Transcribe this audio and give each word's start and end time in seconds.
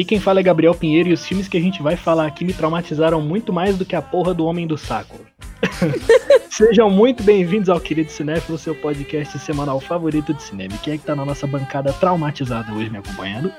Aqui 0.00 0.06
quem 0.06 0.18
fala 0.18 0.40
é 0.40 0.42
Gabriel 0.42 0.74
Pinheiro 0.74 1.10
e 1.10 1.12
os 1.12 1.26
filmes 1.26 1.46
que 1.46 1.58
a 1.58 1.60
gente 1.60 1.82
vai 1.82 1.94
falar 1.94 2.24
aqui 2.24 2.42
me 2.42 2.54
traumatizaram 2.54 3.20
muito 3.20 3.52
mais 3.52 3.76
do 3.76 3.84
que 3.84 3.94
a 3.94 4.00
porra 4.00 4.32
do 4.32 4.46
Homem 4.46 4.66
do 4.66 4.78
Saco. 4.78 5.20
Sejam 6.48 6.88
muito 6.88 7.22
bem-vindos 7.22 7.68
ao 7.68 7.78
Querido 7.78 8.10
Cinéfilo, 8.10 8.56
seu 8.56 8.74
podcast 8.74 9.38
semanal 9.38 9.78
favorito 9.78 10.32
de 10.32 10.42
cinema. 10.42 10.74
Quem 10.82 10.94
é 10.94 10.96
que 10.96 11.04
tá 11.04 11.14
na 11.14 11.26
nossa 11.26 11.46
bancada 11.46 11.92
traumatizada 11.92 12.72
hoje 12.72 12.88
me 12.88 12.96
acompanhando? 12.96 13.52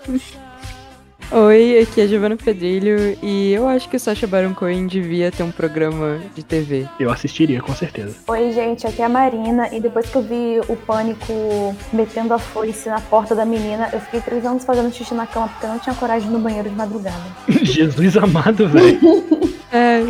Oi, 1.34 1.80
aqui 1.80 2.02
é 2.02 2.08
Giovanna 2.08 2.36
Pedrilho 2.36 3.18
e 3.24 3.54
eu 3.54 3.66
acho 3.66 3.88
que 3.88 3.96
o 3.96 4.00
Sacha 4.00 4.28
Baron 4.28 4.54
Cohen 4.54 4.86
devia 4.86 5.32
ter 5.32 5.44
um 5.44 5.52
programa 5.52 6.20
de 6.36 6.44
TV. 6.44 6.86
Eu 7.00 7.10
assistiria, 7.10 7.62
com 7.62 7.74
certeza. 7.74 8.18
Oi, 8.28 8.52
gente, 8.52 8.86
aqui 8.86 9.02
é 9.02 9.06
a 9.06 9.10
Marina 9.10 9.74
e 9.74 9.80
depois 9.80 10.10
que 10.10 10.18
eu 10.18 10.22
vi 10.24 10.60
o 10.68 10.76
Pânico 10.76 11.74
metendo 11.94 12.34
a 12.34 12.38
foice 12.38 12.90
na 12.90 13.00
porta 13.00 13.34
da 13.34 13.46
menina, 13.46 13.90
eu 13.94 14.02
fiquei 14.02 14.20
três 14.20 14.46
anos 14.46 14.66
fazendo 14.66 14.94
xixi 14.94 15.14
na 15.14 15.26
cama 15.26 15.48
porque 15.48 15.66
eu 15.66 15.70
não 15.70 15.80
tinha 15.80 15.96
coragem 15.96 16.28
de 16.28 16.34
ir 16.34 16.38
no 16.38 16.44
banheiro 16.44 16.70
de 16.70 16.76
madrugada. 16.76 17.24
Jesus 17.64 18.18
amado, 18.18 18.68
velho. 18.68 19.00
É, 19.72 20.02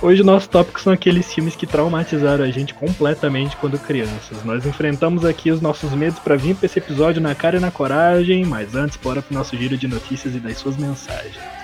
Hoje 0.00 0.22
o 0.22 0.24
nosso 0.24 0.48
tópico 0.48 0.80
são 0.80 0.92
aqueles 0.92 1.32
filmes 1.32 1.56
que 1.56 1.66
traumatizaram 1.66 2.44
a 2.44 2.50
gente 2.50 2.74
completamente 2.74 3.56
quando 3.56 3.78
crianças. 3.78 4.44
Nós 4.44 4.64
enfrentamos 4.64 5.24
aqui 5.24 5.50
os 5.50 5.60
nossos 5.60 5.90
medos 5.92 6.18
pra 6.20 6.36
vir 6.36 6.54
pra 6.54 6.66
esse 6.66 6.78
episódio 6.78 7.20
na 7.20 7.34
cara 7.34 7.56
e 7.56 7.60
na 7.60 7.70
coragem, 7.70 8.44
mas 8.44 8.74
antes 8.74 8.96
bora 8.96 9.20
pro 9.20 9.34
nosso 9.34 9.56
giro 9.56 9.76
de 9.76 9.88
notícias 9.88 10.34
e 10.34 10.38
das 10.38 10.58
suas 10.58 10.76
mensagens. 10.76 11.55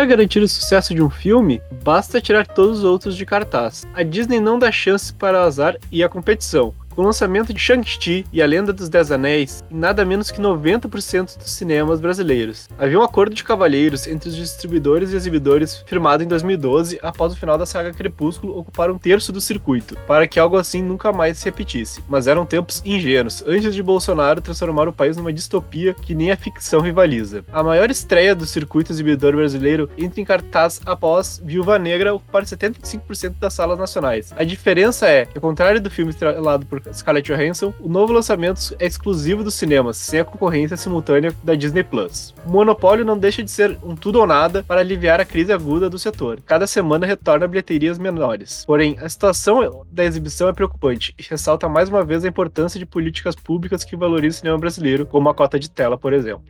Quer 0.00 0.06
garantir 0.06 0.38
o 0.40 0.48
sucesso 0.48 0.94
de 0.94 1.02
um 1.02 1.10
filme? 1.10 1.60
Basta 1.84 2.22
tirar 2.22 2.46
todos 2.46 2.78
os 2.78 2.84
outros 2.84 3.14
de 3.14 3.26
cartaz. 3.26 3.86
A 3.92 4.02
Disney 4.02 4.40
não 4.40 4.58
dá 4.58 4.72
chance 4.72 5.12
para 5.12 5.38
o 5.38 5.42
azar 5.42 5.76
e 5.92 6.02
a 6.02 6.08
competição. 6.08 6.74
Com 7.00 7.04
o 7.04 7.06
lançamento 7.06 7.54
de 7.54 7.58
Shang-Chi 7.58 8.26
e 8.30 8.42
A 8.42 8.46
Lenda 8.46 8.74
dos 8.74 8.90
Dez 8.90 9.10
Anéis, 9.10 9.64
em 9.70 9.78
nada 9.78 10.04
menos 10.04 10.30
que 10.30 10.38
90% 10.38 11.38
dos 11.38 11.50
cinemas 11.50 11.98
brasileiros. 11.98 12.68
Havia 12.78 12.98
um 12.98 13.02
acordo 13.02 13.34
de 13.34 13.42
cavalheiros 13.42 14.06
entre 14.06 14.28
os 14.28 14.36
distribuidores 14.36 15.10
e 15.10 15.16
exibidores 15.16 15.82
firmado 15.86 16.22
em 16.22 16.26
2012, 16.28 16.98
após 17.02 17.32
o 17.32 17.36
final 17.36 17.56
da 17.56 17.64
saga 17.64 17.94
Crepúsculo 17.94 18.54
ocupar 18.58 18.90
um 18.90 18.98
terço 18.98 19.32
do 19.32 19.40
circuito, 19.40 19.96
para 20.06 20.28
que 20.28 20.38
algo 20.38 20.58
assim 20.58 20.82
nunca 20.82 21.10
mais 21.10 21.38
se 21.38 21.46
repetisse. 21.46 22.04
Mas 22.06 22.26
eram 22.26 22.44
tempos 22.44 22.82
ingênuos, 22.84 23.42
antes 23.46 23.74
de 23.74 23.82
Bolsonaro 23.82 24.42
transformar 24.42 24.86
o 24.86 24.92
país 24.92 25.16
numa 25.16 25.32
distopia 25.32 25.94
que 25.94 26.14
nem 26.14 26.30
a 26.30 26.36
ficção 26.36 26.82
rivaliza. 26.82 27.42
A 27.50 27.62
maior 27.62 27.90
estreia 27.90 28.34
do 28.34 28.44
circuito 28.44 28.92
exibidor 28.92 29.34
brasileiro 29.34 29.88
entra 29.96 30.20
em 30.20 30.24
cartaz 30.26 30.82
após 30.84 31.40
Viúva 31.42 31.78
Negra 31.78 32.12
ocupar 32.12 32.42
75% 32.42 33.36
das 33.40 33.54
salas 33.54 33.78
nacionais. 33.78 34.34
A 34.36 34.44
diferença 34.44 35.08
é 35.08 35.24
que, 35.24 35.38
ao 35.38 35.40
contrário 35.40 35.80
do 35.80 35.88
filme 35.88 36.10
estrelado 36.10 36.66
por 36.66 36.89
Scarlett 36.92 37.32
Johansson, 37.32 37.72
o 37.80 37.88
novo 37.88 38.12
lançamento 38.12 38.74
é 38.78 38.86
exclusivo 38.86 39.44
dos 39.44 39.54
cinemas, 39.54 39.96
sem 39.96 40.20
a 40.20 40.24
concorrência 40.24 40.76
simultânea 40.76 41.34
da 41.42 41.54
Disney 41.54 41.82
Plus. 41.82 42.34
O 42.44 42.50
monopólio 42.50 43.04
não 43.04 43.18
deixa 43.18 43.42
de 43.42 43.50
ser 43.50 43.78
um 43.82 43.94
tudo 43.94 44.20
ou 44.20 44.26
nada 44.26 44.62
para 44.62 44.80
aliviar 44.80 45.20
a 45.20 45.24
crise 45.24 45.52
aguda 45.52 45.88
do 45.88 45.98
setor. 45.98 46.40
Cada 46.44 46.66
semana 46.66 47.06
retorna 47.06 47.46
bilheterias 47.46 47.98
menores. 47.98 48.64
Porém, 48.66 48.96
a 49.00 49.08
situação 49.08 49.86
da 49.90 50.04
exibição 50.04 50.48
é 50.48 50.52
preocupante 50.52 51.14
e 51.18 51.22
ressalta 51.22 51.68
mais 51.68 51.88
uma 51.88 52.04
vez 52.04 52.24
a 52.24 52.28
importância 52.28 52.78
de 52.78 52.86
políticas 52.86 53.34
públicas 53.34 53.84
que 53.84 53.96
valorizam 53.96 54.36
o 54.36 54.40
cinema 54.40 54.58
brasileiro, 54.58 55.06
como 55.06 55.28
a 55.28 55.34
cota 55.34 55.58
de 55.58 55.70
tela, 55.70 55.98
por 55.98 56.12
exemplo. 56.12 56.44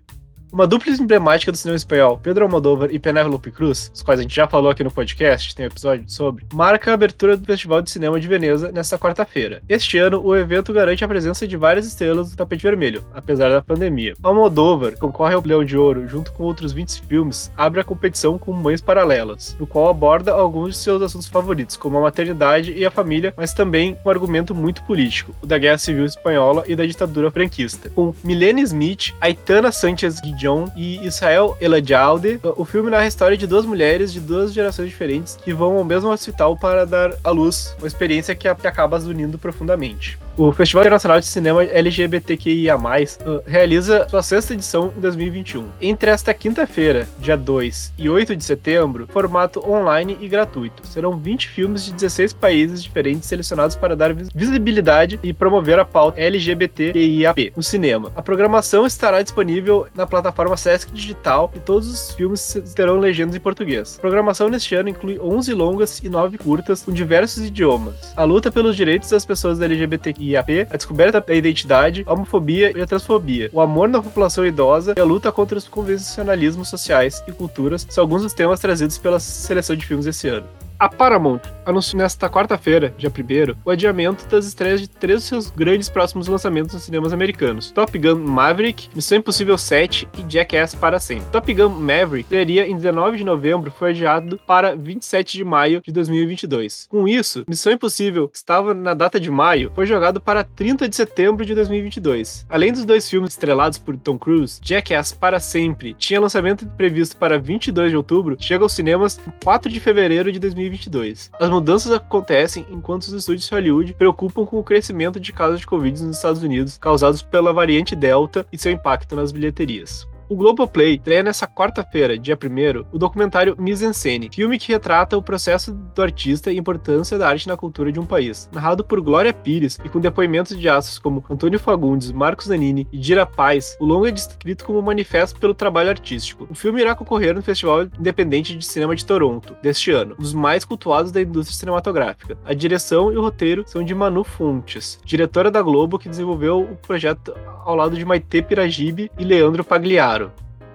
Uma 0.52 0.66
dupla 0.66 0.92
emblemática 0.92 1.52
do 1.52 1.56
cinema 1.56 1.76
espanhol, 1.76 2.18
Pedro 2.18 2.44
Almodóvar 2.44 2.88
e 2.90 2.98
Penélope 2.98 3.52
Cruz, 3.52 3.88
os 3.94 4.02
quais 4.02 4.18
a 4.18 4.22
gente 4.24 4.34
já 4.34 4.48
falou 4.48 4.68
aqui 4.68 4.82
no 4.82 4.90
podcast, 4.90 5.54
tem 5.54 5.64
um 5.64 5.68
episódio 5.68 6.04
sobre, 6.08 6.44
marca 6.52 6.90
a 6.90 6.94
abertura 6.94 7.36
do 7.36 7.46
Festival 7.46 7.80
de 7.80 7.88
Cinema 7.88 8.18
de 8.18 8.26
Veneza 8.26 8.72
nesta 8.72 8.98
quarta-feira. 8.98 9.62
Este 9.68 9.96
ano, 9.98 10.20
o 10.20 10.36
evento 10.36 10.72
garante 10.72 11.04
a 11.04 11.08
presença 11.08 11.46
de 11.46 11.56
várias 11.56 11.86
estrelas 11.86 12.30
do 12.30 12.36
tapete 12.36 12.64
vermelho, 12.64 13.04
apesar 13.14 13.48
da 13.48 13.62
pandemia. 13.62 14.16
Almodóvar 14.20 14.96
concorre 14.98 15.34
ao 15.34 15.42
Leão 15.44 15.64
de 15.64 15.76
Ouro 15.76 16.08
junto 16.08 16.32
com 16.32 16.42
outros 16.42 16.72
20 16.72 17.02
filmes, 17.02 17.52
abre 17.56 17.80
a 17.80 17.84
competição 17.84 18.36
com 18.36 18.52
Mães 18.52 18.80
Paralelas, 18.80 19.56
no 19.58 19.68
qual 19.68 19.88
aborda 19.88 20.32
alguns 20.32 20.70
de 20.70 20.78
seus 20.78 21.00
assuntos 21.00 21.28
favoritos, 21.28 21.76
como 21.76 21.96
a 21.96 22.02
maternidade 22.02 22.72
e 22.72 22.84
a 22.84 22.90
família, 22.90 23.32
mas 23.36 23.54
também 23.54 23.96
um 24.04 24.10
argumento 24.10 24.52
muito 24.52 24.82
político, 24.82 25.32
o 25.40 25.46
da 25.46 25.58
Guerra 25.58 25.78
Civil 25.78 26.04
Espanhola 26.04 26.64
e 26.66 26.74
da 26.74 26.84
ditadura 26.84 27.30
franquista. 27.30 27.88
Com 27.90 28.12
Milene 28.24 28.62
Smith, 28.62 29.14
Aitana 29.20 29.70
Sanchez 29.70 30.20
John 30.40 30.72
e 30.74 31.06
Israel 31.06 31.56
Eladialde. 31.60 32.40
O 32.56 32.64
filme 32.64 32.90
narra 32.90 33.04
a 33.04 33.08
história 33.08 33.36
de 33.36 33.46
duas 33.46 33.66
mulheres 33.66 34.10
de 34.10 34.20
duas 34.20 34.54
gerações 34.54 34.88
diferentes 34.88 35.36
que 35.36 35.52
vão 35.52 35.76
ao 35.76 35.84
mesmo 35.84 36.10
hospital 36.10 36.56
para 36.56 36.86
dar 36.86 37.12
à 37.22 37.30
luz, 37.30 37.76
uma 37.78 37.86
experiência 37.86 38.34
que 38.34 38.48
acaba 38.48 38.96
as 38.96 39.04
unindo 39.04 39.38
profundamente. 39.38 40.18
O 40.36 40.50
Festival 40.52 40.84
Internacional 40.84 41.20
de 41.20 41.26
Cinema 41.26 41.62
LGBTQIA+, 41.62 42.76
uh, 42.76 43.42
realiza 43.46 44.08
sua 44.08 44.22
sexta 44.22 44.54
edição 44.54 44.90
em 44.96 45.00
2021. 45.00 45.66
Entre 45.82 46.10
esta 46.10 46.32
quinta-feira, 46.32 47.06
dia 47.18 47.36
2 47.36 47.92
e 47.98 48.08
8 48.08 48.34
de 48.34 48.42
setembro, 48.42 49.06
formato 49.12 49.62
online 49.68 50.16
e 50.18 50.28
gratuito. 50.28 50.86
Serão 50.86 51.18
20 51.18 51.48
filmes 51.48 51.84
de 51.84 51.92
16 51.92 52.32
países 52.32 52.82
diferentes 52.82 53.28
selecionados 53.28 53.76
para 53.76 53.94
dar 53.94 54.14
visibilidade 54.14 55.20
e 55.22 55.34
promover 55.34 55.78
a 55.78 55.84
pauta 55.84 56.18
LGBTQIAP 56.18 57.52
no 57.54 57.62
cinema. 57.62 58.10
A 58.16 58.22
programação 58.22 58.86
estará 58.86 59.20
disponível 59.20 59.86
na 59.94 60.06
plataforma 60.06 60.29
Sesc 60.56 60.92
Digital 60.92 61.50
e 61.54 61.60
todos 61.60 61.88
os 61.88 62.12
filmes 62.12 62.56
terão 62.74 62.98
legendas 62.98 63.34
em 63.34 63.40
português. 63.40 63.96
A 63.98 64.00
programação 64.00 64.48
neste 64.48 64.74
ano 64.74 64.88
inclui 64.88 65.18
11 65.18 65.52
longas 65.54 65.98
e 66.00 66.08
9 66.08 66.38
curtas 66.38 66.82
com 66.82 66.92
diversos 66.92 67.44
idiomas. 67.44 68.12
A 68.16 68.24
luta 68.24 68.50
pelos 68.50 68.76
direitos 68.76 69.10
das 69.10 69.24
pessoas 69.24 69.58
da 69.58 69.64
LGBTQIAP, 69.64 70.68
a 70.70 70.76
descoberta 70.76 71.20
da 71.20 71.34
identidade, 71.34 72.04
a 72.06 72.12
homofobia 72.12 72.76
e 72.76 72.80
a 72.80 72.86
transfobia, 72.86 73.50
o 73.52 73.60
amor 73.60 73.88
na 73.88 74.02
população 74.02 74.46
idosa 74.46 74.94
e 74.96 75.00
a 75.00 75.04
luta 75.04 75.32
contra 75.32 75.58
os 75.58 75.68
convencionalismos 75.68 76.68
sociais 76.68 77.22
e 77.26 77.32
culturas 77.32 77.86
são 77.88 78.02
alguns 78.02 78.22
dos 78.22 78.32
temas 78.32 78.60
trazidos 78.60 78.98
pela 78.98 79.20
seleção 79.20 79.76
de 79.76 79.86
filmes 79.86 80.06
esse 80.06 80.28
ano. 80.28 80.46
A 80.80 80.88
Paramount 80.88 81.42
anunciou 81.66 82.00
nesta 82.00 82.26
quarta-feira, 82.30 82.94
dia 82.96 83.10
1 83.10 83.54
o 83.66 83.70
adiamento 83.70 84.26
das 84.28 84.46
estreias 84.46 84.80
de 84.80 84.88
três 84.88 85.20
dos 85.20 85.28
seus 85.28 85.50
grandes 85.50 85.90
próximos 85.90 86.26
lançamentos 86.26 86.72
nos 86.72 86.84
cinemas 86.84 87.12
americanos: 87.12 87.70
Top 87.70 87.98
Gun 87.98 88.16
Maverick, 88.16 88.88
Missão 88.94 89.18
Impossível 89.18 89.58
7 89.58 90.08
e 90.16 90.32
Jackass 90.32 90.74
para 90.74 90.98
sempre. 90.98 91.26
Top 91.30 91.52
Gun 91.52 91.68
Maverick 91.68 92.20
estrearia 92.20 92.66
em 92.66 92.74
19 92.74 93.18
de 93.18 93.24
novembro, 93.24 93.70
foi 93.70 93.90
adiado 93.90 94.40
para 94.46 94.74
27 94.74 95.36
de 95.36 95.44
maio 95.44 95.82
de 95.84 95.92
2022. 95.92 96.86
Com 96.88 97.06
isso, 97.06 97.44
Missão 97.46 97.74
Impossível, 97.74 98.26
que 98.26 98.38
estava 98.38 98.72
na 98.72 98.94
data 98.94 99.20
de 99.20 99.30
maio, 99.30 99.70
foi 99.74 99.84
jogado 99.84 100.18
para 100.18 100.44
30 100.44 100.88
de 100.88 100.96
setembro 100.96 101.44
de 101.44 101.54
2022. 101.54 102.46
Além 102.48 102.72
dos 102.72 102.86
dois 102.86 103.06
filmes 103.08 103.32
estrelados 103.32 103.76
por 103.76 103.98
Tom 103.98 104.18
Cruise, 104.18 104.58
Jackass 104.64 105.12
para 105.12 105.38
sempre 105.38 105.92
tinha 105.92 106.18
lançamento 106.18 106.66
previsto 106.68 107.18
para 107.18 107.38
22 107.38 107.90
de 107.90 107.98
outubro, 107.98 108.38
chega 108.40 108.64
aos 108.64 108.72
cinemas 108.72 109.20
em 109.26 109.32
4 109.44 109.70
de 109.70 109.78
fevereiro 109.78 110.32
de 110.32 110.38
2022. 110.38 110.69
2022. 110.70 111.30
As 111.38 111.50
mudanças 111.50 111.92
acontecem 111.92 112.66
enquanto 112.70 113.02
os 113.02 113.12
estúdios 113.12 113.46
de 113.46 113.54
Hollywood 113.54 113.94
preocupam 113.94 114.46
com 114.46 114.58
o 114.58 114.64
crescimento 114.64 115.18
de 115.18 115.32
casos 115.32 115.60
de 115.60 115.66
Covid 115.66 116.02
nos 116.02 116.16
Estados 116.16 116.42
Unidos 116.42 116.78
causados 116.78 117.22
pela 117.22 117.52
variante 117.52 117.96
Delta 117.96 118.46
e 118.52 118.58
seu 118.58 118.72
impacto 118.72 119.14
nas 119.16 119.32
bilheterias. 119.32 120.09
O 120.30 120.36
Globoplay 120.36 120.94
estreia 120.94 121.24
nessa 121.24 121.44
quarta-feira, 121.44 122.16
dia 122.16 122.38
1 122.40 122.86
o 122.92 122.98
documentário 122.98 123.56
Mise 123.58 123.84
en 123.84 123.92
Scène, 123.92 124.30
filme 124.32 124.60
que 124.60 124.70
retrata 124.70 125.18
o 125.18 125.22
processo 125.22 125.72
do 125.72 126.00
artista 126.00 126.52
e 126.52 126.54
a 126.54 126.58
importância 126.60 127.18
da 127.18 127.28
arte 127.28 127.48
na 127.48 127.56
cultura 127.56 127.90
de 127.90 127.98
um 127.98 128.06
país. 128.06 128.48
Narrado 128.52 128.84
por 128.84 129.00
Glória 129.00 129.34
Pires 129.34 129.76
e 129.84 129.88
com 129.88 129.98
depoimentos 129.98 130.56
de 130.56 130.68
astros 130.68 131.00
como 131.00 131.24
Antônio 131.28 131.58
Fagundes, 131.58 132.12
Marcos 132.12 132.46
Nanini 132.46 132.86
e 132.92 132.96
Dira 132.96 133.26
Paz, 133.26 133.76
o 133.80 133.84
longa 133.84 134.08
é 134.08 134.12
descrito 134.12 134.64
como 134.64 134.78
um 134.78 134.82
manifesto 134.82 135.40
pelo 135.40 135.52
trabalho 135.52 135.90
artístico. 135.90 136.46
O 136.48 136.54
filme 136.54 136.80
irá 136.80 136.94
concorrer 136.94 137.34
no 137.34 137.42
Festival 137.42 137.88
Independente 137.98 138.56
de 138.56 138.64
Cinema 138.64 138.94
de 138.94 139.04
Toronto, 139.04 139.56
deste 139.60 139.90
ano, 139.90 140.14
um 140.16 140.22
dos 140.22 140.32
mais 140.32 140.64
cultuados 140.64 141.10
da 141.10 141.20
indústria 141.20 141.58
cinematográfica. 141.58 142.38
A 142.44 142.54
direção 142.54 143.12
e 143.12 143.16
o 143.16 143.20
roteiro 143.20 143.64
são 143.66 143.82
de 143.82 143.96
Manu 143.96 144.22
Fontes, 144.22 145.00
diretora 145.04 145.50
da 145.50 145.60
Globo 145.60 145.98
que 145.98 146.08
desenvolveu 146.08 146.60
o 146.60 146.76
projeto 146.76 147.34
ao 147.64 147.74
lado 147.74 147.96
de 147.96 148.04
Maite 148.04 148.42
Piragibe 148.42 149.10
e 149.18 149.24
Leandro 149.24 149.64
Pagliaro. 149.64 150.19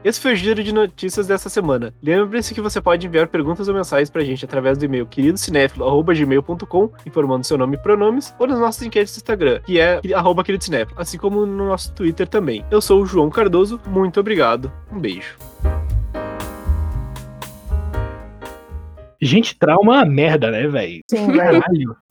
Esse 0.06 0.22
foi 0.22 0.34
o 0.34 0.36
giro 0.36 0.64
de 0.64 0.72
notícias 0.72 1.26
dessa 1.26 1.50
semana. 1.50 1.92
Lembre-se 2.02 2.54
que 2.54 2.62
você 2.62 2.80
pode 2.80 3.08
enviar 3.08 3.28
perguntas 3.28 3.68
ou 3.68 3.74
mensagens 3.74 4.08
pra 4.08 4.24
gente 4.24 4.46
através 4.46 4.78
do 4.78 4.86
e-mail 4.86 5.08
queridocinéfilo.gmail.com, 5.08 6.92
informando 7.08 7.44
seu 7.44 7.58
nome 7.58 7.76
e 7.76 7.80
pronomes, 7.80 8.32
ou 8.38 8.46
nas 8.46 8.60
nossas 8.60 8.84
enquetes 8.86 9.16
do 9.16 9.18
Instagram, 9.18 9.62
que 9.62 9.80
é 9.80 10.00
arroba 10.14 10.44
queridocinéfilo, 10.44 11.02
assim 11.02 11.18
como 11.18 11.44
no 11.44 11.68
nosso 11.68 11.92
Twitter 11.92 12.28
também. 12.28 12.64
Eu 12.70 12.82
sou 12.82 13.02
o 13.02 13.06
João 13.08 13.32
Cardoso, 13.32 13.82
muito 13.88 14.20
obrigado, 14.20 14.72
um 14.92 15.00
beijo. 15.00 15.36
Gente, 19.20 19.58
trauma 19.58 19.96
é 19.96 20.04
uma 20.04 20.06
merda, 20.06 20.52
né, 20.52 20.68
velho? 20.68 21.02
Sim, 21.10 21.32
velho. 21.32 21.64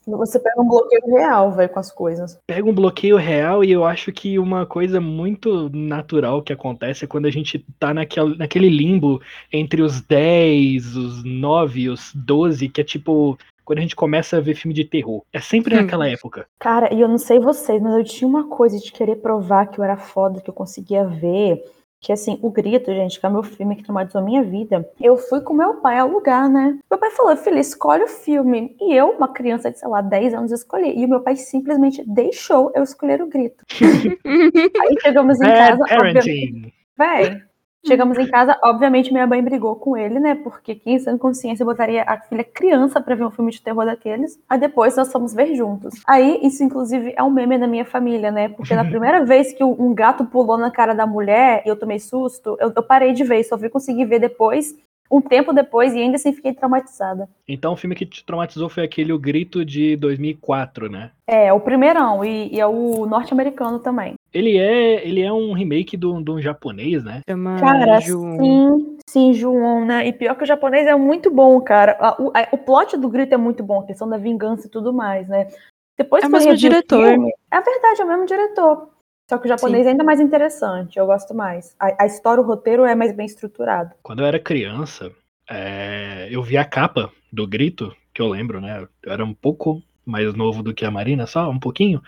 Você 0.07 0.39
pega 0.39 0.61
um 0.61 0.67
bloqueio 0.67 1.15
real, 1.15 1.51
velho, 1.51 1.69
com 1.69 1.79
as 1.79 1.91
coisas. 1.91 2.39
Pega 2.47 2.69
um 2.69 2.73
bloqueio 2.73 3.17
real 3.17 3.63
e 3.63 3.71
eu 3.71 3.83
acho 3.83 4.11
que 4.11 4.37
uma 4.37 4.65
coisa 4.65 5.01
muito 5.01 5.69
natural 5.73 6.43
que 6.43 6.53
acontece 6.53 7.05
é 7.05 7.07
quando 7.07 7.25
a 7.25 7.31
gente 7.31 7.65
tá 7.79 7.93
naquele, 7.93 8.37
naquele 8.37 8.69
limbo 8.69 9.21
entre 9.51 9.81
os 9.81 10.01
10, 10.01 10.95
os 10.95 11.23
9 11.23 11.81
e 11.81 11.89
os 11.89 12.11
12, 12.13 12.69
que 12.69 12.81
é 12.81 12.83
tipo 12.83 13.37
quando 13.65 13.79
a 13.79 13.81
gente 13.81 13.95
começa 13.95 14.37
a 14.37 14.39
ver 14.39 14.53
filme 14.53 14.75
de 14.75 14.85
terror. 14.85 15.23
É 15.33 15.41
sempre 15.41 15.73
Hum. 15.73 15.81
naquela 15.81 16.07
época. 16.07 16.45
Cara, 16.59 16.93
e 16.93 17.01
eu 17.01 17.07
não 17.07 17.17
sei 17.17 17.39
vocês, 17.39 17.81
mas 17.81 17.95
eu 17.95 18.03
tinha 18.03 18.27
uma 18.27 18.47
coisa 18.47 18.79
de 18.79 18.91
querer 18.91 19.15
provar 19.15 19.65
que 19.65 19.79
eu 19.79 19.83
era 19.83 19.97
foda, 19.97 20.39
que 20.39 20.49
eu 20.49 20.53
conseguia 20.53 21.03
ver. 21.03 21.63
Que 22.05 22.13
assim, 22.13 22.37
o 22.43 22.51
Grito, 22.51 22.93
gente, 22.93 23.19
que 23.19 23.25
é 23.25 23.29
o 23.29 23.31
meu 23.31 23.41
filme 23.41 23.75
que 23.75 23.81
traumatizou 23.81 24.21
a 24.21 24.23
minha 24.23 24.43
vida. 24.43 24.87
Eu 25.01 25.17
fui 25.17 25.41
com 25.41 25.55
meu 25.55 25.77
pai 25.77 25.97
alugar, 25.97 26.47
né? 26.47 26.77
Meu 26.87 26.99
pai 26.99 27.09
falou, 27.09 27.35
filha, 27.35 27.59
escolhe 27.59 28.03
o 28.03 28.07
filme. 28.07 28.75
E 28.79 28.93
eu, 28.93 29.09
uma 29.09 29.27
criança 29.27 29.71
de, 29.71 29.79
sei 29.79 29.87
lá, 29.87 30.01
10 30.01 30.35
anos, 30.35 30.51
escolhi. 30.51 30.95
E 30.95 31.03
o 31.03 31.09
meu 31.09 31.21
pai 31.21 31.35
simplesmente 31.35 32.03
deixou 32.05 32.71
eu 32.75 32.83
escolher 32.83 33.23
o 33.23 33.27
Grito. 33.27 33.65
Aí 34.23 34.95
chegamos 35.01 35.41
em 35.41 35.45
casa, 35.45 35.83
parenting. 35.83 36.71
Véi, 36.95 37.41
chegamos 37.85 38.17
em 38.17 38.27
casa, 38.27 38.57
obviamente 38.63 39.11
minha 39.11 39.27
mãe 39.27 39.41
brigou 39.41 39.75
com 39.75 39.95
ele, 39.95 40.19
né? 40.19 40.35
Porque 40.35 40.75
quem 40.75 40.99
sem 40.99 41.17
consciência 41.17 41.65
botaria 41.65 42.03
a 42.03 42.19
filha 42.19 42.43
criança 42.43 42.99
pra 42.99 43.15
ver 43.15 43.25
um 43.25 43.31
filme 43.31 43.51
de 43.51 43.61
terror 43.61 43.85
daqueles. 43.85 44.39
Aí 44.49 44.59
depois 44.59 44.95
nós 44.95 45.11
fomos 45.11 45.33
ver 45.33 45.55
juntos. 45.55 45.93
Aí 46.07 46.39
isso, 46.43 46.63
inclusive, 46.63 47.13
é 47.15 47.23
um 47.23 47.29
meme 47.29 47.57
da 47.57 47.67
minha 47.67 47.85
família, 47.85 48.31
né? 48.31 48.49
Porque 48.49 48.75
na 48.75 48.83
primeira 48.85 49.23
vez 49.23 49.53
que 49.53 49.63
um 49.63 49.93
gato 49.93 50.25
pulou 50.25 50.57
na 50.57 50.71
cara 50.71 50.93
da 50.93 51.05
mulher 51.05 51.63
e 51.65 51.69
eu 51.69 51.75
tomei 51.75 51.99
susto, 51.99 52.57
eu, 52.59 52.71
eu 52.75 52.83
parei 52.83 53.13
de 53.13 53.23
ver, 53.23 53.43
só 53.43 53.57
fui 53.57 53.69
conseguir 53.69 54.05
ver 54.05 54.19
depois. 54.19 54.75
Um 55.09 55.21
tempo 55.21 55.53
depois, 55.53 55.93
e 55.93 55.99
ainda 55.99 56.15
assim 56.15 56.33
fiquei 56.33 56.51
traumatizada. 56.51 57.29
Então 57.47 57.73
o 57.73 57.77
filme 57.77 57.95
que 57.95 58.07
te 58.07 58.25
traumatizou 58.25 58.67
foi 58.69 58.83
aquele 58.83 59.13
O 59.13 59.19
Grito 59.19 59.63
de 59.63 59.95
2004, 59.97 60.89
né? 60.89 61.11
É, 61.27 61.53
o 61.53 61.59
primeirão, 61.59 62.25
e, 62.25 62.51
e 62.51 62.59
é 62.59 62.65
o 62.65 63.05
norte-americano 63.05 63.77
também. 63.77 64.15
Ele 64.35 64.57
é, 64.57 65.07
ele 65.07 65.21
é 65.21 65.31
um 65.31 65.53
remake 65.53 65.95
do, 65.95 66.19
do 66.21 66.41
japonês, 66.41 67.01
né? 67.05 67.21
Chama 67.29 67.57
Cara, 67.57 67.99
Ju- 68.01 68.35
sim, 68.35 68.97
sim, 69.09 69.33
João, 69.33 69.85
né? 69.85 70.05
E 70.05 70.11
pior 70.11 70.35
que 70.35 70.43
o 70.43 70.45
japonês 70.45 70.85
é 70.85 70.93
muito 70.93 71.31
bom, 71.31 71.61
cara. 71.61 71.95
A- 72.01 72.21
O, 72.21 72.31
a- 72.35 72.49
o 72.51 72.57
plot 72.57 72.97
do 72.97 73.07
grito 73.07 73.33
é 73.33 73.37
muito 73.37 73.63
bom, 73.63 73.79
a 73.79 73.85
questão 73.85 74.09
da 74.09 74.17
vingança 74.17 74.67
e 74.67 74.69
tudo 74.69 74.91
mais, 74.91 75.29
né? 75.29 75.47
Depois 75.97 76.21
É 76.21 76.27
o 76.27 76.29
que 76.29 76.35
eu 76.35 76.39
mesmo 76.39 76.57
diretor. 76.57 77.05
filme- 77.13 77.31
é 77.49 77.61
verdade, 77.61 78.01
é 78.01 78.03
o 78.03 78.07
mesmo 78.09 78.25
diretor. 78.25 78.89
Só 79.29 79.37
que 79.37 79.45
o 79.45 79.47
japonês 79.47 79.87
é 79.87 79.91
ainda 79.91 80.03
mais 80.03 80.19
interessante, 80.19 80.99
eu 80.99 81.05
gosto 81.05 81.33
mais. 81.33 81.73
A, 81.79 82.03
a 82.03 82.05
história, 82.05 82.43
o 82.43 82.45
roteiro 82.45 82.83
é 82.83 82.93
mais 82.93 83.15
bem 83.15 83.25
estruturado. 83.25 83.91
Quando 84.03 84.19
eu 84.19 84.25
era 84.25 84.37
criança, 84.37 85.11
é, 85.49 86.27
eu 86.29 86.43
vi 86.43 86.57
a 86.57 86.65
capa 86.65 87.09
do 87.31 87.47
Grito, 87.47 87.95
que 88.13 88.21
eu 88.21 88.27
lembro, 88.27 88.59
né? 88.59 88.85
Eu 89.01 89.11
era 89.13 89.23
um 89.23 89.33
pouco 89.33 89.81
mais 90.05 90.33
novo 90.35 90.61
do 90.61 90.73
que 90.73 90.83
a 90.85 90.91
Marina, 90.91 91.25
só 91.25 91.49
um 91.49 91.57
pouquinho. 91.59 92.01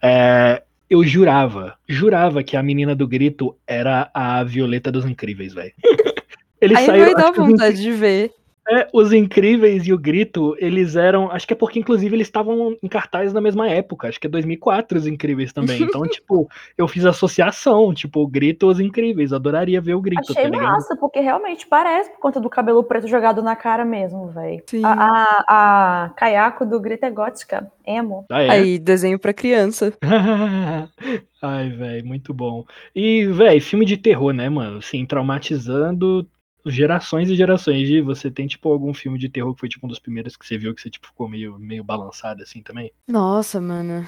É, 0.00 0.62
eu 0.92 1.02
jurava, 1.02 1.74
jurava 1.88 2.42
que 2.42 2.54
a 2.54 2.62
menina 2.62 2.94
do 2.94 3.08
Grito 3.08 3.56
era 3.66 4.10
a 4.12 4.44
Violeta 4.44 4.92
dos 4.92 5.06
Incríveis, 5.06 5.54
velho. 5.54 5.72
Ele 6.60 6.76
Aí 6.76 6.84
saiu, 6.84 7.04
vai 7.06 7.14
dar 7.14 7.32
vontade 7.32 7.80
de 7.80 7.90
ver. 7.92 8.30
É, 8.68 8.88
os 8.92 9.12
Incríveis 9.12 9.86
e 9.86 9.92
o 9.92 9.98
Grito, 9.98 10.54
eles 10.58 10.94
eram. 10.94 11.30
Acho 11.30 11.46
que 11.46 11.52
é 11.52 11.56
porque, 11.56 11.80
inclusive, 11.80 12.14
eles 12.14 12.28
estavam 12.28 12.76
em 12.80 12.88
cartaz 12.88 13.32
na 13.32 13.40
mesma 13.40 13.68
época. 13.68 14.08
Acho 14.08 14.20
que 14.20 14.26
é 14.26 14.30
2004 14.30 14.98
os 14.98 15.06
Incríveis 15.06 15.52
também. 15.52 15.82
Então, 15.92 16.06
tipo, 16.06 16.48
eu 16.78 16.88
fiz 16.88 17.04
associação. 17.04 17.92
Tipo, 17.92 18.20
o 18.20 18.26
Grito 18.26 18.68
os 18.68 18.80
Incríveis. 18.80 19.32
Adoraria 19.32 19.80
ver 19.80 19.94
o 19.94 20.00
Grito, 20.00 20.30
Achei 20.30 20.44
tá 20.44 20.48
ligado? 20.48 20.72
massa, 20.72 20.96
porque 20.96 21.20
realmente 21.20 21.66
parece 21.66 22.10
por 22.12 22.20
conta 22.20 22.40
do 22.40 22.48
cabelo 22.48 22.82
preto 22.84 23.08
jogado 23.08 23.42
na 23.42 23.56
cara 23.56 23.84
mesmo, 23.84 24.28
velho. 24.28 24.62
Sim. 24.66 24.82
A, 24.84 24.92
a, 24.92 26.04
a 26.04 26.08
caiaco 26.10 26.64
do 26.64 26.80
grito 26.80 27.04
é 27.04 27.10
gótica, 27.10 27.70
emo. 27.86 28.24
Ah, 28.30 28.42
é? 28.42 28.50
Aí, 28.50 28.78
desenho 28.78 29.18
pra 29.18 29.34
criança. 29.34 29.92
Ai, 31.42 31.70
velho, 31.70 32.06
muito 32.06 32.32
bom. 32.32 32.64
E, 32.94 33.26
velho, 33.26 33.60
filme 33.60 33.84
de 33.84 33.96
terror, 33.96 34.32
né, 34.32 34.48
mano? 34.48 34.78
Assim, 34.78 35.04
traumatizando 35.04 36.26
gerações 36.66 37.28
e 37.30 37.34
gerações. 37.34 37.88
E 37.88 38.00
você 38.00 38.30
tem, 38.30 38.46
tipo, 38.46 38.70
algum 38.70 38.92
filme 38.94 39.18
de 39.18 39.28
terror 39.28 39.54
que 39.54 39.60
foi, 39.60 39.68
tipo, 39.68 39.86
um 39.86 39.88
dos 39.88 39.98
primeiros 39.98 40.36
que 40.36 40.46
você 40.46 40.56
viu 40.58 40.74
que 40.74 40.80
você, 40.82 40.90
tipo, 40.90 41.06
ficou 41.06 41.28
meio, 41.28 41.58
meio 41.58 41.84
balançado, 41.84 42.42
assim, 42.42 42.62
também? 42.62 42.92
Nossa, 43.08 43.60
mano. 43.60 44.06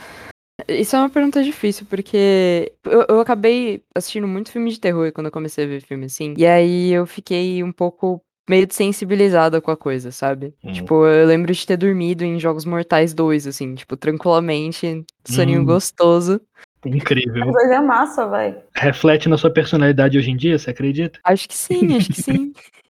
Isso 0.69 0.95
é 0.95 1.01
uma 1.01 1.11
pergunta 1.11 1.43
difícil, 1.43 1.85
porque 1.91 2.73
eu, 2.85 3.05
eu 3.09 3.21
acabei 3.21 3.83
assistindo 3.95 4.29
muito 4.29 4.53
filme 4.53 4.71
de 4.71 4.79
terror 4.79 5.11
quando 5.13 5.27
eu 5.27 5.33
comecei 5.33 5.65
a 5.65 5.69
ver 5.69 5.83
filme 5.83 6.07
assim. 6.07 6.35
E 6.37 6.47
aí 6.47 6.93
eu 6.93 7.07
fiquei 7.07 7.63
um 7.63 7.73
pouco 7.73 8.23
meio 8.49 8.67
desensibilizada 8.67 9.61
com 9.61 9.71
a 9.71 9.77
coisa, 9.77 10.13
sabe? 10.13 10.55
Hum. 10.63 10.73
Tipo, 10.73 11.07
eu 11.07 11.27
lembro 11.27 11.53
de 11.53 11.67
ter 11.67 11.77
dormido 11.77 12.25
em 12.25 12.39
Jogos 12.39 12.65
Mortais 12.65 13.13
2, 13.13 13.47
assim, 13.47 13.75
tipo, 13.75 13.97
tranquilamente, 13.97 15.05
soninho 15.27 15.63
Hum. 15.63 15.65
gostoso. 15.65 16.41
Incrível. 16.87 17.53
Mas 17.53 17.71
é 17.71 17.81
massa, 17.81 18.29
velho. 18.29 18.57
Reflete 18.75 19.29
na 19.29 19.37
sua 19.37 19.51
personalidade 19.51 20.19
hoje 20.19 20.31
em 20.31 20.37
dia, 20.37 20.59
você 20.59 20.71
acredita? 20.71 21.19
Acho 21.25 21.49
que 21.49 21.55
sim, 21.55 21.97
acho 21.97 22.13
que 22.13 22.23
sim. 22.23 22.53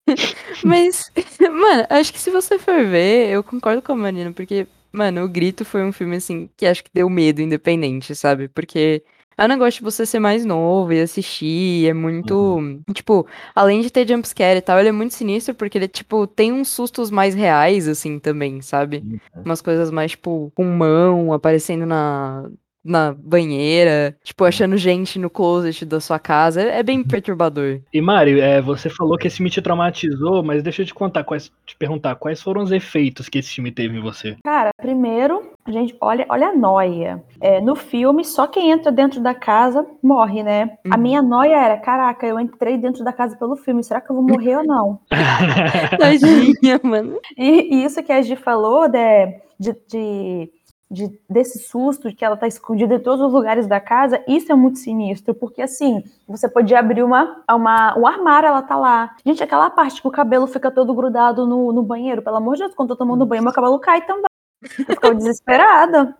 Mas, 0.64 1.11
mano, 1.40 1.87
acho 1.90 2.12
que 2.12 2.19
se 2.19 2.31
você 2.31 2.58
for 2.58 2.85
ver, 2.87 3.29
eu 3.31 3.44
concordo 3.44 3.82
com 3.82 3.93
a 3.93 3.96
Marina, 3.96 4.32
porque, 4.32 4.67
mano, 4.90 5.23
O 5.25 5.29
Grito 5.29 5.64
foi 5.64 5.85
um 5.85 5.93
filme, 5.93 6.17
assim, 6.17 6.49
que 6.56 6.64
acho 6.67 6.82
que 6.82 6.90
deu 6.93 7.08
medo, 7.11 7.43
independente, 7.43 8.14
sabe? 8.14 8.49
Porque 8.49 9.02
é 9.37 9.44
um 9.44 9.49
negócio 9.49 9.79
de 9.79 9.85
você 9.85 10.05
ser 10.05 10.19
mais 10.19 10.44
novo 10.44 10.93
e 10.93 11.00
assistir, 11.00 11.88
é 11.88 11.93
muito. 11.93 12.58
Tipo, 12.93 13.26
além 13.55 13.81
de 13.82 13.91
ter 13.91 14.08
jumpscare 14.08 14.58
e 14.58 14.62
tal, 14.62 14.81
ele 14.81 14.88
é 14.88 14.93
muito 14.93 15.14
sinistro, 15.14 15.55
porque 15.55 15.79
ele, 15.79 15.87
tipo, 15.88 16.26
tem 16.26 16.52
uns 16.52 16.69
sustos 16.69 17.11
mais 17.11 17.34
reais, 17.34 17.87
assim, 17.87 18.19
também, 18.19 18.61
sabe? 18.62 19.20
Umas 19.44 19.62
coisas 19.62 19.91
mais, 19.91 20.11
tipo, 20.12 20.50
com 20.56 20.64
mão 20.64 21.32
aparecendo 21.32 21.87
na. 21.87 22.50
Na 22.84 23.12
banheira, 23.12 24.16
tipo, 24.22 24.44
achando 24.44 24.76
gente 24.76 25.19
no 25.19 25.28
closet 25.28 25.84
da 25.84 26.00
sua 26.00 26.19
casa. 26.19 26.62
É 26.62 26.78
é 26.78 26.82
bem 26.82 27.02
perturbador. 27.02 27.80
E 27.92 28.00
Mário, 28.00 28.40
é, 28.40 28.60
você 28.62 28.88
falou 28.88 29.19
que 29.19 29.26
esse 29.26 29.38
filme 29.38 29.50
te 29.50 29.60
traumatizou, 29.60 30.44
mas 30.44 30.62
deixa 30.62 30.82
eu 30.82 30.86
te 30.86 30.94
contar, 30.94 31.24
quais, 31.24 31.50
te 31.67 31.76
perguntar, 31.76 32.14
quais 32.14 32.41
foram 32.41 32.62
os 32.62 32.70
efeitos 32.70 33.29
que 33.29 33.38
esse 33.38 33.53
filme 33.55 33.72
teve 33.72 33.98
em 33.98 34.00
você? 34.00 34.36
Cara, 34.44 34.70
primeiro, 34.81 35.43
a 35.64 35.72
gente 35.72 35.96
olha, 36.00 36.24
olha 36.29 36.48
a 36.48 36.55
noia. 36.56 37.22
É, 37.41 37.60
no 37.60 37.74
filme, 37.74 38.24
só 38.24 38.46
quem 38.46 38.70
entra 38.70 38.93
dentro 38.93 39.20
da 39.20 39.34
casa 39.34 39.84
morre, 40.03 40.43
né? 40.44 40.76
A 40.88 40.96
Uhum. 40.96 41.03
minha 41.03 41.20
noia 41.20 41.56
era, 41.56 41.76
caraca, 41.79 42.24
eu 42.26 42.38
entrei 42.38 42.79
dentro 42.79 43.03
da 43.05 43.12
casa 43.12 43.36
pelo 43.36 43.56
filme, 43.56 43.82
será 43.82 44.00
que 44.00 44.10
eu 44.10 44.14
vou 44.17 44.24
morrer 44.24 44.56
ou 44.58 44.64
não? 44.64 45.00
Tadinha, 45.98 46.81
mano. 46.82 47.19
E, 47.36 47.74
e 47.74 47.84
isso 47.84 48.03
que 48.03 48.12
a 48.12 48.22
Gi 48.22 48.36
falou 48.36 48.88
né, 48.88 49.41
de, 49.58 49.74
de, 49.88 50.50
de- 50.90 51.18
desse 51.28 51.58
susto 51.58 52.08
de 52.08 52.14
que 52.16 52.24
ela 52.24 52.36
tá 52.36 52.46
escondida 52.46 52.94
em 52.94 52.98
todos 53.00 53.24
os 53.24 53.32
lugares 53.32 53.66
da 53.66 53.80
casa, 53.80 54.22
isso 54.26 54.50
é 54.50 54.54
muito 54.54 54.78
sinistro, 54.78 55.34
porque 55.34 55.60
assim, 55.62 56.02
você 56.26 56.48
podia 56.48 56.78
abrir 56.78 57.02
uma, 57.02 57.42
uma, 57.50 57.98
um 57.98 58.06
armário, 58.06 58.46
ela 58.48 58.62
tá 58.62 58.76
lá. 58.76 59.14
Gente, 59.24 59.42
aquela 59.42 59.68
parte 59.70 60.00
que 60.00 60.08
o 60.08 60.10
cabelo 60.10 60.46
fica 60.46 60.70
todo 60.70 60.94
grudado 60.94 61.46
no, 61.46 61.72
no 61.72 61.82
banheiro, 61.82 62.22
pelo 62.22 62.36
amor 62.36 62.54
de 62.54 62.62
Deus, 62.62 62.74
quando 62.74 62.90
eu 62.90 62.96
tô 62.96 63.04
tomando 63.04 63.26
banho, 63.26 63.42
meu 63.42 63.52
cabelo 63.52 63.78
cai 63.78 64.04
também. 64.06 64.24
Eu 64.62 64.94
ficava 64.94 65.15
desesperada. 65.15 66.17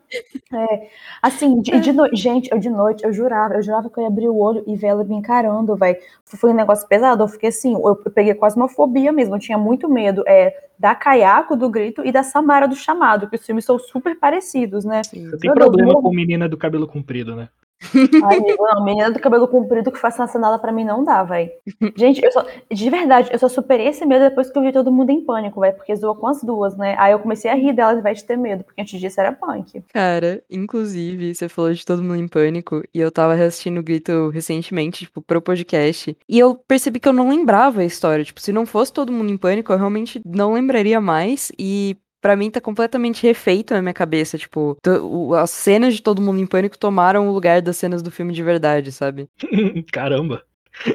É, 0.53 0.89
assim, 1.21 1.61
de, 1.61 1.81
de 1.81 1.93
noite, 1.93 2.17
gente, 2.17 2.51
eu 2.53 2.59
de 2.59 2.71
noite, 2.71 3.05
eu 3.05 3.13
jurava, 3.13 3.55
eu 3.55 3.63
jurava 3.63 3.91
que 3.91 3.99
eu 3.99 4.03
ia 4.03 4.09
abrir 4.09 4.29
o 4.29 4.37
olho 4.37 4.63
e 4.67 4.77
ver 4.77 4.89
ela 4.89 5.05
me 5.05 5.17
encarando, 5.17 5.77
velho. 5.77 5.99
Foi 6.25 6.51
um 6.51 6.55
negócio 6.55 6.87
pesado, 6.87 7.25
eu 7.25 7.29
fiquei 7.29 7.49
assim, 7.49 7.75
eu, 7.75 8.01
eu 8.05 8.11
peguei 8.11 8.35
quase 8.35 8.57
uma 8.57 8.69
fobia 8.69 9.13
mesmo, 9.13 9.35
eu 9.35 9.41
tinha 9.41 9.59
muito 9.59 9.89
medo 9.89 10.23
é, 10.27 10.55
da 10.79 10.95
Caiaco, 10.95 11.57
do 11.57 11.69
Grito 11.69 12.05
e 12.05 12.13
da 12.13 12.23
Samara 12.23 12.69
do 12.69 12.77
Chamado, 12.77 13.29
que 13.29 13.37
os 13.37 13.45
filmes 13.45 13.65
são 13.65 13.79
super 13.79 14.19
parecidos, 14.19 14.85
né? 14.85 15.03
Você 15.03 15.39
tem 15.39 15.53
problema 15.53 16.01
com 16.01 16.13
menina 16.13 16.49
do 16.49 16.57
cabelo 16.57 16.87
comprido, 16.87 17.35
né? 17.35 17.49
Ai, 17.95 18.41
menina 18.83 19.11
do 19.11 19.21
cabelo 19.21 19.47
comprido 19.47 19.93
que 19.93 19.99
faça 19.99 20.27
nada 20.39 20.59
pra 20.59 20.73
mim 20.73 20.85
não 20.85 21.05
dá, 21.05 21.23
velho. 21.23 21.51
Gente, 21.97 22.23
eu 22.25 22.33
só, 22.33 22.45
de 22.71 22.91
verdade, 22.91 23.31
eu 23.33 23.39
só 23.39 23.49
superei 23.49 23.89
esse 23.89 24.05
medo 24.05 24.25
depois 24.25 24.51
que 24.51 24.59
eu 24.59 24.63
vi 24.63 24.73
todo 24.73 24.93
mundo 24.93 25.11
em 25.11 25.25
pânico, 25.25 25.61
velho, 25.61 25.77
porque 25.77 25.95
zoa 25.95 26.15
com 26.15 26.27
as 26.27 26.43
duas, 26.43 26.77
né? 26.77 26.97
Aí 26.99 27.13
eu 27.13 27.19
comecei 27.19 27.51
a 27.51 27.55
rir 27.55 27.73
dela 27.73 27.93
ao 27.93 27.99
invés 27.99 28.19
de 28.19 28.25
ter 28.25 28.37
medo, 28.37 28.65
porque 28.65 28.81
antes 28.81 29.01
disso 29.01 29.21
era 29.21 29.33
punk. 29.33 29.83
Cara, 29.93 30.43
inclusive, 30.51 31.35
você 31.35 31.49
falou 31.49 31.73
de 31.73 31.85
Todo 31.85 32.03
Mundo 32.03 32.17
em 32.17 32.29
Pânico, 32.29 32.83
e 32.93 33.01
eu 33.01 33.11
tava 33.11 33.35
reassistindo 33.35 33.81
o 33.81 33.83
Grito 33.83 34.31
recentemente, 34.31 35.05
tipo, 35.05 35.23
pro 35.23 35.41
podcast, 35.41 36.17
e 36.29 36.39
eu 36.39 36.55
percebi 36.55 36.99
que 36.99 37.09
eu 37.09 37.13
não 37.13 37.29
lembrava 37.29 37.81
a 37.81 37.85
história. 37.85 38.25
Tipo, 38.25 38.41
se 38.41 38.53
não 38.53 38.67
fosse 38.67 38.93
Todo 38.93 39.13
Mundo 39.13 39.31
em 39.31 39.37
Pânico, 39.37 39.73
eu 39.73 39.79
realmente 39.79 40.21
não 40.25 40.53
lembraria 40.53 41.01
mais, 41.01 41.53
e 41.59 41.97
pra 42.29 42.37
mim 42.37 42.51
tá 42.51 42.61
completamente 42.61 43.27
refeito 43.27 43.73
na 43.73 43.81
minha 43.81 43.95
cabeça. 43.95 44.37
Tipo, 44.37 44.77
o- 45.03 45.33
as 45.35 45.51
cenas 45.51 45.95
de 45.95 46.03
Todo 46.03 46.21
Mundo 46.21 46.39
em 46.39 46.47
Pânico 46.47 46.77
tomaram 46.77 47.27
o 47.27 47.33
lugar 47.33 47.63
das 47.63 47.79
cenas 47.79 48.03
do 48.03 48.11
filme 48.11 48.35
de 48.35 48.43
verdade, 48.43 48.93
sabe? 48.93 49.31
Caramba. 49.91 50.43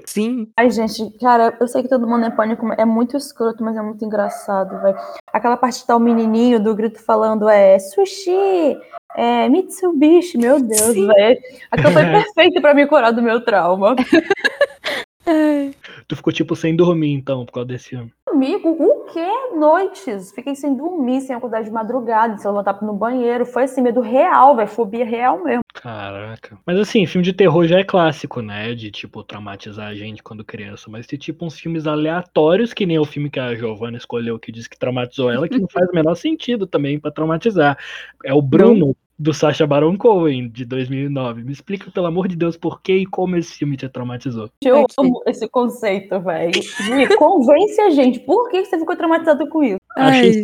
Sim, 0.05 0.47
Ai, 0.55 0.69
gente, 0.69 1.09
cara, 1.19 1.57
eu 1.59 1.67
sei 1.67 1.81
que 1.81 1.89
todo 1.89 2.07
mundo 2.07 2.23
é 2.25 2.29
pânico, 2.29 2.65
é 2.77 2.85
muito 2.85 3.17
escroto, 3.17 3.61
mas 3.63 3.75
é 3.75 3.81
muito 3.81 4.05
engraçado, 4.05 4.79
velho. 4.81 4.95
Aquela 5.33 5.57
parte 5.57 5.81
que 5.81 5.87
tá 5.87 5.95
o 5.95 5.99
menininho 5.99 6.57
do 6.63 6.73
grito 6.75 7.03
falando 7.03 7.49
é 7.49 7.77
sushi, 7.79 8.77
é 9.17 9.49
Mitsubishi, 9.49 10.37
meu 10.37 10.61
Deus, 10.61 10.93
velho. 10.95 11.39
Aquilo 11.71 11.91
foi 11.91 12.05
perfeito 12.23 12.61
pra 12.61 12.73
me 12.75 12.85
curar 12.87 13.11
do 13.11 13.21
meu 13.23 13.43
trauma. 13.43 13.95
Tu 16.07 16.15
ficou, 16.15 16.33
tipo, 16.33 16.55
sem 16.55 16.75
dormir, 16.75 17.13
então, 17.13 17.45
por 17.45 17.53
causa 17.53 17.67
desse 17.67 17.89
filme. 17.89 18.11
Amigo, 18.27 18.69
o 18.69 19.05
que? 19.05 19.55
Noites. 19.55 20.31
Fiquei 20.31 20.55
sem 20.55 20.75
dormir, 20.75 21.21
sem 21.21 21.35
acordar 21.35 21.63
de 21.63 21.71
madrugada, 21.71 22.37
sem 22.37 22.49
levantar 22.49 22.81
no 22.81 22.93
banheiro. 22.93 23.45
Foi 23.45 23.63
assim, 23.63 23.81
medo 23.81 24.01
real, 24.01 24.55
velho. 24.55 24.67
Fobia 24.67 25.05
real 25.05 25.43
mesmo. 25.43 25.61
Caraca. 25.73 26.57
Mas 26.65 26.79
assim, 26.79 27.05
filme 27.05 27.23
de 27.23 27.33
terror 27.33 27.67
já 27.67 27.79
é 27.79 27.83
clássico, 27.83 28.41
né? 28.41 28.73
De, 28.73 28.89
tipo, 28.89 29.23
traumatizar 29.23 29.87
a 29.87 29.95
gente 29.95 30.23
quando 30.23 30.43
criança. 30.43 30.89
Mas 30.89 31.05
tem, 31.05 31.19
tipo, 31.19 31.45
uns 31.45 31.59
filmes 31.59 31.85
aleatórios, 31.85 32.73
que 32.73 32.85
nem 32.85 32.97
o 32.97 33.05
filme 33.05 33.29
que 33.29 33.39
a 33.39 33.55
Giovanna 33.55 33.97
escolheu, 33.97 34.39
que 34.39 34.51
diz 34.51 34.67
que 34.67 34.79
traumatizou 34.79 35.29
ela, 35.31 35.47
que 35.47 35.59
não 35.59 35.67
faz 35.69 35.87
o 35.89 35.95
menor 35.95 36.15
sentido 36.15 36.65
também 36.65 36.99
pra 36.99 37.11
traumatizar. 37.11 37.77
É 38.25 38.33
o 38.33 38.41
Bruno, 38.41 38.95
do 39.23 39.33
Sacha 39.33 39.65
Baron 39.65 39.97
Cohen, 39.97 40.49
de 40.49 40.65
2009. 40.65 41.43
Me 41.43 41.53
explica, 41.53 41.89
pelo 41.89 42.07
amor 42.07 42.27
de 42.27 42.35
Deus, 42.35 42.57
por 42.57 42.81
que 42.81 42.93
e 42.93 43.05
como 43.05 43.37
esse 43.37 43.53
filme 43.53 43.77
te 43.77 43.87
traumatizou. 43.87 44.49
Eu 44.61 44.85
amo 44.99 45.23
esse 45.25 45.47
conceito, 45.47 46.19
velho. 46.19 46.51
Gi, 46.53 47.15
Convence 47.15 47.79
a 47.79 47.89
gente. 47.91 48.19
Por 48.19 48.49
que 48.49 48.65
você 48.65 48.77
ficou 48.77 48.97
traumatizado 48.97 49.47
com 49.47 49.63
isso? 49.63 49.79
Achei 49.95 50.43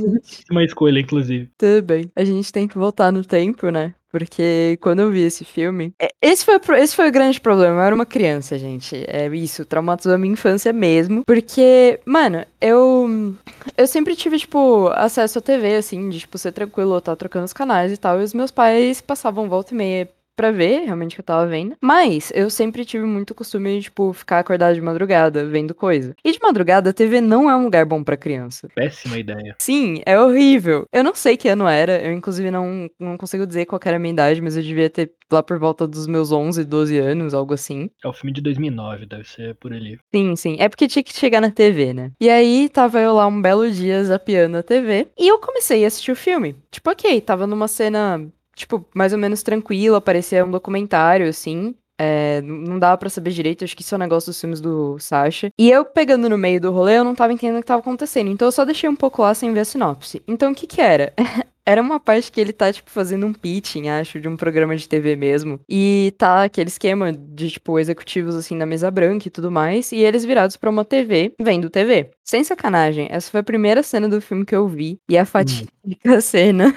uma 0.51 0.63
escolha, 0.63 0.99
inclusive. 0.99 1.49
Tudo 1.57 1.81
bem. 1.83 2.11
A 2.15 2.23
gente 2.23 2.51
tem 2.51 2.67
que 2.67 2.77
voltar 2.77 3.11
no 3.11 3.23
tempo, 3.23 3.69
né? 3.69 3.93
Porque 4.11 4.77
quando 4.81 5.01
eu 5.01 5.11
vi 5.11 5.21
esse 5.21 5.45
filme. 5.45 5.93
é, 6.01 6.09
Esse 6.21 6.43
foi, 6.43 6.59
esse 6.79 6.95
foi 6.95 7.09
o 7.09 7.11
grande 7.11 7.39
problema. 7.39 7.75
Eu 7.75 7.81
era 7.81 7.95
uma 7.95 8.05
criança, 8.07 8.57
gente. 8.57 8.95
É 9.07 9.27
isso, 9.35 9.65
traumatizou 9.65 10.13
a 10.13 10.17
minha 10.17 10.33
infância 10.33 10.73
mesmo. 10.73 11.23
Porque, 11.25 11.99
mano, 12.05 12.43
eu. 12.59 13.35
Eu 13.77 13.87
sempre 13.87 14.15
tive, 14.15 14.39
tipo, 14.39 14.87
acesso 14.93 15.37
à 15.37 15.41
TV, 15.41 15.75
assim, 15.75 16.09
de, 16.09 16.19
tipo, 16.19 16.37
ser 16.39 16.51
tranquilo, 16.51 16.95
eu 16.95 17.01
tava 17.01 17.17
trocando 17.17 17.45
os 17.45 17.53
canais 17.53 17.91
e 17.91 17.97
tal. 17.97 18.19
E 18.19 18.23
os 18.23 18.33
meus 18.33 18.49
pais 18.49 18.99
passavam 18.99 19.47
volta 19.47 19.73
e 19.73 19.77
meia 19.77 20.09
pra 20.39 20.51
ver 20.51 20.85
realmente 20.85 21.11
o 21.11 21.15
que 21.15 21.19
eu 21.19 21.25
tava 21.25 21.45
vendo. 21.45 21.75
Mas 21.81 22.31
eu 22.33 22.49
sempre 22.49 22.85
tive 22.85 23.03
muito 23.03 23.35
costume 23.35 23.77
de, 23.77 23.83
tipo, 23.83 24.13
ficar 24.13 24.39
acordado 24.39 24.73
de 24.73 24.79
madrugada 24.79 25.45
vendo 25.45 25.75
coisa. 25.75 26.15
E 26.23 26.31
de 26.31 26.39
madrugada, 26.41 26.91
a 26.91 26.93
TV 26.93 27.19
não 27.19 27.49
é 27.49 27.55
um 27.57 27.65
lugar 27.65 27.85
bom 27.85 28.01
pra 28.01 28.15
criança. 28.15 28.69
Péssima 28.73 29.17
ideia. 29.17 29.57
Sim, 29.59 30.01
é 30.05 30.17
horrível. 30.17 30.85
Eu 30.93 31.03
não 31.03 31.13
sei 31.13 31.35
que 31.35 31.49
ano 31.49 31.67
era, 31.67 32.01
eu 32.01 32.13
inclusive 32.13 32.49
não, 32.49 32.89
não 32.97 33.17
consigo 33.17 33.45
dizer 33.45 33.65
qual 33.65 33.81
era 33.83 33.97
a 33.97 33.99
minha 33.99 34.13
idade, 34.13 34.41
mas 34.41 34.55
eu 34.55 34.63
devia 34.63 34.89
ter 34.89 35.11
lá 35.29 35.43
por 35.43 35.59
volta 35.59 35.85
dos 35.85 36.07
meus 36.07 36.31
11, 36.31 36.63
12 36.63 36.97
anos, 36.97 37.33
algo 37.33 37.53
assim. 37.53 37.89
É 38.01 38.07
o 38.07 38.13
filme 38.13 38.31
de 38.31 38.41
2009, 38.41 39.05
deve 39.05 39.27
ser 39.27 39.55
por 39.55 39.73
ali. 39.73 39.99
Sim, 40.15 40.35
sim. 40.37 40.55
É 40.57 40.69
porque 40.69 40.87
tinha 40.87 41.03
que 41.03 41.13
chegar 41.13 41.41
na 41.41 41.51
TV, 41.51 41.93
né? 41.93 42.11
E 42.19 42.29
aí 42.29 42.69
tava 42.69 43.01
eu 43.01 43.13
lá 43.13 43.27
um 43.27 43.41
belo 43.41 43.69
dia 43.69 44.01
zapeando 44.05 44.57
a 44.57 44.63
TV 44.63 45.07
e 45.17 45.27
eu 45.27 45.37
comecei 45.39 45.83
a 45.83 45.87
assistir 45.87 46.11
o 46.11 46.15
filme. 46.15 46.55
Tipo, 46.71 46.91
ok, 46.91 47.19
tava 47.21 47.45
numa 47.45 47.67
cena, 47.67 48.25
tipo, 48.59 48.85
mais 48.93 49.13
ou 49.13 49.19
menos 49.19 49.41
tranquila, 49.41 50.01
parecia 50.01 50.45
um 50.45 50.51
documentário, 50.51 51.27
assim. 51.27 51.73
É, 52.01 52.41
não 52.41 52.79
dava 52.79 52.97
pra 52.97 53.09
saber 53.09 53.31
direito, 53.31 53.65
acho 53.65 53.75
que 53.75 53.81
isso 53.81 53.93
é 53.93 53.97
um 53.97 53.99
negócio 53.99 54.29
dos 54.29 54.39
filmes 54.39 54.61
do 54.61 54.97
Sacha. 54.99 55.51
E 55.59 55.69
eu 55.69 55.83
pegando 55.83 56.29
no 56.29 56.37
meio 56.37 56.61
do 56.61 56.71
rolê, 56.71 56.97
eu 56.97 57.03
não 57.03 57.13
tava 57.13 57.33
entendendo 57.33 57.57
o 57.57 57.61
que 57.61 57.67
tava 57.67 57.81
acontecendo. 57.81 58.29
Então 58.29 58.47
eu 58.47 58.51
só 58.53 58.63
deixei 58.63 58.89
um 58.89 58.95
pouco 58.95 59.21
lá 59.21 59.33
sem 59.33 59.51
ver 59.51 59.61
a 59.61 59.65
sinopse. 59.65 60.21
Então 60.27 60.51
o 60.51 60.55
que 60.55 60.65
que 60.65 60.79
era? 60.79 61.13
Era 61.65 61.81
uma 61.81 61.99
parte 61.99 62.31
que 62.31 62.41
ele 62.41 62.51
tá, 62.51 62.71
tipo, 62.73 62.89
fazendo 62.89 63.25
um 63.25 63.33
pitching, 63.33 63.89
acho, 63.89 64.19
de 64.19 64.27
um 64.27 64.35
programa 64.35 64.75
de 64.75 64.87
TV 64.87 65.15
mesmo. 65.15 65.59
E 65.69 66.13
tá 66.17 66.43
aquele 66.43 66.69
esquema 66.69 67.13
de, 67.13 67.51
tipo, 67.51 67.77
executivos, 67.77 68.35
assim, 68.35 68.55
na 68.55 68.65
mesa 68.65 68.89
branca 68.89 69.27
e 69.27 69.31
tudo 69.31 69.51
mais. 69.51 69.91
E 69.91 69.97
eles 69.97 70.25
virados 70.25 70.57
pra 70.57 70.69
uma 70.69 70.83
TV, 70.83 71.33
vendo 71.39 71.69
TV. 71.69 72.11
Sem 72.23 72.43
sacanagem, 72.43 73.07
essa 73.11 73.29
foi 73.29 73.41
a 73.41 73.43
primeira 73.43 73.83
cena 73.83 74.07
do 74.09 74.21
filme 74.21 74.45
que 74.45 74.55
eu 74.55 74.67
vi. 74.67 74.99
E 75.09 75.17
a 75.17 75.25
fatídica 75.25 75.69
cena 76.21 76.75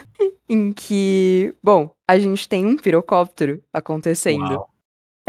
em 0.48 0.72
que, 0.72 1.54
bom, 1.62 1.90
a 2.06 2.18
gente 2.18 2.48
tem 2.48 2.66
um 2.66 2.76
pirocóptero 2.76 3.62
acontecendo. 3.72 4.50
Uau. 4.50 4.71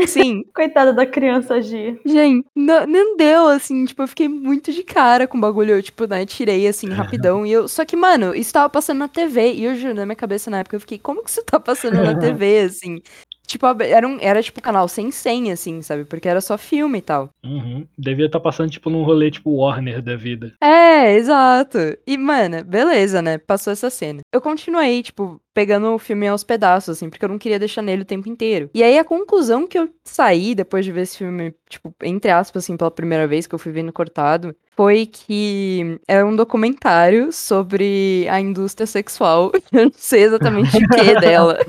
Sim, 0.08 0.44
Coitada 0.54 0.94
da 0.94 1.06
criança, 1.06 1.62
Gi. 1.62 2.00
Gente, 2.06 2.46
não, 2.56 2.86
não 2.88 3.18
deu, 3.18 3.48
assim, 3.48 3.86
tipo, 3.86 4.02
eu 4.02 4.08
fiquei 4.08 4.28
muito 4.28 4.72
de 4.72 4.84
cara 4.84 5.28
com 5.28 5.38
o 5.38 5.42
bagulho, 5.42 5.72
eu, 5.76 5.84
tipo, 5.84 6.06
né, 6.08 6.26
tirei, 6.26 6.68
assim, 6.68 6.90
rapidão, 6.90 7.46
e 7.46 7.52
eu, 7.52 7.68
só 7.68 7.86
que, 7.86 7.96
mano, 7.96 8.36
isso 8.36 8.54
tava 8.54 8.70
passando 8.70 9.00
na 9.00 9.08
TV, 9.08 9.54
e 9.54 9.64
eu 9.66 9.76
juro, 9.76 9.94
na 9.94 10.06
minha 10.06 10.16
cabeça 10.16 10.50
na 10.50 10.60
época, 10.60 10.76
eu 10.76 10.82
fiquei, 10.82 10.98
como 10.98 11.24
que 11.24 11.30
isso 11.30 11.44
tá 11.46 11.60
passando 11.60 12.02
na 12.04 12.16
TV, 12.16 12.60
assim? 12.66 13.02
Tipo, 13.46 13.68
era, 13.84 14.08
um, 14.08 14.18
era, 14.22 14.42
tipo, 14.42 14.62
canal 14.62 14.88
sem 14.88 15.12
senha, 15.12 15.54
assim, 15.54 15.82
sabe, 15.82 16.06
porque 16.06 16.28
era 16.28 16.40
só 16.42 16.58
filme 16.58 17.00
e 17.00 17.02
tal. 17.02 17.30
Uhum. 17.46 17.86
Devia 17.98 18.26
estar 18.26 18.40
passando, 18.40 18.72
tipo, 18.72 18.90
num 18.90 19.04
rolê, 19.04 19.30
tipo, 19.30 19.52
Warner 19.58 20.02
da 20.02 20.16
vida. 20.16 20.54
É, 20.62 21.14
exato. 21.16 21.78
E, 22.08 22.18
mano, 22.18 22.64
beleza, 22.64 23.22
né? 23.22 23.38
Passou 23.38 23.74
essa 23.74 23.90
cena. 23.90 24.22
Eu 24.34 24.42
continuei, 24.42 25.04
tipo, 25.04 25.40
pegando 25.54 25.94
o 25.94 26.00
filme 26.00 26.28
aos 26.28 26.44
pedaços, 26.44 26.98
assim, 26.98 27.10
porque 27.10 27.24
eu 27.24 27.30
não 27.30 27.38
queria 27.38 27.60
deixar 27.60 27.82
nele 27.82 28.02
o 28.02 28.06
tempo 28.06 28.28
inteiro. 28.28 28.70
E 28.74 28.84
aí 28.84 28.98
a 28.98 29.04
conclusão 29.04 29.68
que 29.68 29.78
eu 29.78 29.90
saí 30.04 30.56
depois 30.56 30.84
de 30.84 30.92
ver 30.92 31.02
esse 31.02 31.18
filme, 31.18 31.54
tipo, 31.70 31.94
entre 32.04 32.32
aspas, 32.32 32.64
assim, 32.64 32.76
pela 32.76 32.92
primeira 32.92 33.28
vez 33.28 33.46
que 33.46 33.54
eu 33.54 33.60
fui 33.60 33.72
vendo 33.72 33.94
cortado, 33.94 34.56
foi 34.76 35.06
que 35.06 36.00
é 36.08 36.24
um 36.24 36.36
documentário 36.36 37.32
sobre 37.32 38.28
a 38.30 38.40
indústria 38.40 38.88
sexual. 38.88 39.52
Eu 39.72 39.86
não 39.86 39.92
sei 39.96 40.24
exatamente 40.24 40.78
o 40.78 40.90
que 40.90 41.20
dela, 41.20 41.60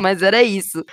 mas 0.00 0.22
era 0.22 0.42
isso. 0.42 0.84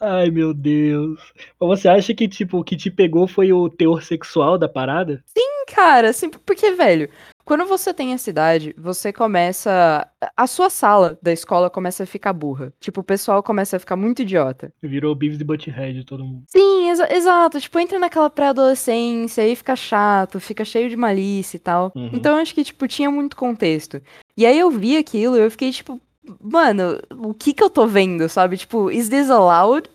Ai, 0.00 0.30
meu 0.30 0.52
Deus. 0.52 1.18
Você 1.58 1.88
acha 1.88 2.14
que, 2.14 2.28
tipo, 2.28 2.58
o 2.58 2.64
que 2.64 2.76
te 2.76 2.90
pegou 2.90 3.26
foi 3.26 3.52
o 3.52 3.70
teor 3.70 4.02
sexual 4.02 4.58
da 4.58 4.68
parada? 4.68 5.22
Cara, 5.68 6.10
assim, 6.10 6.30
porque, 6.30 6.70
velho, 6.72 7.10
quando 7.46 7.64
você 7.64 7.94
tem 7.94 8.12
essa 8.12 8.28
idade, 8.28 8.74
você 8.76 9.12
começa. 9.12 10.06
A 10.36 10.46
sua 10.48 10.68
sala 10.68 11.16
da 11.22 11.32
escola 11.32 11.70
começa 11.70 12.02
a 12.02 12.06
ficar 12.06 12.32
burra. 12.32 12.72
Tipo, 12.80 13.00
o 13.00 13.04
pessoal 13.04 13.40
começa 13.40 13.76
a 13.76 13.80
ficar 13.80 13.94
muito 13.94 14.22
idiota. 14.22 14.72
Virou 14.82 15.14
Beavis 15.14 15.40
e 15.40 15.44
Butthead 15.44 16.04
todo 16.04 16.24
mundo. 16.24 16.42
Sim, 16.48 16.90
exa- 16.90 17.08
exato. 17.14 17.60
Tipo, 17.60 17.78
entra 17.78 18.00
naquela 18.00 18.28
pré-adolescência, 18.28 19.44
aí 19.44 19.54
fica 19.54 19.76
chato, 19.76 20.40
fica 20.40 20.64
cheio 20.64 20.90
de 20.90 20.96
malícia 20.96 21.56
e 21.56 21.60
tal. 21.60 21.92
Uhum. 21.94 22.10
Então, 22.12 22.36
acho 22.36 22.52
que, 22.52 22.64
tipo, 22.64 22.88
tinha 22.88 23.10
muito 23.12 23.36
contexto. 23.36 24.02
E 24.36 24.44
aí 24.44 24.58
eu 24.58 24.68
vi 24.70 24.96
aquilo 24.96 25.36
e 25.36 25.40
eu 25.40 25.50
fiquei, 25.50 25.70
tipo, 25.70 26.00
mano, 26.42 26.98
o 27.14 27.32
que 27.32 27.54
que 27.54 27.62
eu 27.62 27.70
tô 27.70 27.86
vendo, 27.86 28.28
sabe? 28.28 28.56
Tipo, 28.56 28.90
is 28.90 29.08
this 29.08 29.30
allowed? 29.30 29.88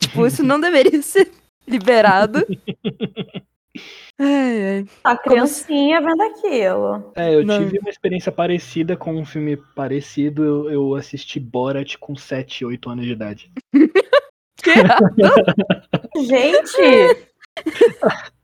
Tipo, 0.00 0.26
isso 0.26 0.42
não 0.44 0.58
deveria 0.58 1.00
ser 1.02 1.30
liberado. 1.68 2.44
Ai, 4.18 4.62
ai. 4.62 4.84
A 5.04 5.16
criancinha 5.16 6.00
vendo 6.00 6.22
aquilo. 6.22 7.12
É, 7.14 7.34
eu 7.34 7.44
Não. 7.44 7.58
tive 7.58 7.78
uma 7.78 7.90
experiência 7.90 8.32
parecida 8.32 8.96
com 8.96 9.14
um 9.14 9.24
filme 9.24 9.56
parecido. 9.74 10.44
Eu, 10.44 10.70
eu 10.70 10.94
assisti 10.94 11.40
Borat 11.40 11.96
com 11.98 12.16
7, 12.16 12.64
8 12.64 12.90
anos 12.90 13.04
de 13.04 13.12
idade. 13.12 13.50
Gente, 16.16 17.26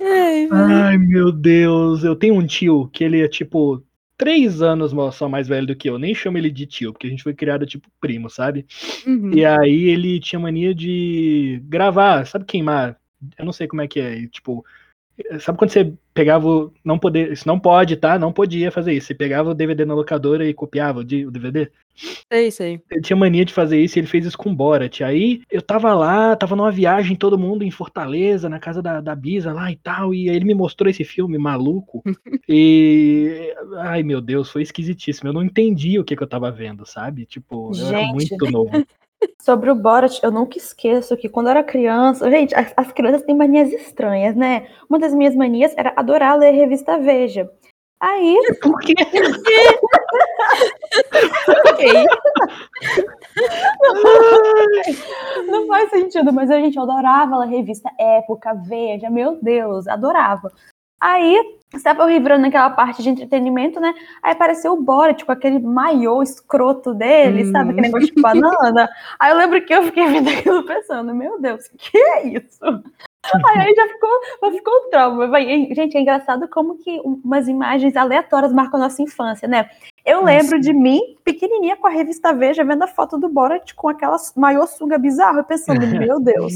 Ai. 0.00 0.48
Ai, 0.50 0.98
meu 0.98 1.32
Deus. 1.32 2.04
Eu 2.04 2.16
tenho 2.16 2.34
um 2.34 2.46
tio 2.46 2.88
que 2.88 3.04
ele 3.04 3.22
é, 3.22 3.28
tipo, 3.28 3.82
três 4.16 4.62
anos 4.62 4.92
só 5.14 5.28
mais 5.28 5.48
velho 5.48 5.66
do 5.66 5.76
que 5.76 5.88
eu. 5.88 5.98
Nem 5.98 6.14
chamo 6.14 6.38
ele 6.38 6.50
de 6.50 6.66
tio, 6.66 6.92
porque 6.92 7.06
a 7.06 7.10
gente 7.10 7.22
foi 7.22 7.34
criado, 7.34 7.66
tipo, 7.66 7.88
primo, 8.00 8.28
sabe? 8.28 8.66
Uhum. 9.06 9.32
E 9.32 9.44
aí 9.44 9.88
ele 9.88 10.20
tinha 10.20 10.38
mania 10.38 10.74
de 10.74 11.60
gravar, 11.64 12.26
sabe 12.26 12.44
queimar? 12.44 12.96
Eu 13.38 13.44
não 13.44 13.52
sei 13.52 13.66
como 13.66 13.82
é 13.82 13.88
que 13.88 14.00
é, 14.00 14.26
tipo, 14.26 14.64
sabe 15.40 15.58
quando 15.58 15.70
você 15.70 15.92
pegava, 16.12 16.48
o- 16.48 16.72
não 16.84 16.98
poder, 16.98 17.32
isso 17.32 17.46
não 17.46 17.58
pode, 17.58 17.96
tá? 17.96 18.18
Não 18.18 18.32
podia 18.32 18.70
fazer 18.70 18.92
isso. 18.92 19.06
Você 19.08 19.14
pegava 19.14 19.50
o 19.50 19.54
DVD 19.54 19.84
na 19.84 19.94
locadora 19.94 20.46
e 20.48 20.54
copiava 20.54 21.00
o 21.00 21.04
DVD. 21.04 21.70
Sei, 22.32 22.50
sei. 22.50 22.80
Ele 22.90 23.00
tinha 23.00 23.16
mania 23.16 23.44
de 23.44 23.52
fazer 23.52 23.80
isso 23.80 23.96
e 23.96 24.00
ele 24.00 24.08
fez 24.08 24.26
isso 24.26 24.36
com 24.36 24.54
Borat. 24.54 25.00
Aí 25.02 25.42
eu 25.50 25.62
tava 25.62 25.94
lá, 25.94 26.34
tava 26.34 26.56
numa 26.56 26.70
viagem, 26.72 27.14
todo 27.16 27.38
mundo 27.38 27.62
em 27.62 27.70
Fortaleza, 27.70 28.48
na 28.48 28.58
casa 28.58 28.82
da, 28.82 29.00
da 29.00 29.14
Bisa 29.14 29.52
lá 29.52 29.70
e 29.70 29.76
tal. 29.76 30.12
E 30.12 30.28
aí 30.28 30.34
ele 30.34 30.44
me 30.44 30.54
mostrou 30.54 30.90
esse 30.90 31.04
filme 31.04 31.38
maluco. 31.38 32.02
e. 32.48 33.54
Ai 33.78 34.02
meu 34.02 34.20
Deus, 34.20 34.50
foi 34.50 34.62
esquisitíssimo. 34.62 35.28
Eu 35.28 35.32
não 35.32 35.42
entendi 35.44 35.98
o 35.98 36.04
que, 36.04 36.16
que 36.16 36.22
eu 36.22 36.26
tava 36.28 36.50
vendo, 36.50 36.84
sabe? 36.84 37.24
Tipo, 37.26 37.70
eu 37.76 37.86
era 37.88 38.02
muito 38.12 38.50
novo. 38.50 38.84
Sobre 39.40 39.70
o 39.70 39.74
Borat, 39.74 40.20
eu 40.22 40.30
nunca 40.30 40.58
esqueço 40.58 41.16
que 41.16 41.28
quando 41.28 41.46
eu 41.46 41.52
era 41.52 41.62
criança. 41.62 42.30
Gente, 42.30 42.54
as, 42.54 42.72
as 42.76 42.92
crianças 42.92 43.22
têm 43.22 43.36
manias 43.36 43.72
estranhas, 43.72 44.34
né? 44.34 44.68
Uma 44.88 44.98
das 44.98 45.14
minhas 45.14 45.34
manias 45.34 45.74
era 45.76 45.92
adorar 45.96 46.38
ler 46.38 46.52
revista 46.52 46.98
Veja. 46.98 47.50
Aí, 48.00 48.36
Por 48.62 48.78
quê? 48.80 48.94
Ok. 51.70 51.84
não 55.46 55.66
faz 55.66 55.90
sentido, 55.90 56.32
mas 56.32 56.50
a 56.50 56.60
gente 56.60 56.78
adorava 56.78 57.38
ler 57.38 57.48
revista 57.48 57.90
Época, 57.98 58.54
Veja, 58.54 59.10
meu 59.10 59.38
Deus, 59.42 59.88
adorava. 59.88 60.52
Aí, 61.06 61.38
estava 61.74 62.02
eu 62.04 62.06
virando 62.06 62.40
naquela 62.40 62.70
parte 62.70 63.02
de 63.02 63.10
entretenimento, 63.10 63.78
né? 63.78 63.92
Aí 64.22 64.32
apareceu 64.32 64.72
o 64.72 64.80
Borat 64.82 65.22
com 65.22 65.32
aquele 65.32 65.58
maiô 65.58 66.22
escroto 66.22 66.94
dele, 66.94 67.44
Hum. 67.44 67.52
sabe? 67.52 67.70
Aquele 67.72 67.88
negócio 67.88 68.14
de 68.14 68.22
banana. 68.22 68.88
Aí 69.20 69.30
eu 69.30 69.36
lembro 69.36 69.62
que 69.62 69.74
eu 69.74 69.82
fiquei 69.82 70.06
vendo 70.08 70.28
aquilo 70.32 70.64
pensando, 70.64 71.14
meu 71.14 71.38
Deus, 71.38 71.68
que 71.76 71.98
é 71.98 72.26
isso? 72.28 72.58
Aí, 73.32 73.58
aí 73.68 73.74
já 73.74 73.88
ficou, 73.88 74.10
já 74.42 74.50
ficou 74.52 74.74
um 74.74 74.90
trauma. 74.90 75.26
Vai, 75.28 75.44
Gente, 75.74 75.96
é 75.96 76.00
engraçado 76.00 76.48
como 76.48 76.76
que 76.78 77.00
umas 77.04 77.48
imagens 77.48 77.96
aleatórias 77.96 78.52
marcam 78.52 78.78
a 78.80 78.84
nossa 78.84 79.02
infância, 79.02 79.48
né? 79.48 79.68
Eu 80.04 80.18
Ah, 80.20 80.24
lembro 80.24 80.60
de 80.60 80.72
mim, 80.72 81.00
pequenininha, 81.24 81.76
com 81.76 81.86
a 81.86 81.90
revista 81.90 82.32
Veja, 82.34 82.64
vendo 82.64 82.82
a 82.82 82.86
foto 82.86 83.18
do 83.18 83.28
Borat 83.28 83.72
com 83.74 83.88
aquela 83.88 84.16
maior 84.36 84.66
sunga 84.66 84.98
bizarra, 84.98 85.42
pensando, 85.42 85.80
meu 85.98 86.20
Deus. 86.20 86.52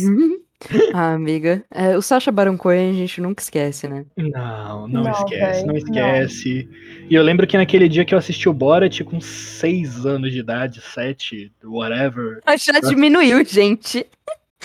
ah, 0.92 1.12
amiga. 1.12 1.64
É, 1.70 1.96
o 1.96 2.02
Sacha 2.02 2.30
Baron 2.32 2.58
Cohen 2.58 2.90
a 2.90 2.94
gente 2.94 3.20
nunca 3.20 3.40
esquece, 3.42 3.88
né? 3.88 4.04
Não, 4.16 4.86
não, 4.88 5.04
Não, 5.04 5.10
esquece, 5.12 5.38
véi, 5.38 5.60
não 5.64 5.72
não. 5.72 5.76
esquece. 5.76 6.68
E 7.08 7.14
eu 7.14 7.22
lembro 7.22 7.46
que 7.46 7.56
naquele 7.56 7.88
dia 7.88 8.04
que 8.04 8.12
eu 8.12 8.18
assisti 8.18 8.48
o 8.48 8.52
Borat 8.52 9.00
com 9.04 9.20
6 9.20 10.04
anos 10.04 10.30
de 10.32 10.40
idade, 10.40 10.80
7, 10.82 11.50
whatever. 11.64 12.40
Mas 12.44 12.64
já 12.64 12.80
diminuiu, 12.80 13.42
gente. 13.44 14.04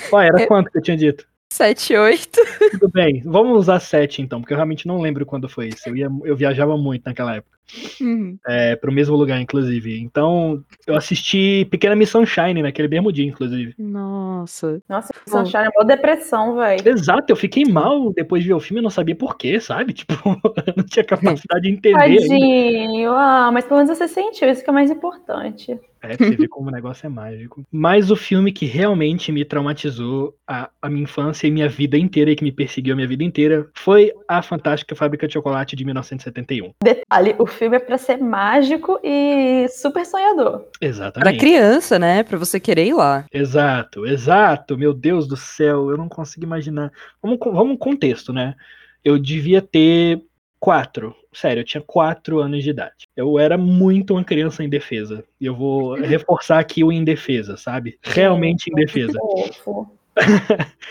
Qual 0.10 0.22
era 0.22 0.42
Eu- 0.42 0.48
quanto 0.48 0.72
que 0.72 0.78
eu 0.80 0.82
tinha 0.82 0.98
dito? 0.98 1.26
7, 1.54 1.96
8. 1.96 2.30
Tudo 2.72 2.90
bem, 2.90 3.22
vamos 3.24 3.56
usar 3.60 3.80
7 3.80 4.24
então, 4.24 4.42
porque 4.42 4.54
eu 4.54 4.58
realmente 4.58 4.88
não 4.88 5.00
lembro 5.00 5.24
quando 5.24 5.48
foi 5.48 5.68
isso. 5.68 5.88
Eu, 5.88 5.96
ia, 5.96 6.10
eu 6.24 6.36
viajava 6.36 6.76
muito 6.76 7.06
naquela 7.06 7.36
época. 7.36 7.60
Uhum. 8.00 8.38
É, 8.48 8.76
pro 8.76 8.92
mesmo 8.92 9.16
lugar, 9.16 9.40
inclusive. 9.40 10.00
Então, 10.00 10.64
eu 10.86 10.96
assisti 10.96 11.68
Pequena 11.70 11.96
Miss 11.96 12.10
Sunshine 12.10 12.62
naquele 12.62 12.88
mesmo 12.88 13.12
dia, 13.12 13.26
inclusive. 13.26 13.74
Nossa. 13.78 14.82
Nossa, 14.88 15.14
Sunshine 15.28 15.66
é 15.66 15.70
uma 15.70 15.86
depressão, 15.86 16.56
velho. 16.56 16.88
Exato, 16.88 17.32
eu 17.32 17.36
fiquei 17.36 17.66
mal 17.66 18.12
depois 18.14 18.44
de 18.44 18.50
ver 18.50 18.56
o 18.56 18.60
filme, 18.60 18.80
eu 18.80 18.84
não 18.84 18.90
sabia 18.90 19.16
porquê, 19.16 19.60
sabe? 19.60 19.94
Tipo, 20.04 20.16
eu 20.68 20.74
não 20.76 20.84
tinha 20.84 21.04
capacidade 21.04 21.62
de 21.62 21.70
entender. 21.70 21.98
Tadinho. 21.98 23.12
Ah, 23.14 23.50
mas 23.54 23.66
pelo 23.66 23.80
menos 23.80 23.98
você 23.98 24.08
sentiu, 24.08 24.50
isso 24.50 24.64
que 24.64 24.70
é 24.70 24.74
mais 24.74 24.92
importante. 24.92 25.80
É, 26.04 26.18
pra 26.18 26.28
você 26.28 26.36
ver 26.36 26.48
como 26.50 26.68
o 26.68 26.72
negócio 26.72 27.06
é 27.06 27.10
mágico. 27.10 27.66
Mas 27.72 28.12
o 28.12 28.16
filme 28.18 28.52
que 28.52 28.66
realmente 28.66 29.32
me 29.32 29.46
traumatizou 29.46 30.36
a, 30.46 30.70
a 30.82 30.90
minha 30.90 31.04
infância 31.04 31.48
e 31.48 31.52
minha 31.52 31.70
vida 31.70 31.98
inteira, 31.98 32.30
e 32.30 32.36
que 32.36 32.44
me 32.44 32.52
perseguiu 32.52 32.92
a 32.92 32.96
minha 32.98 33.08
vida 33.08 33.24
inteira, 33.24 33.70
foi 33.74 34.12
A 34.28 34.42
Fantástica 34.42 34.96
Fábrica 34.96 35.26
de 35.28 35.34
Chocolate 35.34 35.78
de 35.78 35.86
1971. 35.86 36.74
Detalhe, 36.84 37.36
o 37.40 37.46
filme 37.54 37.78
é 37.78 37.80
pra 37.80 37.98
ser 37.98 38.18
mágico 38.18 39.00
e 39.04 39.68
super 39.70 40.06
sonhador. 40.06 40.60
Pra 40.80 40.88
Exatamente. 40.88 41.40
criança, 41.40 41.98
né? 41.98 42.24
Pra 42.24 42.38
você 42.38 42.60
querer 42.60 42.86
ir 42.88 42.94
lá. 42.94 43.26
Exato, 43.32 44.06
exato. 44.06 44.78
Meu 44.78 44.94
Deus 44.94 45.28
do 45.28 45.38
céu, 45.38 45.90
eu 45.90 45.98
não 45.98 46.10
consigo 46.10 46.44
imaginar. 46.46 46.92
Vamos, 47.22 47.40
com- 47.40 47.52
vamos 47.54 47.78
contexto, 47.80 48.34
né? 48.34 48.56
Eu 49.04 49.18
devia 49.18 49.62
ter 49.62 50.22
quatro. 50.60 51.16
Sério, 51.34 51.62
eu 51.62 51.66
tinha 51.66 51.82
quatro 51.82 52.40
anos 52.40 52.64
de 52.64 52.70
idade. 52.70 53.08
Eu 53.18 53.40
era 53.40 53.58
muito 53.58 54.14
uma 54.14 54.24
criança 54.24 54.64
indefesa. 54.64 55.24
E 55.42 55.46
eu 55.46 55.56
vou 55.56 55.94
reforçar 56.00 56.60
aqui 56.60 56.84
o 56.84 56.92
indefesa, 56.92 57.58
sabe? 57.58 57.98
Realmente 58.02 58.70
indefesa. 58.72 59.18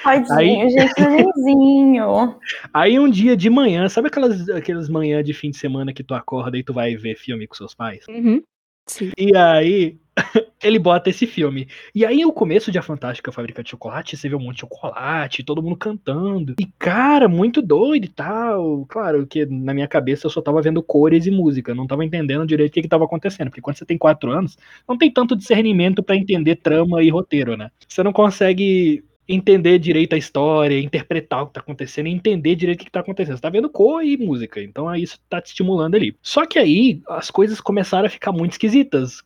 Tadinho, 0.03 0.37
Aí- 0.37 0.71
gente, 0.71 1.01
nenenzinho. 1.01 2.37
Aí 2.73 2.99
um 2.99 3.09
dia 3.09 3.37
de 3.37 3.49
manhã, 3.49 3.89
sabe 3.89 4.09
aquelas, 4.09 4.49
aquelas 4.49 4.89
manhãs 4.89 5.25
de 5.25 5.33
fim 5.33 5.51
de 5.51 5.57
semana 5.57 5.93
que 5.93 6.03
tu 6.03 6.15
acorda 6.15 6.59
e 6.59 6.65
tu 6.65 6.73
vai 6.73 6.97
ver 6.97 7.17
filme 7.17 7.47
com 7.47 7.55
seus 7.55 7.75
pais? 7.75 8.05
Uhum. 8.09 8.43
Sim. 8.89 9.13
E 9.17 9.37
aí, 9.37 9.97
ele 10.63 10.77
bota 10.79 11.09
esse 11.09 11.25
filme. 11.25 11.69
E 11.95 12.05
aí, 12.05 12.25
o 12.25 12.33
começo 12.33 12.73
de 12.73 12.79
A 12.79 12.83
Fantástica 12.83 13.31
Fábrica 13.31 13.63
de 13.63 13.71
Chocolate, 13.71 14.17
você 14.17 14.29
vê 14.29 14.35
um 14.35 14.41
monte 14.41 14.57
de 14.57 14.61
chocolate, 14.63 15.45
todo 15.45 15.63
mundo 15.63 15.77
cantando. 15.77 16.57
E, 16.59 16.67
cara, 16.81 17.29
muito 17.29 17.63
doido 17.63 18.05
e 18.07 18.09
tal. 18.09 18.85
Claro 18.87 19.25
que 19.25 19.47
na 19.47 19.73
minha 19.73 19.87
cabeça 19.87 20.27
eu 20.27 20.31
só 20.31 20.43
tava 20.43 20.61
vendo 20.61 20.83
cores 20.83 21.27
e 21.27 21.31
música, 21.31 21.75
não 21.75 21.87
tava 21.87 22.05
entendendo 22.05 22.45
direito 22.45 22.73
o 22.73 22.75
que, 22.75 22.83
que 22.83 22.89
tava 22.89 23.05
acontecendo. 23.05 23.51
Porque 23.51 23.61
quando 23.61 23.77
você 23.77 23.87
tem 23.87 23.97
quatro 23.97 24.33
anos, 24.33 24.59
não 24.87 24.99
tem 24.99 25.11
tanto 25.13 25.37
discernimento 25.37 26.03
pra 26.03 26.17
entender 26.17 26.57
trama 26.57 27.05
e 27.05 27.09
roteiro, 27.09 27.57
né? 27.57 27.71
Você 27.89 28.03
não 28.03 28.13
consegue 28.13 29.05
entender 29.29 29.79
direito 29.79 30.15
a 30.15 30.19
história, 30.19 30.79
interpretar 30.81 31.43
o 31.43 31.47
que 31.47 31.55
tá 31.55 31.61
acontecendo 31.61 32.07
entender 32.07 32.55
direito 32.55 32.81
o 32.81 32.81
que, 32.81 32.87
que 32.87 32.93
tá 32.93 33.01
acontecendo. 33.01 33.37
Você 33.37 33.43
tá 33.43 33.51
vendo 33.51 33.71
cor 33.71 34.05
e 34.05 34.17
música, 34.17 34.63
então 34.63 34.89
aí 34.89 35.03
isso 35.03 35.19
tá 35.29 35.41
te 35.41 35.47
estimulando 35.47 35.95
ali. 35.95 36.17
Só 36.23 36.47
que 36.47 36.59
aí 36.59 37.01
as 37.09 37.31
coisas 37.31 37.61
começaram 37.61 38.07
a 38.07 38.11
ficar 38.11 38.33
muito 38.33 38.53
esquisitas. 38.53 39.23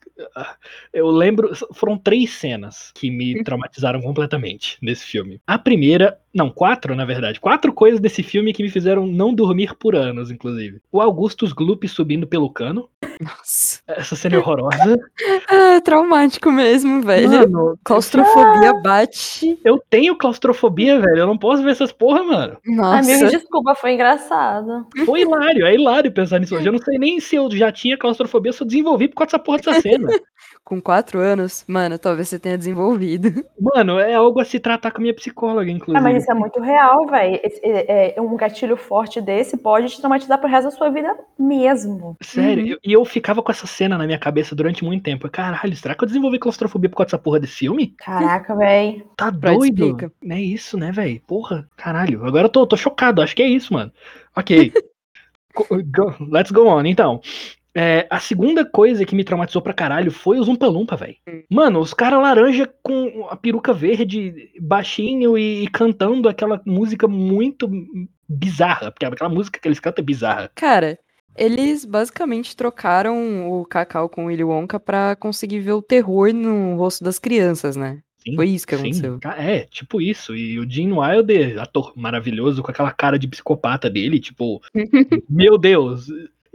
Eu 0.92 1.08
lembro, 1.08 1.52
foram 1.74 1.98
três 1.98 2.30
cenas 2.30 2.92
que 2.94 3.10
me 3.10 3.42
traumatizaram 3.42 4.00
completamente 4.00 4.78
nesse 4.80 5.04
filme. 5.04 5.40
A 5.46 5.58
primeira, 5.58 6.18
não, 6.32 6.50
quatro 6.50 6.94
na 6.94 7.04
verdade, 7.04 7.40
quatro 7.40 7.72
coisas 7.72 8.00
desse 8.00 8.22
filme 8.22 8.52
que 8.52 8.62
me 8.62 8.70
fizeram 8.70 9.06
não 9.06 9.34
dormir 9.34 9.74
por 9.74 9.94
anos, 9.94 10.30
inclusive. 10.30 10.80
O 10.92 11.00
Augustus 11.00 11.52
Gloop 11.52 11.86
subindo 11.88 12.26
pelo 12.26 12.50
cano, 12.50 12.88
Nossa. 13.20 13.80
essa 13.86 14.16
cena 14.16 14.36
é 14.36 14.38
horrorosa. 14.38 14.98
Ah, 15.48 15.80
traumático 15.80 16.50
mesmo, 16.50 17.02
velho. 17.02 17.28
Mano, 17.30 17.78
Claustrofobia 17.84 18.74
bate. 18.82 19.58
eu 19.64 19.78
tenho 19.88 20.16
claustrofobia, 20.16 20.98
velho, 21.00 21.18
eu 21.18 21.26
não 21.26 21.38
posso 21.38 21.62
ver 21.62 21.70
essas 21.70 21.92
porra, 21.92 22.22
mano. 22.22 22.56
Nossa. 22.66 23.12
Amigo, 23.12 23.28
desculpa, 23.30 23.74
foi 23.74 23.92
engraçado. 23.92 24.86
Foi 25.04 25.20
hilário, 25.20 25.66
é 25.66 25.74
hilário 25.74 26.10
pensar 26.12 26.40
nisso 26.40 26.56
hoje. 26.56 26.66
Eu 26.66 26.72
não 26.72 26.80
sei 26.80 26.98
nem 26.98 27.20
se 27.20 27.36
eu 27.36 27.50
já 27.50 27.70
tinha 27.70 27.96
claustrofobia, 27.96 28.52
se 28.52 28.62
eu 28.62 28.66
desenvolvi 28.66 29.08
por 29.08 29.16
causa 29.16 29.32
dessa 29.32 29.38
porra 29.38 29.58
dessa 29.58 29.80
cena. 29.80 30.08
Com 30.66 30.80
quatro 30.82 31.20
anos, 31.20 31.64
mano, 31.68 31.96
talvez 31.96 32.28
você 32.28 32.40
tenha 32.40 32.58
desenvolvido. 32.58 33.28
Mano, 33.56 34.00
é 34.00 34.14
algo 34.14 34.40
a 34.40 34.44
se 34.44 34.58
tratar 34.58 34.90
com 34.90 34.98
a 34.98 35.00
minha 35.02 35.14
psicóloga, 35.14 35.70
Ah, 35.70 35.72
inclusive. 35.72 36.02
mas 36.02 36.22
isso 36.24 36.30
é 36.32 36.34
muito 36.34 36.60
real, 36.60 37.06
velho. 37.06 37.40
É, 37.62 38.14
é, 38.18 38.20
um 38.20 38.36
gatilho 38.36 38.76
forte 38.76 39.20
desse 39.20 39.56
pode 39.56 39.88
te 39.90 39.98
traumatizar 40.00 40.38
pro 40.40 40.48
resto 40.48 40.64
da 40.64 40.70
sua 40.72 40.90
vida 40.90 41.16
mesmo. 41.38 42.16
Sério, 42.20 42.64
Uhum. 42.64 42.70
eu- 42.72 42.78
e 42.84 42.92
eu 42.92 43.04
ficava 43.04 43.44
com 43.44 43.52
essa 43.52 43.64
cena 43.66 43.96
na 43.96 44.06
minha 44.06 44.18
cabeça 44.18 44.56
durante 44.56 44.84
muito 44.84 45.04
tempo. 45.04 45.30
Caralho, 45.30 45.76
será 45.76 45.94
que 45.94 46.02
eu 46.02 46.08
desenvolvi 46.08 46.38
claustrofobia 46.40 46.90
por 46.90 46.96
causa 46.96 47.06
dessa 47.12 47.18
porra 47.22 47.38
desse 47.38 47.54
filme? 47.54 47.94
Caraca, 47.98 48.56
velho. 48.56 49.04
Tá 49.16 49.30
doido? 49.30 49.86
explica. 49.90 50.12
É 50.28 50.40
isso, 50.40 50.76
né, 50.76 50.90
velho? 50.90 51.20
Porra, 51.28 51.66
caralho. 51.76 52.26
Agora 52.26 52.46
eu 52.46 52.50
tô, 52.50 52.66
tô 52.66 52.76
chocado, 52.76 53.22
acho 53.22 53.36
que 53.36 53.42
é 53.42 53.46
isso, 53.48 53.72
mano. 53.72 53.92
Ok. 54.34 54.72
Let's 56.30 56.50
go 56.50 56.66
on, 56.66 56.84
então. 56.86 57.20
É, 57.78 58.06
a 58.08 58.18
segunda 58.18 58.64
coisa 58.64 59.04
que 59.04 59.14
me 59.14 59.22
traumatizou 59.22 59.60
pra 59.60 59.74
caralho 59.74 60.10
foi 60.10 60.38
os 60.40 60.48
Umpa 60.48 60.66
Lumpa, 60.66 60.96
velho. 60.96 61.16
Hum. 61.28 61.42
Mano, 61.50 61.80
os 61.80 61.92
caras 61.92 62.20
laranja 62.22 62.66
com 62.82 63.26
a 63.28 63.36
peruca 63.36 63.74
verde, 63.74 64.50
baixinho 64.60 65.36
e, 65.36 65.64
e 65.64 65.68
cantando 65.68 66.26
aquela 66.28 66.60
música 66.66 67.06
muito 67.06 67.70
bizarra. 68.28 68.90
Porque 68.90 69.04
aquela 69.04 69.28
música 69.28 69.60
que 69.60 69.68
eles 69.68 69.78
cantam 69.80 70.02
é 70.02 70.06
bizarra. 70.06 70.50
Cara, 70.54 70.98
eles 71.36 71.84
basicamente 71.84 72.56
trocaram 72.56 73.50
o 73.50 73.64
Cacau 73.66 74.08
com 74.08 74.24
o 74.24 74.26
Willy 74.28 74.44
Wonka 74.44 74.80
pra 74.80 75.14
conseguir 75.16 75.60
ver 75.60 75.72
o 75.72 75.82
terror 75.82 76.32
no 76.32 76.76
rosto 76.76 77.04
das 77.04 77.18
crianças, 77.18 77.76
né? 77.76 78.00
Sim, 78.26 78.34
Foi 78.34 78.48
isso 78.48 78.66
que 78.66 78.74
sim. 78.74 78.82
aconteceu. 78.82 79.18
Ca- 79.20 79.36
É, 79.38 79.60
tipo 79.66 80.00
isso. 80.00 80.34
E 80.34 80.58
o 80.58 80.68
Gene 80.68 80.92
Wilder, 80.94 81.60
ator 81.60 81.92
maravilhoso, 81.94 82.62
com 82.62 82.70
aquela 82.70 82.90
cara 82.90 83.18
de 83.18 83.28
psicopata 83.28 83.88
dele, 83.90 84.18
tipo, 84.18 84.60
meu 85.28 85.56
Deus. 85.58 86.06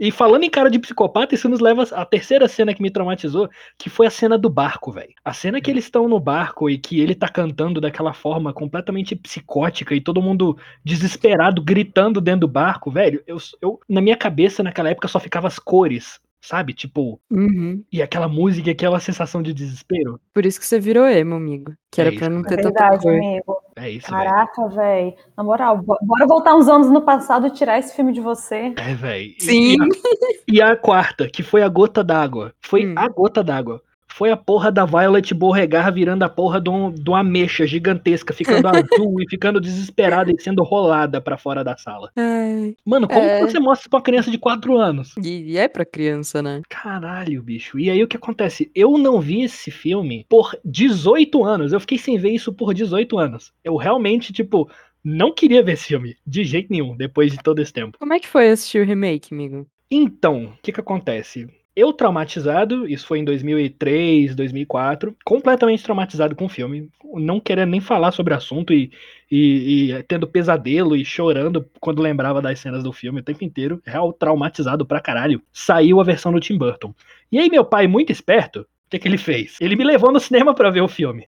E 0.04 0.10
falando 0.10 0.42
em 0.42 0.50
cara 0.50 0.68
de 0.68 0.80
psicopata, 0.80 1.32
isso 1.36 1.48
nos 1.48 1.60
leva 1.60 1.84
à 1.92 2.04
terceira 2.04 2.48
cena 2.48 2.74
que 2.74 2.82
me 2.82 2.90
traumatizou, 2.90 3.48
que 3.78 3.88
foi 3.88 4.04
a 4.08 4.10
cena 4.10 4.36
do 4.36 4.50
barco, 4.50 4.90
velho. 4.90 5.12
A 5.24 5.32
cena 5.32 5.60
que 5.60 5.70
eles 5.70 5.84
estão 5.84 6.08
no 6.08 6.18
barco 6.18 6.68
e 6.68 6.76
que 6.76 7.00
ele 7.00 7.14
tá 7.14 7.28
cantando 7.28 7.80
daquela 7.80 8.12
forma 8.12 8.52
completamente 8.52 9.14
psicótica 9.14 9.94
e 9.94 10.00
todo 10.00 10.20
mundo 10.20 10.58
desesperado 10.84 11.62
gritando 11.62 12.20
dentro 12.20 12.40
do 12.40 12.48
barco, 12.48 12.90
velho. 12.90 13.22
Eu, 13.28 13.36
eu 13.60 13.78
na 13.88 14.00
minha 14.00 14.16
cabeça 14.16 14.60
naquela 14.60 14.90
época 14.90 15.06
só 15.06 15.20
ficava 15.20 15.46
as 15.46 15.60
cores, 15.60 16.18
sabe? 16.40 16.74
Tipo, 16.74 17.20
Uhum. 17.30 17.84
e 17.92 18.02
aquela 18.02 18.26
música, 18.26 18.70
e 18.70 18.72
aquela 18.72 18.98
sensação 18.98 19.40
de 19.40 19.54
desespero. 19.54 20.20
Por 20.34 20.44
isso 20.44 20.58
que 20.58 20.66
você 20.66 20.80
virou 20.80 21.06
emo, 21.06 21.36
amigo. 21.36 21.72
Que 21.92 22.00
É 22.00 22.04
era 22.06 22.10
isso. 22.10 22.18
pra 22.18 22.28
não 22.28 22.40
É 22.40 22.44
ter 22.48 22.56
tanta 22.56 22.70
verdade, 22.80 23.02
cor. 23.02 23.12
amigo. 23.14 23.61
É 23.82 23.90
isso, 23.90 24.10
velho. 24.10 24.22
Caraca, 24.30 24.68
velho. 24.68 25.14
Na 25.36 25.42
moral, 25.42 25.78
bo- 25.78 25.98
bora 26.02 26.26
voltar 26.26 26.54
uns 26.54 26.68
anos 26.68 26.88
no 26.88 27.02
passado 27.02 27.46
e 27.46 27.50
tirar 27.50 27.78
esse 27.78 27.94
filme 27.96 28.12
de 28.12 28.20
você. 28.20 28.72
É, 28.76 28.94
velho. 28.94 29.34
Sim. 29.40 29.76
E 30.48 30.60
a 30.60 30.76
quarta, 30.76 31.28
que 31.28 31.42
foi 31.42 31.62
a 31.62 31.68
gota 31.68 32.04
d'água. 32.04 32.52
Foi 32.60 32.84
Hum. 32.86 32.94
a 32.96 33.08
gota 33.08 33.42
d'água. 33.42 33.80
Foi 34.14 34.30
a 34.30 34.36
porra 34.36 34.70
da 34.70 34.84
Violet 34.84 35.32
Beauregard 35.34 35.94
virando 35.94 36.22
a 36.22 36.28
porra 36.28 36.60
de, 36.60 36.68
um, 36.70 36.90
de 36.92 37.08
uma 37.08 37.20
ameixa 37.20 37.66
gigantesca, 37.66 38.32
ficando 38.34 38.68
azul 38.68 39.20
e 39.20 39.26
ficando 39.28 39.60
desesperada 39.60 40.30
e 40.30 40.40
sendo 40.40 40.62
rolada 40.62 41.20
pra 41.20 41.38
fora 41.38 41.64
da 41.64 41.76
sala. 41.76 42.10
Ai, 42.16 42.74
Mano, 42.84 43.08
como 43.08 43.20
É. 43.20 43.40
você 43.40 43.58
mostra 43.58 43.82
isso 43.82 43.90
pra 43.90 43.98
uma 43.98 44.02
criança 44.02 44.30
de 44.30 44.38
4 44.38 44.76
anos? 44.76 45.14
e, 45.16 45.52
e 45.52 45.56
é 45.56 45.66
pra 45.68 45.84
criança, 45.84 46.42
né? 46.42 46.62
Caralho, 46.68 47.42
bicho. 47.42 47.78
E 47.78 47.90
aí 47.90 48.02
o 48.02 48.08
que 48.08 48.16
acontece? 48.16 48.70
Eu 48.74 48.98
não 48.98 49.20
vi 49.20 49.42
esse 49.42 49.70
filme 49.70 50.26
por 50.28 50.56
18 50.64 51.44
anos. 51.44 51.72
Eu 51.72 51.80
fiquei 51.80 51.98
sem 51.98 52.18
ver 52.18 52.30
isso 52.30 52.52
por 52.52 52.74
18 52.74 53.18
anos. 53.18 53.52
Eu 53.64 53.76
realmente, 53.76 54.32
tipo, 54.32 54.70
não 55.02 55.32
queria 55.34 55.62
ver 55.62 55.72
esse 55.72 55.86
filme. 55.86 56.16
De 56.26 56.44
jeito 56.44 56.68
nenhum, 56.70 56.96
depois 56.96 57.32
de 57.32 57.38
todo 57.38 57.60
esse 57.60 57.72
tempo. 57.72 57.96
Como 57.98 58.12
é 58.12 58.20
que 58.20 58.28
foi 58.28 58.50
assistir 58.50 58.80
o 58.82 58.86
remake, 58.86 59.32
amigo? 59.34 59.66
Então, 59.90 60.44
o 60.44 60.52
que 60.62 60.72
que 60.72 60.80
acontece? 60.80 61.46
Eu 61.74 61.92
traumatizado, 61.92 62.86
isso 62.86 63.06
foi 63.06 63.18
em 63.20 63.24
2003, 63.24 64.34
2004, 64.34 65.16
completamente 65.24 65.82
traumatizado 65.82 66.36
com 66.36 66.44
o 66.44 66.48
filme, 66.48 66.88
não 67.14 67.40
querendo 67.40 67.70
nem 67.70 67.80
falar 67.80 68.12
sobre 68.12 68.34
o 68.34 68.36
assunto 68.36 68.72
e, 68.74 68.90
e- 69.30 69.90
e 69.92 70.02
tendo 70.02 70.26
pesadelo 70.26 70.94
e 70.94 71.04
chorando 71.04 71.66
quando 71.80 72.02
lembrava 72.02 72.42
das 72.42 72.60
cenas 72.60 72.82
do 72.82 72.92
filme 72.92 73.20
o 73.20 73.24
tempo 73.24 73.42
inteiro, 73.44 73.80
real 73.86 74.12
traumatizado 74.12 74.84
pra 74.84 75.00
caralho. 75.00 75.40
Saiu 75.52 75.98
a 76.00 76.04
versão 76.04 76.30
do 76.32 76.40
Tim 76.40 76.58
Burton. 76.58 76.94
E 77.30 77.38
aí 77.38 77.48
meu 77.48 77.64
pai, 77.64 77.86
muito 77.86 78.12
esperto, 78.12 78.66
que, 78.90 78.98
que 78.98 79.08
ele 79.08 79.16
fez? 79.16 79.56
Ele 79.58 79.74
me 79.74 79.84
levou 79.84 80.12
no 80.12 80.20
cinema 80.20 80.54
pra 80.54 80.68
ver 80.68 80.82
o 80.82 80.88
filme. 80.88 81.26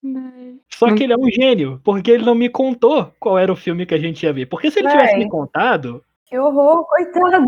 Só 0.69 0.89
Não- 0.89 0.95
que 0.95 1.05
ele 1.05 1.15
é 1.15 1.17
um 1.17 1.31
gênio, 1.31 1.81
porque 1.83 2.11
ele 2.11 2.25
não 2.25 2.35
me 2.35 2.51
contou 2.51 3.11
qual 3.19 3.39
era 3.39 3.51
o 3.51 3.57
filme 3.57 3.87
que 3.87 3.95
a 3.95 3.99
gente 3.99 4.23
ia 4.25 4.33
ver. 4.33 4.45
Porque 4.47 4.71
se 4.71 4.81
ele 4.81 4.89
tivesse 4.91 5.17
me 5.17 5.29
contado, 5.31 6.03
Que 6.27 6.39
horror, 6.39 6.87
coitado. 6.87 7.47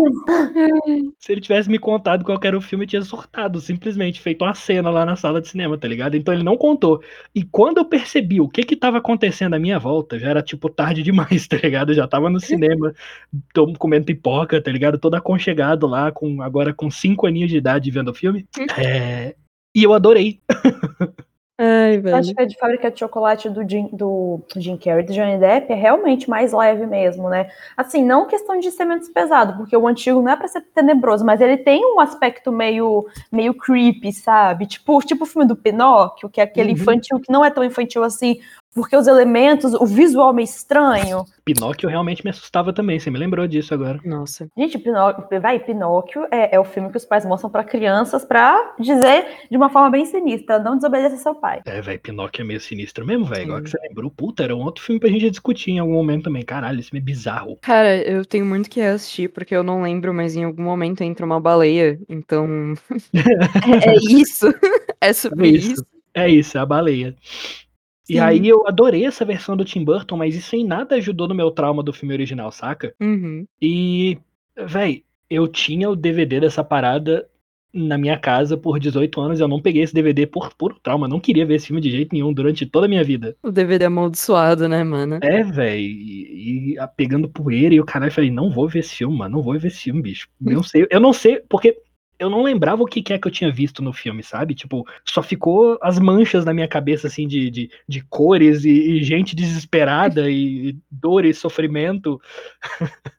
se 1.19 1.33
ele 1.33 1.41
tivesse 1.41 1.69
me 1.71 1.79
contado 1.79 2.25
qual 2.25 2.39
era 2.43 2.57
o 2.57 2.61
filme, 2.61 2.85
eu 2.85 2.89
tinha 2.89 3.03
surtado, 3.03 3.59
simplesmente 3.59 4.21
feito 4.21 4.45
uma 4.45 4.55
cena 4.55 4.91
lá 4.91 5.05
na 5.05 5.17
sala 5.17 5.41
de 5.41 5.49
cinema, 5.49 5.79
tá 5.79 5.89
ligado? 5.89 6.15
Então 6.15 6.35
ele 6.35 6.43
não 6.43 6.59
contou. 6.59 7.03
E 7.35 7.43
quando 7.43 7.79
eu 7.79 7.87
percebi 7.87 8.39
o 8.41 8.49
que 8.49 8.63
que 8.63 8.77
tava 8.77 8.99
acontecendo 8.99 9.55
à 9.55 9.59
minha 9.59 9.79
volta, 9.79 10.19
já 10.19 10.29
era 10.29 10.43
tipo 10.43 10.69
tarde 10.69 11.03
demais, 11.03 11.49
tá 11.49 11.57
ligado? 11.57 11.93
Eu 11.93 11.97
já 11.97 12.07
tava 12.07 12.29
no 12.29 12.39
cinema, 12.39 12.93
tô 13.55 13.73
comendo 13.75 14.05
pipoca, 14.05 14.63
tá 14.63 14.71
ligado? 14.71 14.99
Todo 14.99 15.15
aconchegado 15.15 15.87
lá, 15.87 16.13
com 16.13 16.43
agora 16.43 16.75
com 16.75 16.91
cinco 16.91 17.27
aninhos 17.27 17.51
de 17.51 17.57
idade 17.57 17.91
vendo 17.91 18.11
o 18.11 18.15
filme. 18.15 18.47
É, 18.79 19.35
E 19.75 19.83
eu 19.83 19.95
adorei. 19.95 20.41
Ai, 21.59 21.99
velho. 21.99 22.17
acho 22.19 22.35
que 22.35 22.43
a 22.43 22.45
de 22.47 22.57
fábrica 22.59 22.91
de 22.91 22.99
chocolate 23.01 23.49
do 23.49 23.69
Jim, 23.69 23.89
do 23.93 24.41
Jim 24.57 24.77
Carrey 24.77 25.05
do 25.05 25.13
Johnny 25.13 25.39
Depp 25.39 25.73
é 25.73 25.75
realmente 25.75 26.29
mais 26.29 26.53
leve 26.53 26.87
mesmo, 26.87 27.29
né? 27.31 27.51
Assim, 27.77 28.05
não 28.05 28.27
questão 28.27 28.59
de 28.61 28.71
ser 28.71 28.85
menos 28.85 29.09
pesado, 29.09 29.57
porque 29.57 29.77
o 29.77 29.87
antigo 29.89 30.21
não 30.23 30.33
é 30.33 30.37
pra 30.37 30.49
ser 30.49 30.61
tenebroso, 30.75 31.25
mas 31.25 31.41
ele 31.41 31.57
tem 31.57 31.83
um 31.95 31.99
aspecto 32.01 32.53
meio, 32.53 33.07
meio 33.33 33.55
creepy, 33.55 34.13
sabe? 34.13 34.67
Tipo, 34.67 35.01
tipo 35.01 35.25
o 35.25 35.27
filme 35.27 35.47
do 35.49 35.57
Pinóquio, 35.57 36.29
que 36.29 36.41
é 36.41 36.45
aquele 36.45 36.69
Uhum. 36.69 36.75
infantil 36.75 37.19
que 37.21 37.33
não 37.33 37.45
é 37.45 37.51
tão 37.51 37.65
infantil 37.65 38.05
assim, 38.05 38.39
porque 38.77 38.95
os 38.95 39.07
elementos, 39.07 39.73
o 39.73 39.87
visual 39.87 40.35
meio 40.35 40.45
estranho. 40.45 41.25
Pinóquio 41.45 41.89
realmente 41.89 42.23
me 42.23 42.31
assustava 42.31 42.73
também, 42.73 43.01
você 43.01 43.11
me 43.11 43.19
lembrou 43.19 43.47
disso 43.47 43.73
agora. 43.73 43.99
Nossa. 44.05 44.49
Gente, 44.57 44.79
Pinóquio, 44.79 45.41
vai, 45.41 45.59
Pinóquio 45.59 46.27
é, 46.31 46.55
é 46.55 46.61
o 46.61 46.65
filme 46.65 46.91
que 46.91 46.97
os 46.99 47.05
pais 47.07 47.25
mostram 47.25 47.49
pra 47.49 47.65
crianças 47.65 48.25
pra 48.25 48.75
dizer 48.79 49.47
de 49.51 49.57
uma 49.57 49.71
forma 49.71 49.89
bem 49.89 50.05
sinistra, 50.05 50.59
não 50.59 50.77
desobedeça 50.77 51.17
seu 51.17 51.35
pai. 51.35 51.63
É, 51.65 51.81
velho, 51.81 52.01
Pinóquio 52.01 52.43
é 52.43 52.45
meio 52.45 52.61
sinistro 52.61 53.07
mesmo, 53.07 53.25
velho. 53.25 53.45
Igual 53.45 53.63
que 53.63 53.71
você 53.71 53.79
lembrou. 53.81 54.11
Puta, 54.11 54.43
era 54.45 54.55
um 54.55 54.63
outro 54.63 54.85
filme 54.85 55.01
pra 55.01 55.09
gente 55.09 55.31
discutir 55.31 55.71
em 55.71 55.79
algum 55.79 55.95
momento 55.95 56.25
também. 56.25 56.45
Caralho, 56.45 56.83
filme 56.83 57.01
é 57.01 57.03
bizarro. 57.03 57.57
Cara, 57.63 57.97
eu 57.97 58.27
tenho 58.27 58.45
muito 58.45 58.69
que 58.69 58.83
assistir, 58.83 59.29
porque 59.29 59.57
eu 59.57 59.63
não 59.63 59.83
lembro, 59.83 60.13
mas 60.13 60.37
em 60.37 60.45
algum 60.45 60.63
momento 60.63 61.03
entra 61.03 61.25
uma 61.25 61.41
baleia, 61.41 61.99
então. 62.09 62.75
é 63.85 63.97
isso. 64.11 64.47
É 64.99 65.13
sobre 65.13 65.49
É 65.49 65.51
isso. 65.51 65.73
isso. 65.73 65.87
É 66.15 66.29
isso, 66.29 66.57
é 66.57 66.61
a 66.63 66.67
baleia. 66.67 67.15
E 68.09 68.15
Sim. 68.15 68.19
aí 68.21 68.49
eu 68.49 68.67
adorei 68.67 69.05
essa 69.05 69.25
versão 69.25 69.57
do 69.57 69.65
Tim 69.65 69.85
Burton, 69.85 70.17
mas 70.17 70.35
isso 70.35 70.55
em 70.55 70.65
nada 70.65 70.95
ajudou 70.97 71.27
no 71.29 71.35
meu 71.35 71.51
trauma 71.51 71.83
do 71.83 71.93
filme 71.93 72.15
original, 72.15 72.53
saca? 72.53 72.95
Uhum. 73.01 73.47
E, 73.61 74.19
véi, 74.57 75.05
eu 75.29 75.49
tinha 75.49 75.91
o 75.91 75.97
DVD 75.97 76.41
dessa 76.41 76.63
parada 76.63 77.29
na 77.73 77.99
minha 77.99 78.19
casa 78.19 78.57
por 78.57 78.79
18 78.79 79.21
anos 79.21 79.39
e 79.39 79.43
eu 79.43 79.49
não 79.49 79.61
peguei 79.61 79.83
esse 79.83 79.93
DVD 79.93 80.27
por 80.27 80.55
puro 80.55 80.79
trauma. 80.83 81.07
Não 81.09 81.21
queria 81.21 81.45
ver 81.45 81.57
esse 81.57 81.67
filme 81.67 81.83
de 81.83 81.91
jeito 81.91 82.15
nenhum 82.15 82.33
durante 82.33 82.65
toda 82.65 82.87
a 82.87 82.89
minha 82.89 83.05
vida. 83.05 83.37
O 83.43 83.51
DVD 83.51 83.85
amaldiçoado, 83.87 84.69
né, 84.69 84.83
mano? 84.83 85.19
É, 85.23 85.43
véi, 85.43 85.83
e, 85.85 86.73
e 86.73 86.79
a- 86.79 86.87
pegando 86.89 87.29
poeira 87.29 87.75
e 87.75 87.81
o 87.81 87.85
caralho, 87.85 88.11
eu 88.11 88.15
falei, 88.15 88.31
não 88.31 88.51
vou 88.51 88.69
ver 88.69 88.79
esse 88.81 88.95
filme, 88.95 89.17
mano, 89.19 89.37
não 89.37 89.43
vou 89.43 89.59
ver 89.59 89.69
esse 89.69 89.83
filme, 89.83 90.01
bicho. 90.01 90.29
Não 90.41 90.63
sei, 90.63 90.87
eu 90.91 91.01
não 91.01 91.13
sei, 91.13 91.41
porque 91.49 91.77
eu 92.19 92.31
não 92.31 92.43
lembrava 92.43 92.83
o 92.83 92.87
que, 92.87 93.03
que 93.03 93.13
é 93.13 93.19
que 93.19 93.27
eu 93.27 93.33
tinha 93.33 93.53
visto 93.53 93.83
no 93.83 93.93
filme, 93.93 94.23
sabe? 94.23 94.55
Tipo, 94.55 94.87
só 95.05 95.23
ficou 95.23 95.79
as 95.83 95.99
manchas 95.99 96.45
na 96.45 96.55
minha 96.55 96.69
cabeça, 96.69 97.07
assim, 97.07 97.27
de, 97.27 97.51
de, 97.51 97.71
de 97.89 98.03
cores 98.03 98.65
e, 98.65 98.71
e 98.71 99.03
gente 99.03 99.37
desesperada 99.37 100.31
e, 100.31 100.71
e 100.71 100.79
dor 100.91 101.25
e 101.25 101.35
sofrimento. 101.35 102.21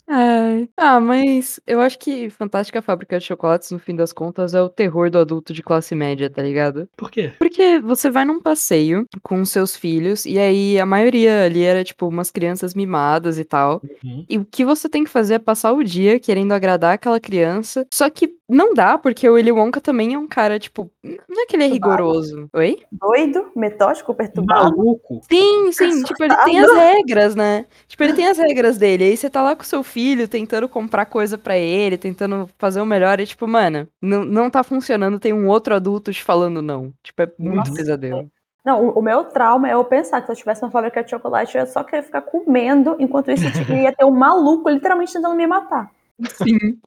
Ai. 0.07 0.69
Ah, 0.77 1.01
mas 1.01 1.59
eu 1.67 1.81
acho 1.81 1.99
que 1.99 2.29
Fantástica 2.29 2.81
Fábrica 2.81 3.19
de 3.19 3.25
Chocolates, 3.25 3.71
no 3.71 3.79
fim 3.79 3.93
das 3.93 4.13
contas, 4.13 4.53
é 4.53 4.61
o 4.61 4.69
terror 4.69 5.09
do 5.09 5.19
adulto 5.19 5.53
de 5.53 5.61
classe 5.61 5.93
média, 5.93 6.29
tá 6.29 6.41
ligado? 6.41 6.87
Por 6.95 7.11
quê? 7.11 7.33
Porque 7.37 7.79
você 7.79 8.09
vai 8.09 8.23
num 8.23 8.41
passeio 8.41 9.05
com 9.21 9.43
seus 9.43 9.75
filhos, 9.75 10.25
e 10.25 10.39
aí 10.39 10.79
a 10.79 10.85
maioria 10.85 11.43
ali 11.43 11.61
era, 11.61 11.83
tipo, 11.83 12.07
umas 12.07 12.31
crianças 12.31 12.73
mimadas 12.73 13.37
e 13.37 13.43
tal. 13.43 13.81
Uhum. 14.03 14.25
E 14.29 14.37
o 14.37 14.45
que 14.45 14.63
você 14.63 14.87
tem 14.87 15.03
que 15.03 15.09
fazer 15.09 15.35
é 15.35 15.39
passar 15.39 15.73
o 15.73 15.83
dia 15.83 16.19
querendo 16.19 16.53
agradar 16.53 16.93
aquela 16.93 17.19
criança. 17.19 17.85
Só 17.91 18.09
que 18.09 18.33
não 18.47 18.73
dá, 18.73 18.86
porque 18.95 19.27
o 19.27 19.33
Willy 19.33 19.51
Wonka 19.51 19.81
também 19.81 20.13
é 20.13 20.19
um 20.19 20.27
cara, 20.27 20.59
tipo, 20.59 20.91
não 21.03 21.41
é 21.41 21.47
que 21.47 21.55
ele 21.55 21.63
é 21.63 21.67
rigoroso. 21.67 22.47
Oi? 22.53 22.77
Doido, 22.91 23.51
metódico, 23.55 24.13
perturbado. 24.13 24.77
Maluco. 24.77 25.21
Sim, 25.27 25.71
sim, 25.71 26.03
tipo, 26.03 26.23
ele 26.23 26.35
tem 26.45 26.59
as 26.59 26.71
regras, 26.71 27.35
né? 27.35 27.65
Tipo, 27.87 28.03
ele 28.03 28.13
tem 28.13 28.27
as 28.27 28.37
regras 28.37 28.77
dele. 28.77 29.05
Aí 29.05 29.17
você 29.17 29.31
tá 29.31 29.41
lá 29.41 29.55
com 29.55 29.63
seu 29.63 29.81
filho, 29.81 30.27
tentando 30.27 30.69
comprar 30.69 31.07
coisa 31.07 31.39
pra 31.39 31.57
ele, 31.57 31.97
tentando 31.97 32.47
fazer 32.59 32.79
o 32.79 32.85
melhor, 32.85 33.19
e 33.19 33.25
tipo, 33.25 33.47
mano, 33.47 33.87
não, 33.99 34.23
não 34.23 34.49
tá 34.49 34.63
funcionando, 34.63 35.19
tem 35.19 35.33
um 35.33 35.47
outro 35.47 35.73
adulto 35.73 36.13
te 36.13 36.23
falando 36.23 36.61
não. 36.61 36.93
Tipo, 37.01 37.23
é 37.23 37.31
muito 37.39 37.55
Nossa. 37.55 37.73
pesadelo. 37.73 38.29
Não, 38.67 38.85
o, 38.85 38.99
o 38.99 39.01
meu 39.01 39.23
trauma 39.23 39.69
é 39.69 39.73
eu 39.73 39.83
pensar 39.85 40.19
que 40.19 40.27
se 40.27 40.33
eu 40.33 40.35
tivesse 40.35 40.61
uma 40.61 40.69
fábrica 40.69 41.01
de 41.01 41.09
chocolate, 41.09 41.55
eu 41.55 41.61
ia 41.61 41.65
só 41.65 41.85
querer 41.85 42.03
ficar 42.03 42.19
comendo, 42.19 42.97
enquanto 42.99 43.31
isso 43.31 43.49
tipo, 43.49 43.71
ia 43.71 43.93
ter 43.93 44.03
um 44.03 44.11
maluco 44.11 44.69
literalmente 44.69 45.13
tentando 45.13 45.35
me 45.35 45.47
matar. 45.47 45.89
Sim. 46.31 46.77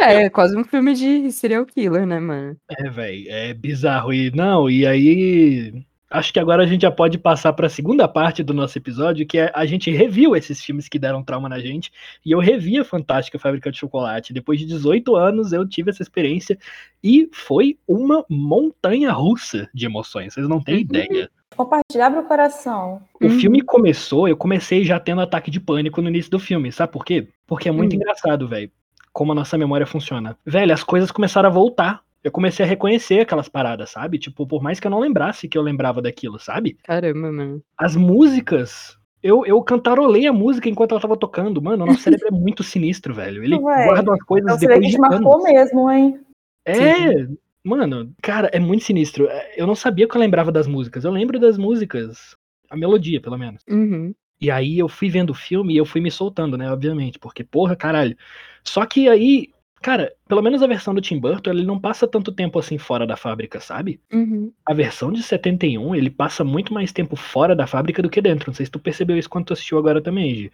É, 0.00 0.24
é 0.24 0.30
quase 0.30 0.56
um 0.56 0.64
filme 0.64 0.94
de 0.94 1.30
serial 1.32 1.64
killer, 1.66 2.06
né, 2.06 2.18
mano? 2.18 2.56
É, 2.70 2.88
velho, 2.88 3.24
é 3.28 3.54
bizarro. 3.54 4.12
E 4.12 4.30
não, 4.34 4.68
e 4.70 4.86
aí. 4.86 5.84
Acho 6.14 6.30
que 6.30 6.38
agora 6.38 6.62
a 6.62 6.66
gente 6.66 6.82
já 6.82 6.90
pode 6.90 7.16
passar 7.16 7.54
para 7.54 7.66
a 7.66 7.70
segunda 7.70 8.06
parte 8.06 8.42
do 8.42 8.52
nosso 8.52 8.76
episódio, 8.76 9.26
que 9.26 9.38
é 9.38 9.50
a 9.54 9.64
gente 9.64 9.90
reviu 9.90 10.36
esses 10.36 10.62
filmes 10.62 10.86
que 10.86 10.98
deram 10.98 11.22
trauma 11.24 11.48
na 11.48 11.58
gente. 11.58 11.90
E 12.24 12.32
eu 12.32 12.38
revi 12.38 12.78
a 12.78 12.84
Fantástica 12.84 13.38
Fábrica 13.38 13.70
de 13.72 13.78
Chocolate. 13.78 14.30
Depois 14.30 14.58
de 14.60 14.66
18 14.66 15.16
anos, 15.16 15.54
eu 15.54 15.66
tive 15.66 15.88
essa 15.88 16.02
experiência. 16.02 16.58
E 17.02 17.30
foi 17.32 17.78
uma 17.88 18.26
montanha 18.28 19.10
russa 19.10 19.70
de 19.72 19.86
emoções. 19.86 20.34
Vocês 20.34 20.46
não 20.46 20.60
têm 20.62 20.74
Uhum. 20.74 20.80
ideia. 20.82 21.30
Compartilhar 21.56 22.10
pro 22.10 22.24
coração. 22.24 23.00
O 23.18 23.24
Uhum. 23.26 23.38
filme 23.40 23.62
começou, 23.62 24.28
eu 24.28 24.36
comecei 24.36 24.84
já 24.84 25.00
tendo 25.00 25.22
ataque 25.22 25.50
de 25.50 25.60
pânico 25.60 26.02
no 26.02 26.10
início 26.10 26.30
do 26.30 26.38
filme. 26.38 26.70
Sabe 26.70 26.92
por 26.92 27.06
quê? 27.06 27.26
Porque 27.46 27.70
é 27.70 27.72
muito 27.72 27.94
Hum. 27.94 27.96
engraçado, 27.96 28.46
velho. 28.46 28.70
Como 29.12 29.32
a 29.32 29.34
nossa 29.34 29.58
memória 29.58 29.86
funciona. 29.86 30.36
Velho, 30.44 30.72
as 30.72 30.82
coisas 30.82 31.10
começaram 31.10 31.48
a 31.48 31.52
voltar. 31.52 32.02
Eu 32.24 32.30
comecei 32.30 32.64
a 32.64 32.68
reconhecer 32.68 33.20
aquelas 33.20 33.48
paradas, 33.48 33.90
sabe? 33.90 34.18
Tipo, 34.18 34.46
por 34.46 34.62
mais 34.62 34.78
que 34.78 34.86
eu 34.86 34.90
não 34.90 35.00
lembrasse 35.00 35.48
que 35.48 35.58
eu 35.58 35.62
lembrava 35.62 36.00
daquilo, 36.00 36.38
sabe? 36.38 36.78
Caramba, 36.84 37.32
mano. 37.32 37.62
As 37.76 37.96
músicas. 37.96 38.96
Eu, 39.22 39.44
eu 39.44 39.60
cantarolei 39.62 40.26
a 40.26 40.32
música 40.32 40.68
enquanto 40.68 40.92
ela 40.92 41.00
tava 41.00 41.16
tocando. 41.16 41.60
Mano, 41.60 41.84
o 41.84 41.86
nosso 41.86 42.00
cérebro 42.02 42.28
é 42.28 42.30
muito 42.30 42.62
sinistro, 42.62 43.12
velho. 43.12 43.42
Ele 43.42 43.56
Ué, 43.56 43.86
guarda 43.86 44.14
as 44.14 44.22
coisas 44.22 44.46
Então 44.46 44.58
vê 44.58 44.66
depois 44.68 44.90
de 44.90 44.98
marcou 44.98 45.34
anos. 45.34 45.44
mesmo, 45.44 45.90
hein? 45.90 46.20
É, 46.64 47.26
mano, 47.64 48.12
cara, 48.22 48.48
é 48.52 48.58
muito 48.58 48.84
sinistro. 48.84 49.28
É, 49.28 49.54
Eu 49.56 49.66
não 49.66 49.74
sabia 49.74 50.08
que 50.08 50.16
eu 50.16 50.20
lembrava 50.20 50.50
das 50.52 50.66
músicas. 50.66 51.04
Eu 51.04 51.10
lembro 51.10 51.38
das 51.38 51.58
músicas. 51.58 52.36
A 52.70 52.76
melodia, 52.76 53.20
pelo 53.20 53.36
menos. 53.36 53.62
Uhum. 53.68 54.14
E 54.40 54.50
aí 54.50 54.78
eu 54.78 54.88
fui 54.88 55.08
vendo 55.08 55.30
o 55.30 55.34
filme 55.34 55.74
e 55.74 55.76
eu 55.76 55.86
fui 55.86 56.00
me 56.00 56.10
soltando, 56.10 56.56
né? 56.56 56.70
Obviamente, 56.70 57.18
porque, 57.18 57.44
porra, 57.44 57.76
caralho. 57.76 58.16
Só 58.64 58.86
que 58.86 59.08
aí, 59.08 59.50
cara, 59.80 60.12
pelo 60.28 60.42
menos 60.42 60.62
a 60.62 60.66
versão 60.66 60.94
do 60.94 61.00
Tim 61.00 61.18
Burton, 61.18 61.50
ele 61.50 61.64
não 61.64 61.78
passa 61.78 62.06
tanto 62.06 62.32
tempo 62.32 62.58
assim 62.58 62.78
fora 62.78 63.06
da 63.06 63.16
fábrica, 63.16 63.60
sabe? 63.60 64.00
Uhum. 64.12 64.52
A 64.64 64.72
versão 64.74 65.12
de 65.12 65.22
71, 65.22 65.94
ele 65.94 66.10
passa 66.10 66.44
muito 66.44 66.72
mais 66.72 66.92
tempo 66.92 67.16
fora 67.16 67.54
da 67.56 67.66
fábrica 67.66 68.02
do 68.02 68.10
que 68.10 68.20
dentro. 68.20 68.48
Não 68.50 68.54
sei 68.54 68.66
se 68.66 68.72
tu 68.72 68.78
percebeu 68.78 69.16
isso 69.18 69.28
quando 69.28 69.46
tu 69.46 69.52
assistiu 69.52 69.78
agora 69.78 70.00
também, 70.00 70.34
Gi. 70.34 70.52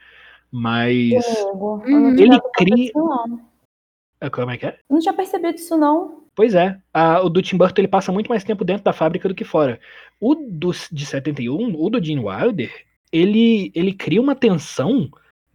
Mas. 0.51 1.13
Uhum. 1.55 2.17
tinha 2.17 2.27
Ele 2.27 2.41
cria-. 2.57 2.93
Ah, 4.21 4.31
Como 4.31 4.51
é 4.51 4.57
que 4.57 4.67
é? 4.67 4.79
Não 4.91 4.99
tinha 4.99 5.13
percebido 5.15 5.55
isso, 5.57 5.77
não. 5.77 6.23
Pois 6.35 6.55
é, 6.55 6.79
a- 6.95 7.21
o 7.21 7.29
do 7.29 7.43
Tim 7.43 7.57
Burton 7.57 7.81
ele 7.81 7.89
passa 7.89 8.13
muito 8.13 8.29
mais 8.29 8.45
tempo 8.45 8.65
dentro 8.65 8.85
da 8.85 8.93
fábrica 8.93 9.29
do 9.29 9.35
que 9.35 9.45
fora. 9.45 9.79
O 10.21 10.35
do, 10.35 10.71
de 10.91 11.05
71, 11.07 11.75
o 11.77 11.91
do 11.91 12.03
Gene 12.03 12.21
Wilder, 12.25 12.73
ele, 13.13 13.71
ele 13.75 13.93
cria 13.93 14.21
uma 14.21 14.35
tensão 14.35 15.09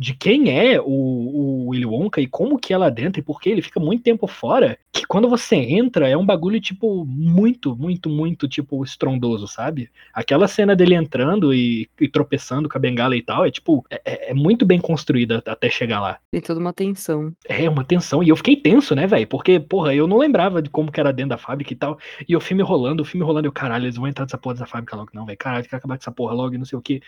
de 0.04 0.14
quem 0.14 0.52
é 0.52 0.82
o, 0.82 0.86
o 0.86 1.68
Willy 1.70 1.86
Wonka 1.86 2.20
e 2.20 2.28
como 2.28 2.60
que 2.60 2.74
é 2.74 2.78
lá 2.78 2.90
dentro 2.90 3.20
e 3.20 3.24
por 3.24 3.40
que 3.40 3.50
ele 3.50 3.62
fica 3.62 3.80
muito 3.80 4.04
tempo 4.04 4.28
fora, 4.28 4.78
que 4.92 5.06
quando 5.08 5.30
você 5.30 5.56
entra 5.56 6.10
é 6.10 6.18
um 6.18 6.26
bagulho, 6.26 6.60
tipo, 6.60 7.06
muito, 7.06 7.74
muito, 7.76 8.10
muito, 8.10 8.46
tipo, 8.46 8.84
estrondoso, 8.84 9.48
sabe? 9.48 9.90
Aquela 10.14 10.46
cena 10.48 10.76
dele 10.76 10.94
entrando 10.96 11.54
e, 11.54 11.90
e 12.02 12.10
tropeçando 12.10 12.68
com 12.68 12.78
a 12.78 12.82
bengala 12.82 13.16
e 13.16 13.22
tal, 13.22 13.46
é, 13.46 13.52
tipo, 13.52 13.86
é- 13.90 14.02
é, 14.04 14.32
é 14.32 14.34
muito 14.34 14.66
bem 14.66 14.80
construída 14.80 15.42
até 15.46 15.70
chegar 15.70 16.02
lá. 16.02 16.20
Tem 16.30 16.42
toda 16.42 16.60
uma 16.60 16.74
tensão. 16.74 17.34
É, 17.48 17.70
uma 17.70 17.86
tensão. 17.86 18.22
E 18.22 18.28
eu 18.28 18.36
fiquei 18.36 18.58
tenso, 18.58 18.94
né, 18.94 19.08
velho? 19.08 19.26
Porque, 19.28 19.58
porra, 19.58 19.96
eu 19.96 20.06
não 20.06 20.18
lembrava 20.18 20.62
de 20.62 20.70
como 20.70 20.92
que 20.92 21.00
era 21.00 21.14
dentro 21.14 21.30
da 21.30 21.38
fábrica 21.38 21.72
e 21.72 21.76
tal. 21.78 21.98
E 22.28 22.36
o 22.36 22.42
filme 22.42 22.62
rolando, 22.62 23.04
o 23.04 23.06
filme 23.06 23.26
rolando, 23.26 23.48
eu, 23.48 23.52
caralho, 23.54 23.86
eles 23.86 23.96
vão 23.96 24.08
entrar 24.08 24.26
nessa 24.26 24.38
porra 24.38 24.56
dessa 24.56 24.66
fábrica 24.68 24.98
logo. 24.98 25.12
Não, 25.14 25.26
velho, 25.26 25.38
caralho, 25.38 25.64
quero 25.64 25.78
acabar 25.78 25.96
com 25.98 26.02
essa 26.02 26.12
porra 26.12 26.34
logo 26.34 26.56
e 26.56 26.58
não 26.58 26.66
sei 26.66 26.78
o 26.78 26.82
quê. 26.82 27.02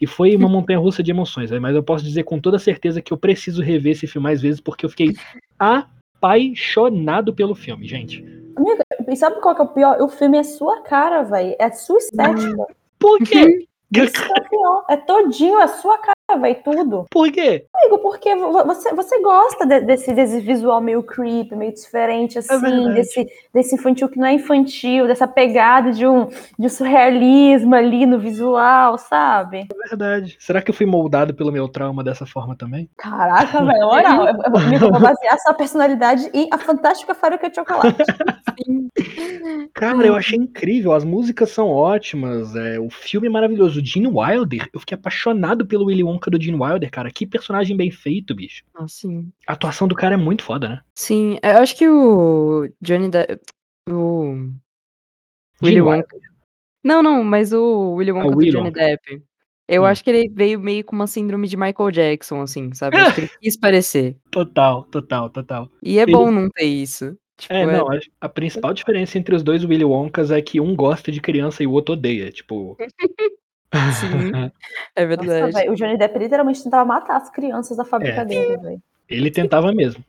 E 0.00 0.06
foi 0.06 0.36
uma 0.36 0.48
montanha 0.48 0.78
russa 0.78 1.02
de 1.02 1.10
emoções, 1.10 1.50
velho. 1.50 1.62
Mas 1.62 1.74
eu 1.74 1.82
posso 1.82 2.04
dizer 2.04 2.24
com 2.24 2.40
toda 2.40 2.58
certeza 2.58 3.02
que 3.02 3.12
eu 3.12 3.16
preciso 3.16 3.62
rever 3.62 3.92
esse 3.92 4.06
filme 4.06 4.24
mais 4.24 4.40
vezes, 4.40 4.60
porque 4.60 4.86
eu 4.86 4.90
fiquei 4.90 5.14
apaixonado 5.58 7.34
pelo 7.34 7.54
filme, 7.54 7.86
gente. 7.86 8.24
Amiga, 8.56 8.82
e 9.06 9.16
sabe 9.16 9.40
qual 9.40 9.54
que 9.54 9.60
é 9.60 9.64
o 9.64 9.68
pior? 9.68 10.02
O 10.02 10.08
filme 10.08 10.38
é 10.38 10.42
sua 10.42 10.82
cara, 10.82 11.22
velho. 11.22 11.56
É 11.58 11.70
sua 11.70 11.98
estética. 11.98 12.66
Por 12.98 13.18
quê? 13.20 13.66
Isso 13.92 14.12
que 14.12 14.32
é 14.32 14.42
o 14.42 14.48
pior. 14.48 14.84
É 14.88 14.96
todinho, 14.96 15.60
é 15.60 15.68
sua 15.68 15.98
cara. 15.98 16.17
Vai 16.36 16.54
tudo. 16.54 17.06
Por 17.10 17.30
quê? 17.32 17.64
Amigo, 17.74 17.98
porque 17.98 18.34
vo- 18.36 18.64
você, 18.64 18.92
você 18.94 19.20
gosta 19.22 19.64
de- 19.66 19.80
desse, 19.80 20.12
desse 20.12 20.40
visual 20.40 20.80
meio 20.80 21.02
creepy, 21.02 21.56
meio 21.56 21.72
diferente, 21.72 22.38
assim, 22.38 22.60
verdade. 22.60 22.94
desse, 22.94 23.26
desse 23.54 23.74
infantil 23.74 24.08
que 24.08 24.18
não 24.18 24.26
é 24.26 24.32
infantil, 24.34 25.06
dessa 25.06 25.26
pegada 25.26 25.90
de 25.90 26.06
um, 26.06 26.26
de 26.26 26.66
um 26.66 26.68
surrealismo 26.68 27.74
ali 27.74 28.04
no 28.04 28.18
visual, 28.18 28.98
sabe? 28.98 29.66
É 29.72 29.88
verdade. 29.88 30.36
Será 30.38 30.60
que 30.60 30.70
eu 30.70 30.74
fui 30.74 30.84
moldado 30.86 31.32
pelo 31.34 31.50
meu 31.52 31.68
trauma 31.68 32.04
dessa 32.04 32.26
forma 32.26 32.54
também? 32.56 32.90
Caraca, 32.96 33.64
velho, 33.64 33.86
moral. 33.86 34.26
Eu, 34.26 34.34
eu, 34.34 34.50
vou- 34.50 34.60
eu 34.72 34.78
vou 34.92 35.00
basear 35.00 35.38
sua 35.40 35.54
personalidade 35.54 36.28
em 36.34 36.48
a 36.52 36.58
fantástica 36.58 37.14
fábrica 37.14 37.48
de 37.48 37.56
chocolate. 37.56 37.96
Sim. 38.64 38.88
Cara, 39.72 40.06
eu 40.06 40.14
achei 40.14 40.38
incrível. 40.38 40.92
As 40.92 41.04
músicas 41.04 41.50
são 41.50 41.68
ótimas. 41.68 42.54
É, 42.56 42.78
o 42.78 42.90
filme 42.90 43.26
é 43.28 43.30
maravilhoso. 43.30 43.80
O 43.80 43.84
Gene 43.84 44.06
Wilder, 44.08 44.68
eu 44.72 44.80
fiquei 44.80 44.94
apaixonado 44.96 45.66
pelo 45.66 45.86
Willy 45.86 46.02
Wonka 46.02 46.17
do 46.30 46.40
Gene 46.40 46.58
Wilder, 46.60 46.90
cara. 46.90 47.10
Que 47.10 47.26
personagem 47.26 47.76
bem 47.76 47.90
feito, 47.90 48.34
bicho. 48.34 48.64
Ah, 48.74 48.86
sim. 48.88 49.30
A 49.46 49.52
atuação 49.52 49.86
do 49.88 49.94
cara 49.94 50.14
é 50.14 50.18
muito 50.18 50.42
foda, 50.42 50.68
né? 50.68 50.80
Sim, 50.94 51.38
eu 51.42 51.58
acho 51.58 51.76
que 51.76 51.88
o 51.88 52.68
Johnny 52.80 53.08
Depp. 53.08 53.40
O. 53.88 54.50
Willy 55.62 55.80
Wonka. 55.80 56.16
Não, 56.84 57.02
não, 57.02 57.24
mas 57.24 57.52
o 57.52 57.94
Willy 57.94 58.12
Wonka 58.12 58.30
do 58.30 58.36
Willy 58.38 58.50
Johnny. 58.52 58.70
Depp. 58.70 59.22
Eu 59.66 59.82
Hum. 59.82 59.86
acho 59.86 60.02
que 60.02 60.08
ele 60.10 60.28
veio 60.30 60.58
meio 60.58 60.82
com 60.84 60.96
uma 60.96 61.06
síndrome 61.06 61.46
de 61.46 61.56
Michael 61.56 61.90
Jackson, 61.90 62.40
assim, 62.40 62.72
sabe? 62.72 62.96
Acho 62.96 63.14
que 63.14 63.20
ele 63.22 63.30
quis 63.40 63.56
parecer. 63.56 64.16
Total, 64.30 64.84
total, 64.84 65.28
total. 65.28 65.70
E 65.82 65.98
é 65.98 66.02
Ele- 66.02 66.12
bom 66.12 66.30
não 66.30 66.48
ter 66.48 66.64
isso. 66.64 67.16
Tipo, 67.36 67.52
É, 67.54 67.66
não, 67.66 67.88
a, 67.90 67.98
a 68.22 68.28
principal 68.28 68.72
diferença 68.74 69.16
entre 69.18 69.34
os 69.34 69.42
dois 69.44 69.62
Willy 69.64 69.84
Wonkas 69.84 70.30
é 70.30 70.40
que 70.42 70.58
um 70.60 70.74
gosta 70.74 71.12
de 71.12 71.20
criança 71.20 71.62
e 71.62 71.66
o 71.66 71.72
outro 71.72 71.92
odeia. 71.94 72.30
Tipo. 72.32 72.76
Sim, 73.74 74.32
é 74.96 75.06
Nossa, 75.06 75.28
verdade. 75.28 75.52
velho, 75.52 75.72
o 75.72 75.74
Johnny 75.74 75.98
Depp 75.98 76.18
literalmente 76.18 76.62
tentava 76.62 76.84
matar 76.84 77.16
as 77.16 77.30
crianças 77.30 77.76
da 77.76 77.84
fábrica 77.84 78.22
É. 78.22 78.24
dele, 78.24 78.56
velho. 78.58 78.82
Ele 79.08 79.30
tentava 79.30 79.72
mesmo. 79.72 80.04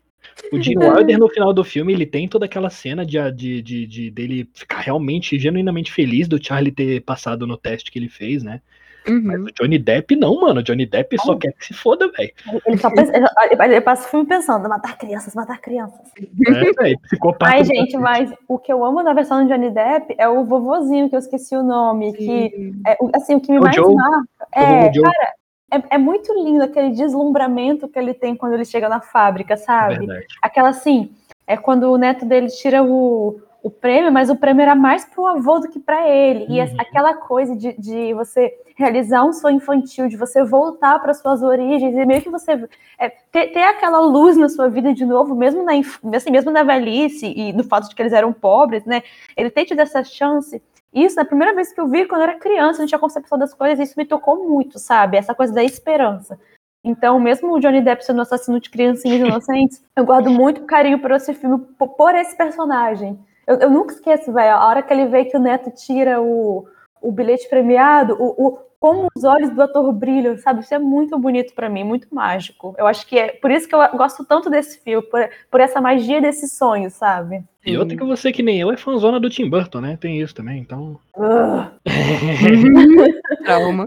O 0.52 0.62
Gene 0.62 0.78
Wilder, 0.78 1.18
no 1.18 1.30
final 1.30 1.54
do 1.54 1.64
filme, 1.64 1.94
ele 1.94 2.06
tem 2.06 2.28
toda 2.28 2.46
aquela 2.46 2.70
cena 2.70 3.06
de, 3.06 3.18
de, 3.32 3.62
de, 3.62 3.86
de- 3.88 4.12
dele 4.12 4.50
ficar 4.54 4.80
realmente, 4.80 5.38
genuinamente 5.40 5.92
feliz 5.92 6.28
do 6.28 6.44
Charlie 6.44 6.72
ter 6.72 7.02
passado 7.02 7.46
no 7.48 7.56
teste 7.58 7.92
que 7.92 8.00
ele 8.00 8.10
fez, 8.10 8.44
né? 8.44 8.62
Mas 9.10 9.40
Uhum. 9.40 9.46
o 9.46 9.52
Johnny 9.52 9.78
Depp 9.80 10.16
não, 10.16 10.40
mano. 10.42 10.60
O 10.60 10.64
Johnny 10.64 10.86
Depp 10.86 11.18
só 11.20 11.36
quer 11.36 11.52
que 11.54 11.66
se 11.66 11.74
foda, 11.74 12.10
velho. 12.12 12.32
Ele 12.66 12.78
só 12.78 12.90
pensa, 12.90 13.12
ele, 13.16 13.26
ele 13.64 13.82
passa 13.82 14.08
o 14.08 14.10
filme 14.12 14.26
pensando, 14.26 14.68
matar 14.70 14.98
crianças, 14.98 15.34
matar 15.36 15.60
crianças. 15.60 16.00
É, 16.48 16.72
velho. 16.84 17.00
Psicopata. 17.02 17.52
Ai, 17.52 17.64
gente, 17.64 17.98
mas 17.98 18.32
o 18.48 18.58
que 18.58 18.72
eu 18.72 18.84
amo 18.86 19.02
na 19.04 19.14
versão 19.14 19.44
do 19.44 19.50
Johnny 19.52 19.72
Depp 19.72 20.16
é 20.18 20.28
o 20.28 20.44
vovozinho, 20.46 21.10
que 21.10 21.16
eu 21.16 21.20
esqueci 21.20 21.56
o 21.56 21.64
nome, 21.64 22.14
que 22.14 22.74
é, 22.86 22.98
o- 23.02 23.10
assim, 23.16 23.36
o 23.36 23.42
que 23.42 23.52
me 23.52 23.60
O 23.60 23.64
mais 23.64 23.76
Joe. 23.76 23.94
marca 23.96 24.28
é, 24.54 24.92
cara, 24.92 25.34
é, 25.72 25.96
é 25.96 25.98
muito 25.98 26.34
lindo 26.34 26.64
aquele 26.64 26.92
deslumbramento 26.92 27.88
que 27.88 27.98
ele 28.00 28.14
tem 28.14 28.36
quando 28.36 28.54
ele 28.54 28.66
chega 28.66 28.90
na 28.90 29.02
fábrica, 29.02 29.56
sabe? 29.58 29.98
Verdade. 30.00 30.26
Aquela 30.42 30.70
assim, 30.70 31.12
é 31.48 31.56
quando 31.58 31.84
o 31.92 31.98
neto 31.98 32.26
dele 32.26 32.48
tira 32.48 32.84
o, 32.84 33.40
o 33.62 33.70
prêmio, 33.70 34.12
mas 34.12 34.30
o 34.30 34.36
prêmio 34.36 34.62
era 34.62 34.76
mais 34.76 35.06
pro 35.06 35.26
avô 35.28 35.60
do 35.60 35.70
que 35.70 35.80
para 35.80 36.08
ele. 36.08 36.46
E 36.48 36.60
Uhum. 36.60 36.76
aquela 36.78 37.14
coisa 37.14 37.56
de, 37.56 37.74
de 37.74 38.14
você 38.14 38.54
realizar 38.76 39.26
um 39.26 39.34
sonho 39.34 39.58
infantil, 39.58 40.08
de 40.08 40.16
você 40.16 40.44
voltar 40.44 41.00
para 41.00 41.14
suas 41.14 41.44
origens, 41.44 41.96
e 41.96 42.06
meio 42.06 42.22
que 42.22 42.30
você 42.30 42.54
é, 42.98 43.10
ter, 43.10 43.48
ter 43.48 43.64
aquela 43.64 44.00
luz 44.00 44.38
na 44.38 44.48
sua 44.48 44.70
vida 44.70 44.94
de 44.94 45.06
novo, 45.06 45.36
mesmo 45.36 45.64
na, 45.64 45.74
assim, 46.16 46.32
mesmo 46.32 46.50
na 46.50 46.64
velhice 46.64 47.26
e 47.26 47.52
no 47.52 47.64
fato 47.64 47.90
de 47.90 47.96
que 47.96 48.02
eles 48.02 48.14
eram 48.14 48.32
pobres, 48.32 48.86
né? 48.86 49.04
Ele 49.36 49.50
tem 49.50 49.66
tido 49.66 49.82
essa 49.82 50.04
chance. 50.04 50.62
Isso, 50.94 51.18
na 51.18 51.26
primeira 51.26 51.54
vez 51.54 51.74
que 51.74 51.80
eu 51.80 51.88
vi, 51.88 52.06
quando 52.06 52.22
eu 52.22 52.30
era 52.30 52.40
criança, 52.40 52.80
não 52.80 52.88
tinha 52.88 52.98
concepção 52.98 53.38
das 53.38 53.54
coisas, 53.54 53.90
isso 53.90 54.00
me 54.00 54.06
tocou 54.06 54.48
muito, 54.48 54.80
sabe? 54.80 55.18
Essa 55.18 55.36
coisa 55.36 55.54
da 55.54 55.64
esperança. 55.64 56.40
Então, 56.84 57.20
mesmo 57.20 57.54
o 57.54 57.60
Johnny 57.60 57.82
Depp 57.82 58.06
sendo 58.06 58.22
assassino 58.22 58.60
de 58.60 58.70
criancinhas 58.70 59.20
inocentes, 59.20 59.84
eu 59.96 60.06
guardo 60.06 60.30
muito 60.30 60.64
carinho 60.64 61.00
por 61.00 61.12
esse 61.12 61.34
filme, 61.34 61.60
por 61.78 62.16
esse 62.16 62.36
personagem. 62.36 63.20
Eu, 63.50 63.56
eu 63.58 63.70
nunca 63.72 63.94
esqueço, 63.96 64.32
velho, 64.32 64.54
a 64.56 64.68
hora 64.68 64.84
que 64.84 64.94
ele 64.94 65.08
vê 65.08 65.26
que 65.26 65.36
o 65.36 65.40
Neto 65.40 65.72
tira 65.72 66.22
o, 66.22 66.68
o 67.02 67.12
bilhete 67.12 67.50
premiado, 67.50 68.16
o, 68.20 68.48
o- 68.48 68.60
como 68.80 69.10
os 69.14 69.24
olhos 69.26 69.50
do 69.50 69.62
ator 69.62 69.92
brilham, 69.92 70.38
sabe? 70.38 70.62
Isso 70.62 70.74
é 70.74 70.80
muito 70.80 71.18
bonito 71.20 71.54
pra 71.56 71.68
mim, 71.68 71.84
muito 71.84 72.08
mágico. 72.14 72.74
Eu 72.78 72.86
acho 72.88 73.06
que 73.08 73.18
é 73.20 73.28
por 73.30 73.50
isso 73.52 73.68
que 73.68 73.74
eu 73.76 73.80
gosto 73.98 74.24
tanto 74.24 74.50
desse 74.52 74.80
filme, 74.82 75.06
por, 75.06 75.28
por 75.52 75.60
essa 75.60 75.82
magia 75.82 76.22
desse 76.22 76.48
sonho, 76.48 76.90
sabe? 76.92 77.44
E 77.66 77.76
outra 77.78 77.98
que 77.98 78.04
você, 78.06 78.32
que 78.32 78.42
nem 78.44 78.62
eu, 78.62 78.72
é 78.72 78.78
fãzona 78.78 79.20
do 79.20 79.30
Tim 79.30 79.50
Burton, 79.50 79.82
né? 79.82 79.98
Tem 80.00 80.22
isso 80.22 80.34
também, 80.36 80.62
então. 80.62 80.98
Trauma. 83.44 83.86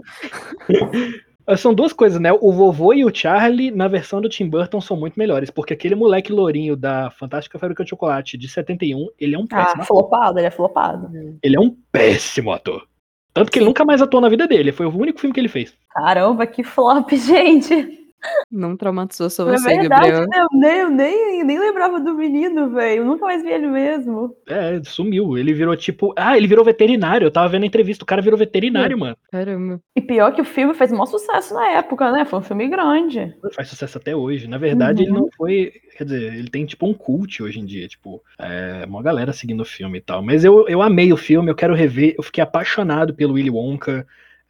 São 1.57 1.73
duas 1.73 1.91
coisas, 1.91 2.19
né? 2.19 2.31
O 2.31 2.51
vovô 2.53 2.93
e 2.93 3.03
o 3.03 3.13
Charlie, 3.13 3.69
na 3.71 3.87
versão 3.87 4.21
do 4.21 4.29
Tim 4.29 4.47
Burton, 4.49 4.79
são 4.79 4.95
muito 4.95 5.15
melhores. 5.17 5.49
Porque 5.49 5.73
aquele 5.73 5.93
moleque 5.95 6.31
lourinho 6.31 6.75
da 6.75 7.09
Fantástica 7.11 7.59
Fábrica 7.59 7.83
de 7.83 7.89
Chocolate 7.89 8.37
de 8.37 8.47
71, 8.47 9.07
ele 9.19 9.35
é 9.35 9.37
um 9.39 9.45
péssimo 9.47 9.81
Ah, 9.81 9.83
ator. 9.83 9.85
flopado, 9.85 10.39
ele 10.39 10.47
é 10.47 10.51
flopado. 10.51 11.09
Ele 11.41 11.55
é 11.55 11.59
um 11.59 11.75
péssimo 11.91 12.51
ator. 12.51 12.87
Tanto 13.33 13.51
que 13.51 13.59
ele 13.59 13.65
nunca 13.65 13.83
mais 13.83 14.01
atuou 14.01 14.21
na 14.21 14.29
vida 14.29 14.47
dele. 14.47 14.71
Foi 14.71 14.85
o 14.85 14.95
único 14.95 15.19
filme 15.19 15.33
que 15.33 15.39
ele 15.39 15.47
fez. 15.49 15.73
Caramba, 15.89 16.45
que 16.45 16.63
flop, 16.63 17.09
gente. 17.17 18.02
Não 18.51 18.77
traumatizou 18.77 19.29
só 19.29 19.49
É 19.49 19.57
você, 19.57 19.77
verdade, 19.77 20.11
Gabriel. 20.11 20.27
né? 20.27 20.39
Eu 20.41 20.47
nem, 20.59 20.77
eu 20.79 20.89
nem, 20.89 21.43
nem 21.43 21.59
lembrava 21.59 21.99
do 21.99 22.13
menino, 22.13 22.69
velho. 22.69 23.01
Eu 23.01 23.05
nunca 23.05 23.25
mais 23.25 23.41
vi 23.43 23.49
ele 23.49 23.67
mesmo. 23.67 24.35
É, 24.47 24.79
sumiu. 24.83 25.37
Ele 25.37 25.53
virou 25.53 25.75
tipo. 25.75 26.13
Ah, 26.17 26.37
ele 26.37 26.47
virou 26.47 26.63
veterinário. 26.63 27.25
Eu 27.25 27.31
tava 27.31 27.49
vendo 27.49 27.63
a 27.63 27.65
entrevista. 27.65 28.03
O 28.03 28.07
cara 28.07 28.21
virou 28.21 28.37
veterinário, 28.37 28.97
mano. 28.97 29.17
Caramba. 29.31 29.81
E 29.95 30.01
pior 30.01 30.31
que 30.33 30.41
o 30.41 30.45
filme 30.45 30.73
fez 30.73 30.91
maior 30.91 31.05
sucesso 31.05 31.53
na 31.53 31.67
época, 31.71 32.11
né? 32.11 32.25
Foi 32.25 32.39
um 32.39 32.43
filme 32.43 32.67
grande. 32.69 33.35
Faz 33.53 33.67
sucesso 33.69 33.97
até 33.97 34.15
hoje. 34.15 34.47
Na 34.47 34.57
verdade, 34.57 35.03
ele 35.03 35.11
Uhum. 35.11 35.19
não 35.21 35.29
foi. 35.35 35.71
Quer 35.97 36.03
dizer, 36.05 36.33
ele 36.35 36.49
tem 36.49 36.65
tipo 36.65 36.87
um 36.87 36.93
cult 36.93 37.41
hoje 37.43 37.59
em 37.59 37.65
dia. 37.65 37.87
Tipo, 37.87 38.21
é, 38.39 38.85
uma 38.87 39.01
galera 39.03 39.33
seguindo 39.33 39.61
o 39.61 39.65
filme 39.65 39.97
e 39.97 40.01
tal. 40.01 40.21
Mas 40.23 40.43
eu, 40.45 40.67
eu 40.67 40.81
amei 40.81 41.11
o 41.11 41.17
filme, 41.17 41.49
eu 41.51 41.55
quero 41.55 41.73
rever. 41.75 42.15
Eu 42.17 42.23
fiquei 42.23 42.43
apaixonado 42.43 43.13
pelo 43.13 43.33
Willy 43.33 43.49
Wonka. 43.49 44.05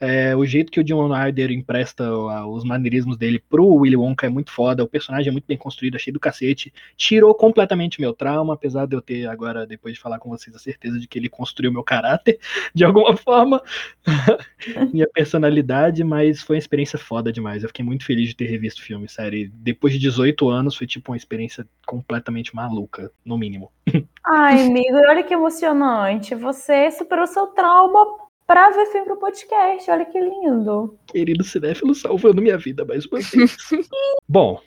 É, 0.06 0.36
o 0.36 0.46
jeito 0.46 0.70
que 0.70 0.82
o 0.82 0.84
John 0.84 1.14
Wilder 1.14 1.50
empresta 1.50 2.14
os 2.46 2.66
maneirismos 2.66 3.16
dele 3.16 3.40
pro 3.40 3.66
Willy 3.66 3.96
Wonka 3.96 4.28
é 4.28 4.30
muito 4.30 4.52
foda. 4.52 4.84
O 4.84 4.88
personagem 4.88 5.30
é 5.30 5.32
muito 5.32 5.48
bem 5.48 5.56
construído, 5.56 5.96
achei 5.96 6.12
do 6.12 6.20
cacete. 6.20 6.74
Tirou 6.98 7.34
completamente 7.34 8.02
meu 8.02 8.12
trauma, 8.12 8.54
apesar 8.54 8.86
de 8.86 8.98
eu 8.98 9.02
ter 9.02 9.28
agora, 9.28 9.66
depois 9.66 9.94
de 9.94 10.02
falar 10.02 10.20
com 10.20 10.30
vocês, 10.30 10.54
a 10.54 10.60
certeza 10.60 11.00
de 11.00 11.08
que 11.08 11.18
ele 11.18 11.30
construiu 11.30 11.72
meu 11.72 11.84
caráter 11.84 12.38
de 12.76 12.84
alguma 12.84 13.16
forma, 13.16 13.64
minha 14.92 15.08
personalidade, 15.08 16.04
mas 16.04 16.42
foi 16.42 16.58
uma 16.58 16.60
experiência 16.60 17.00
foda 17.00 17.32
demais. 17.32 17.64
Eu 17.64 17.70
fiquei 17.70 17.86
muito 17.86 18.04
feliz 18.04 18.28
de 18.28 18.36
ter 18.36 18.48
revisto 18.48 18.82
o 18.82 18.84
filme, 18.84 19.08
sério. 19.08 19.50
Depois 19.54 19.94
de 19.94 20.00
18 20.00 20.50
anos, 20.50 20.76
foi 20.76 20.86
tipo 20.86 21.14
uma 21.14 21.18
experiência 21.18 21.66
completamente 21.86 22.54
maluca, 22.54 23.10
no 23.24 23.38
mínimo. 23.38 23.72
Ai, 24.26 24.68
amigo, 24.68 24.98
olha 25.08 25.24
que 25.24 25.34
emocionante. 25.34 26.36
Você 26.36 26.92
superou 26.92 27.26
seu 27.26 27.48
trauma 27.48 28.23
pra 28.48 28.70
ver 28.72 28.86
filme 28.88 29.06
pro 29.06 29.18
podcast. 29.18 29.90
Olha 29.92 30.06
que 30.06 30.20
lindo. 30.20 30.96
Querido 31.08 31.44
cinéfilo 31.44 31.94
salvando 31.96 32.42
minha 32.42 32.58
vida 32.58 32.86
mais 32.86 33.06
uma 33.06 33.20
vez. 33.20 33.58
Bom, 34.28 34.60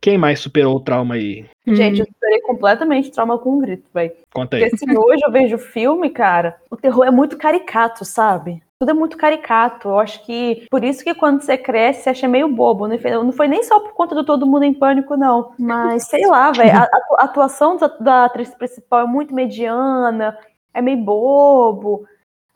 quem 0.00 0.16
mais 0.16 0.40
superou 0.40 0.76
o 0.76 0.80
trauma 0.80 1.14
aí? 1.14 1.44
Gente, 1.66 2.00
Hum, 2.00 2.04
eu 2.04 2.06
superei 2.12 2.40
completamente 2.40 3.10
trauma 3.10 3.38
com 3.38 3.52
um 3.52 3.58
grito, 3.58 3.88
velho. 3.92 4.12
Conta 4.32 4.56
aí. 4.56 4.62
Porque 4.70 4.74
assim, 4.84 4.96
hoje 4.96 5.22
eu 5.24 5.30
vejo 5.32 5.58
filme, 5.58 6.10
cara, 6.10 6.56
o 6.70 6.76
terror 6.76 7.04
é 7.06 7.10
muito 7.10 7.36
caricato, 7.36 8.04
sabe? 8.04 8.62
Tudo 8.78 8.92
é 8.92 8.94
muito 8.94 9.18
caricato. 9.18 9.88
Eu 9.88 9.98
acho 9.98 10.24
que 10.24 10.66
por 10.70 10.82
isso 10.82 11.04
que 11.04 11.14
quando 11.14 11.42
você 11.42 11.58
cresce, 11.58 12.04
você 12.04 12.10
acha 12.10 12.26
meio 12.26 12.48
bobo. 12.48 12.88
Não 12.88 12.98
foi, 12.98 13.10
não 13.10 13.30
foi 13.32 13.46
nem 13.46 13.62
só 13.62 13.78
por 13.78 13.92
conta 13.92 14.14
do 14.14 14.24
Todo 14.24 14.46
Mundo 14.46 14.62
em 14.62 14.72
Pânico, 14.72 15.18
não. 15.18 15.52
Mas 15.58 16.04
sei 16.08 16.26
lá, 16.26 16.50
velho. 16.50 16.70
A, 16.74 16.84
a- 16.84 17.16
a 17.20 17.24
atuação 17.24 17.76
da, 17.76 17.88
da 17.88 18.24
atriz 18.24 18.54
principal 18.54 19.00
é 19.00 19.06
muito 19.06 19.34
mediana, 19.34 20.34
é 20.72 20.80
meio 20.80 20.96
bobo. 20.96 22.06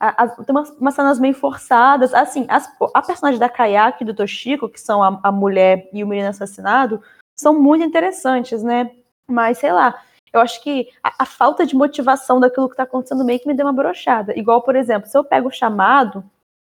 A- 0.09 0.27
tem 0.27 0.55
umas, 0.55 0.69
umas 0.71 0.93
cenas 0.93 1.19
meio 1.19 1.33
forçadas. 1.33 2.13
Assim, 2.13 2.45
as- 2.49 2.71
a 2.93 3.01
personagem 3.01 3.39
da 3.39 3.49
Kayaki 3.49 4.03
e 4.03 4.07
do 4.07 4.13
Toshiko, 4.13 4.69
que 4.69 4.79
são 4.79 5.03
a, 5.03 5.19
a 5.23 5.31
mulher 5.31 5.89
e 5.93 6.03
o 6.03 6.07
menino 6.07 6.29
assassinado, 6.29 7.01
são 7.39 7.59
muito 7.59 7.83
interessantes, 7.85 8.63
né? 8.63 8.91
Mas 9.27 9.57
sei 9.57 9.71
lá. 9.71 10.01
Eu 10.33 10.41
acho 10.41 10.61
que 10.61 10.89
a, 11.01 11.23
a 11.23 11.25
falta 11.25 11.65
de 11.65 11.75
motivação 11.75 12.41
daquilo 12.41 12.69
que 12.69 12.75
tá 12.75 12.83
acontecendo 12.83 13.23
meio 13.23 13.39
que 13.39 13.47
me 13.47 13.53
deu 13.53 13.65
uma 13.65 13.71
brochada. 13.71 14.37
Igual, 14.37 14.61
por 14.61 14.75
exemplo, 14.75 15.09
se 15.09 15.17
eu 15.17 15.23
pego 15.23 15.47
o 15.47 15.51
chamado, 15.51 16.23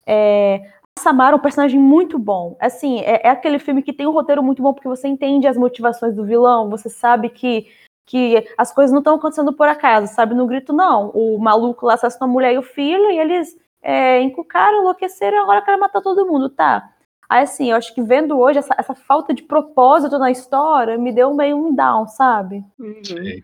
é, 0.08 0.62
Samara 1.00 1.34
é 1.34 1.38
um 1.38 1.42
personagem 1.42 1.80
muito 1.80 2.18
bom. 2.20 2.56
Assim, 2.60 3.00
é, 3.00 3.28
é 3.28 3.30
aquele 3.30 3.60
filme 3.60 3.82
que 3.82 3.94
tem 3.94 4.08
um 4.08 4.12
roteiro 4.12 4.44
muito 4.44 4.62
bom 4.62 4.74
porque 4.74 4.88
você 4.88 5.08
entende 5.08 5.48
as 5.48 5.58
motivações 5.58 6.16
do 6.16 6.26
vilão, 6.26 6.70
você 6.70 6.90
sabe 6.90 7.30
que, 7.30 7.68
que 8.10 8.44
as 8.58 8.74
coisas 8.74 8.92
não 8.92 9.02
estão 9.02 9.16
acontecendo 9.16 9.54
por 9.54 9.68
acaso, 9.70 10.12
sabe? 10.12 10.34
No 10.34 10.48
grito, 10.48 10.74
não. 10.74 11.12
O 11.12 11.38
maluco 11.38 11.86
lá 11.86 11.94
assassinou 11.94 12.28
a 12.28 12.34
mulher 12.34 12.54
e 12.54 12.58
o 12.58 12.64
filho, 12.64 13.12
e 13.12 13.20
eles 13.20 13.56
é, 13.84 14.20
encucaram, 14.20 14.80
enlouqueceram 14.80 15.38
e 15.38 15.40
agora 15.40 15.62
querem 15.62 15.80
matar 15.80 16.02
todo 16.02 16.26
mundo, 16.26 16.50
tá? 16.50 16.90
Aí, 17.30 17.44
assim, 17.44 17.70
eu 17.70 17.78
acho 17.78 17.94
que 17.94 18.02
vendo 18.02 18.40
hoje 18.40 18.58
essa, 18.58 18.74
essa 18.80 18.96
falta 18.96 19.32
de 19.32 19.44
propósito 19.44 20.18
na 20.18 20.32
história 20.32 20.98
me 20.98 21.12
deu 21.12 21.36
meio 21.36 21.56
um 21.56 21.72
down, 21.72 22.08
sabe? 22.08 22.66
uhum. 22.80 23.42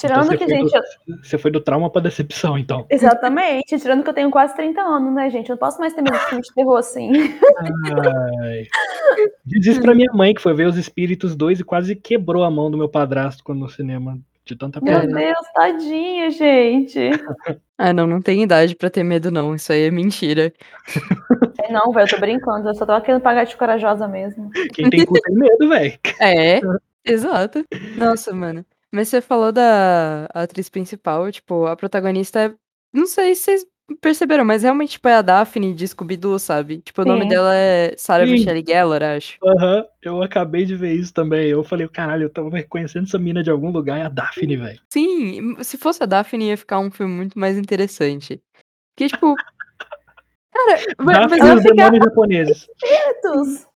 Tirando 0.00 0.24
você 0.26 0.36
que, 0.36 0.44
foi 0.44 0.54
gente, 0.54 0.74
eu- 0.74 1.16
Você 1.22 1.38
foi 1.38 1.50
do 1.50 1.60
trauma 1.60 1.90
pra 1.90 2.00
decepção, 2.02 2.58
então. 2.58 2.86
exatamente, 2.90 3.78
tirando 3.78 4.02
que 4.02 4.10
eu 4.10 4.14
tenho 4.14 4.30
quase 4.30 4.54
30 4.54 4.80
anos, 4.80 5.14
né, 5.14 5.30
gente? 5.30 5.50
Eu 5.50 5.54
não 5.54 5.58
posso 5.58 5.78
mais 5.78 5.92
ter 5.92 6.02
medo 6.02 6.18
de 6.18 6.24
filme 6.26 6.42
de 6.42 6.54
terror 6.54 6.76
assim. 6.78 7.10
Ai. 7.58 8.66
Diz 9.44 9.66
isso 9.66 9.80
pra 9.80 9.94
minha 9.94 10.12
mãe, 10.12 10.34
que 10.34 10.40
foi 10.40 10.54
ver 10.54 10.66
os 10.66 10.76
Espíritos 10.76 11.34
2 11.36 11.60
e 11.60 11.64
quase 11.64 11.94
quebrou 11.94 12.44
a 12.44 12.50
mão 12.50 12.70
do 12.70 12.78
meu 12.78 12.88
padrasto 12.88 13.42
quando 13.44 13.60
no 13.60 13.68
cinema. 13.68 14.18
De 14.42 14.56
tanta 14.56 14.80
Meu. 14.80 15.06
Deus, 15.06 15.38
tadinha, 15.54 16.30
gente. 16.30 16.98
Ah, 17.82 17.94
não, 17.94 18.06
não 18.06 18.20
tem 18.20 18.42
idade 18.42 18.76
pra 18.76 18.90
ter 18.90 19.02
medo, 19.02 19.30
não. 19.30 19.54
Isso 19.54 19.72
aí 19.72 19.84
é 19.84 19.90
mentira. 19.90 20.52
Sei 20.86 21.70
Não, 21.70 21.90
velho, 21.92 22.04
eu 22.06 22.10
tô 22.10 22.20
brincando. 22.20 22.68
Eu 22.68 22.74
só 22.74 22.84
tava 22.84 23.00
querendo 23.02 23.22
pagar 23.22 23.44
de 23.44 23.56
corajosa 23.56 24.06
mesmo. 24.06 24.50
Quem 24.74 24.90
tem 24.90 25.06
cu 25.06 25.14
tem 25.18 25.34
medo, 25.34 25.66
velho. 25.66 25.98
É, 26.20 26.60
exato. 27.02 27.64
Nossa, 27.96 28.34
mano. 28.34 28.66
Mas 28.92 29.08
você 29.08 29.20
falou 29.20 29.52
da 29.52 30.26
atriz 30.34 30.68
principal, 30.68 31.30
tipo, 31.30 31.66
a 31.66 31.76
protagonista 31.76 32.40
é. 32.40 32.54
Não 32.92 33.06
sei 33.06 33.34
se 33.36 33.42
vocês 33.42 33.66
perceberam, 34.00 34.44
mas 34.44 34.62
realmente, 34.62 34.92
tipo, 34.92 35.08
é 35.08 35.14
a 35.14 35.22
Daphne 35.22 35.74
de 35.74 35.86
Scooby-Doo, 35.86 36.38
sabe? 36.38 36.78
Tipo, 36.78 37.02
o 37.02 37.04
nome 37.04 37.28
dela 37.28 37.54
é 37.54 37.94
Sarah 37.96 38.26
Sim. 38.26 38.32
Michelle 38.32 38.64
Gellar, 38.66 39.02
acho. 39.02 39.38
Aham, 39.44 39.84
eu 40.02 40.22
acabei 40.22 40.64
de 40.64 40.76
ver 40.76 40.94
isso 40.94 41.12
também. 41.12 41.48
Eu 41.48 41.62
falei, 41.64 41.88
caralho, 41.88 42.24
eu 42.24 42.30
tava 42.30 42.50
reconhecendo 42.56 43.06
essa 43.06 43.18
mina 43.18 43.42
de 43.42 43.50
algum 43.50 43.70
lugar, 43.70 43.98
é 43.98 44.02
a 44.02 44.08
Daphne, 44.08 44.56
velho. 44.56 44.80
Sim, 44.92 45.56
se 45.62 45.76
fosse 45.76 46.02
a 46.02 46.06
Daphne, 46.06 46.48
ia 46.48 46.56
ficar 46.56 46.78
um 46.78 46.90
filme 46.90 47.12
muito 47.12 47.38
mais 47.38 47.56
interessante. 47.56 48.42
Porque, 48.94 49.08
tipo. 49.08 49.34
Cara, 50.52 50.80
mas, 50.98 51.30
mas 51.30 51.44
e 51.44 51.48
eu 51.48 51.54
os 51.56 51.62
demônios 51.62 52.04
japoneses. 52.04 52.68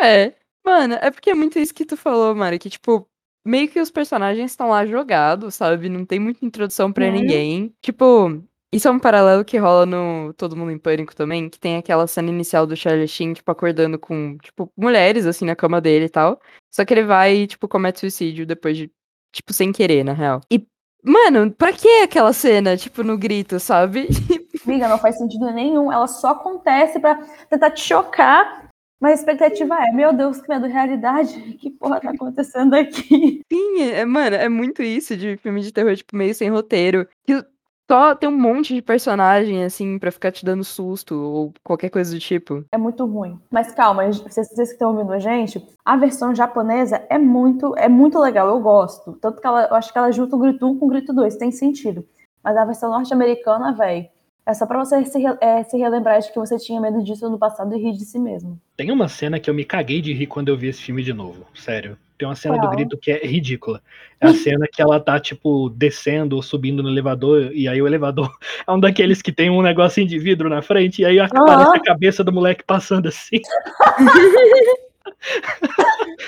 É, 0.00 0.32
mano, 0.64 0.94
é 0.94 1.10
porque 1.10 1.30
é 1.30 1.34
muito 1.34 1.58
isso 1.58 1.74
que 1.74 1.84
tu 1.84 1.96
falou, 1.96 2.34
Mari, 2.34 2.58
que, 2.58 2.70
tipo, 2.70 3.06
meio 3.44 3.68
que 3.68 3.80
os 3.80 3.90
personagens 3.90 4.50
estão 4.50 4.68
lá 4.70 4.84
jogados, 4.86 5.54
sabe? 5.54 5.88
Não 5.88 6.04
tem 6.04 6.18
muita 6.20 6.44
introdução 6.44 6.92
pra 6.92 7.06
Uhum. 7.06 7.12
ninguém. 7.12 7.74
Tipo, 7.80 8.42
isso 8.72 8.88
é 8.88 8.90
um 8.90 8.98
paralelo 8.98 9.44
que 9.44 9.58
rola 9.58 9.84
no 9.84 10.32
Todo 10.34 10.56
Mundo 10.56 10.70
em 10.70 10.78
Pânico 10.78 11.14
também, 11.14 11.48
que 11.48 11.58
tem 11.58 11.76
aquela 11.76 12.06
cena 12.06 12.30
inicial 12.30 12.66
do 12.66 12.76
Charlie 12.76 13.06
Sheen, 13.08 13.34
tipo, 13.34 13.50
acordando 13.50 13.98
com, 13.98 14.38
tipo, 14.38 14.70
mulheres, 14.76 15.26
assim, 15.26 15.44
na 15.44 15.56
cama 15.56 15.80
dele 15.80 16.06
e 16.06 16.08
tal. 16.08 16.40
Só 16.74 16.84
que 16.84 16.94
ele 16.94 17.02
vai 17.04 17.34
e, 17.36 17.46
tipo, 17.46 17.68
comete 17.68 18.00
suicídio 18.00 18.46
depois 18.46 18.76
de, 18.76 18.90
tipo, 19.32 19.52
sem 19.52 19.72
querer, 19.72 20.04
na 20.04 20.12
real. 20.14 20.40
E, 20.50 20.64
mano, 21.04 21.50
pra 21.52 21.72
que 21.72 21.88
aquela 22.02 22.32
cena, 22.32 22.76
tipo, 22.76 23.02
no 23.02 23.18
grito, 23.18 23.60
sabe? 23.60 24.08
Amiga, 24.66 24.86
não 24.88 24.96
faz 24.98 25.18
sentido 25.18 25.50
nenhum. 25.50 25.92
Ela 25.92 26.06
só 26.06 26.28
acontece 26.30 27.00
pra 27.00 27.16
tentar 27.50 27.72
te 27.72 27.80
chocar. 27.82 28.68
Mas 29.02 29.18
a 29.18 29.22
expectativa 29.22 29.74
é, 29.84 29.90
meu 29.90 30.12
Deus, 30.12 30.40
que 30.40 30.48
medo, 30.48 30.68
realidade. 30.68 31.32
Que 31.58 31.70
porra 31.70 32.00
tá 32.00 32.10
acontecendo 32.10 32.74
aqui? 32.74 33.42
Sim, 33.52 33.82
é, 33.82 34.04
mano, 34.04 34.36
é 34.36 34.48
muito 34.48 34.80
isso 34.80 35.16
de 35.16 35.36
filme 35.36 35.60
de 35.60 35.72
terror, 35.72 35.96
tipo, 35.96 36.16
meio 36.16 36.32
sem 36.32 36.48
roteiro. 36.48 37.08
Que 37.26 37.44
só 37.90 38.14
tem 38.14 38.28
um 38.28 38.38
monte 38.38 38.74
de 38.74 38.80
personagem, 38.80 39.64
assim, 39.64 39.98
pra 39.98 40.12
ficar 40.12 40.30
te 40.30 40.44
dando 40.44 40.62
susto 40.62 41.16
ou 41.16 41.52
qualquer 41.64 41.90
coisa 41.90 42.14
do 42.14 42.20
tipo. 42.20 42.64
É 42.70 42.78
muito 42.78 43.04
ruim. 43.04 43.40
Mas 43.50 43.72
calma, 43.72 44.06
vocês, 44.06 44.48
vocês 44.48 44.68
que 44.68 44.74
estão 44.74 44.92
ouvindo 44.92 45.12
a 45.12 45.18
gente, 45.18 45.60
a 45.84 45.96
versão 45.96 46.32
japonesa 46.32 47.04
é 47.10 47.18
muito, 47.18 47.76
é 47.76 47.88
muito 47.88 48.20
legal, 48.20 48.48
eu 48.48 48.60
gosto. 48.60 49.14
Tanto 49.20 49.40
que 49.40 49.46
ela, 49.46 49.64
eu 49.64 49.74
acho 49.74 49.92
que 49.92 49.98
ela 49.98 50.12
junta 50.12 50.36
o 50.36 50.38
grito 50.38 50.64
1 50.64 50.78
com 50.78 50.86
o 50.86 50.88
grito 50.88 51.12
2, 51.12 51.36
tem 51.36 51.50
sentido. 51.50 52.06
Mas 52.42 52.56
a 52.56 52.64
versão 52.64 52.90
norte-americana, 52.90 53.72
velho, 53.72 54.06
é 54.44 54.54
só 54.54 54.66
pra 54.66 54.78
você 54.78 55.04
se, 55.04 55.22
é, 55.40 55.62
se 55.62 55.76
relembrar 55.76 56.20
de 56.20 56.32
que 56.32 56.38
você 56.38 56.58
tinha 56.58 56.80
medo 56.80 57.02
disso 57.02 57.28
no 57.28 57.38
passado 57.38 57.74
e 57.74 57.82
rir 57.82 57.92
de 57.92 58.04
si 58.04 58.18
mesmo. 58.18 58.58
Tem 58.76 58.90
uma 58.90 59.08
cena 59.08 59.38
que 59.38 59.48
eu 59.48 59.54
me 59.54 59.64
caguei 59.64 60.00
de 60.00 60.12
rir 60.12 60.26
quando 60.26 60.48
eu 60.48 60.56
vi 60.56 60.68
esse 60.68 60.82
filme 60.82 61.02
de 61.02 61.12
novo. 61.12 61.46
Sério. 61.54 61.96
Tem 62.18 62.28
uma 62.28 62.36
cena 62.36 62.56
do 62.56 62.70
grito 62.70 62.96
que 62.96 63.10
é 63.10 63.26
ridícula. 63.26 63.80
É 64.20 64.28
a 64.28 64.34
cena 64.34 64.66
que 64.72 64.80
ela 64.80 65.00
tá, 65.00 65.18
tipo, 65.18 65.68
descendo 65.70 66.36
ou 66.36 66.42
subindo 66.42 66.82
no 66.82 66.88
elevador, 66.88 67.50
e 67.52 67.66
aí 67.68 67.80
o 67.80 67.86
elevador 67.86 68.30
é 68.66 68.72
um 68.72 68.80
daqueles 68.80 69.22
que 69.22 69.32
tem 69.32 69.50
um 69.50 69.62
negocinho 69.62 70.06
de 70.06 70.18
vidro 70.18 70.48
na 70.48 70.62
frente, 70.62 71.02
e 71.02 71.04
aí 71.04 71.18
aparece 71.18 71.76
a 71.76 71.82
cabeça 71.82 72.24
do 72.24 72.32
moleque 72.32 72.64
passando 72.64 73.08
assim. 73.08 73.40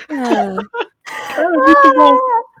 Ah, 0.09 0.55
É 1.37 1.49
muito 1.49 1.93
bom. 1.95 2.17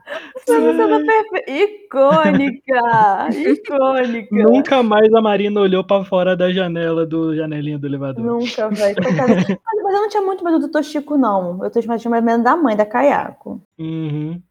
Essa 0.07 0.45
cena 0.45 1.03
perfe- 1.03 1.51
Icônica! 1.51 3.29
Icônica! 3.33 4.35
Nunca 4.35 4.83
mais 4.83 5.11
a 5.13 5.21
Marina 5.21 5.59
olhou 5.61 5.83
pra 5.83 6.03
fora 6.05 6.35
da 6.35 6.51
janela 6.51 7.05
do 7.05 7.35
janelinha 7.35 7.79
do 7.79 7.87
elevador. 7.87 8.23
Nunca, 8.23 8.69
velho. 8.69 8.95
Mas 9.65 9.95
eu 9.95 10.01
não 10.01 10.09
tinha 10.09 10.21
muito 10.21 10.43
medo 10.43 10.59
do 10.59 10.69
Toshiko, 10.69 11.17
não. 11.17 11.63
Eu 11.63 11.71
tinha 11.71 12.09
mais 12.09 12.23
medo 12.23 12.43
da 12.43 12.55
mãe, 12.55 12.75
da 12.75 12.85
Kayako. 12.85 13.61
Uhum. 13.79 14.41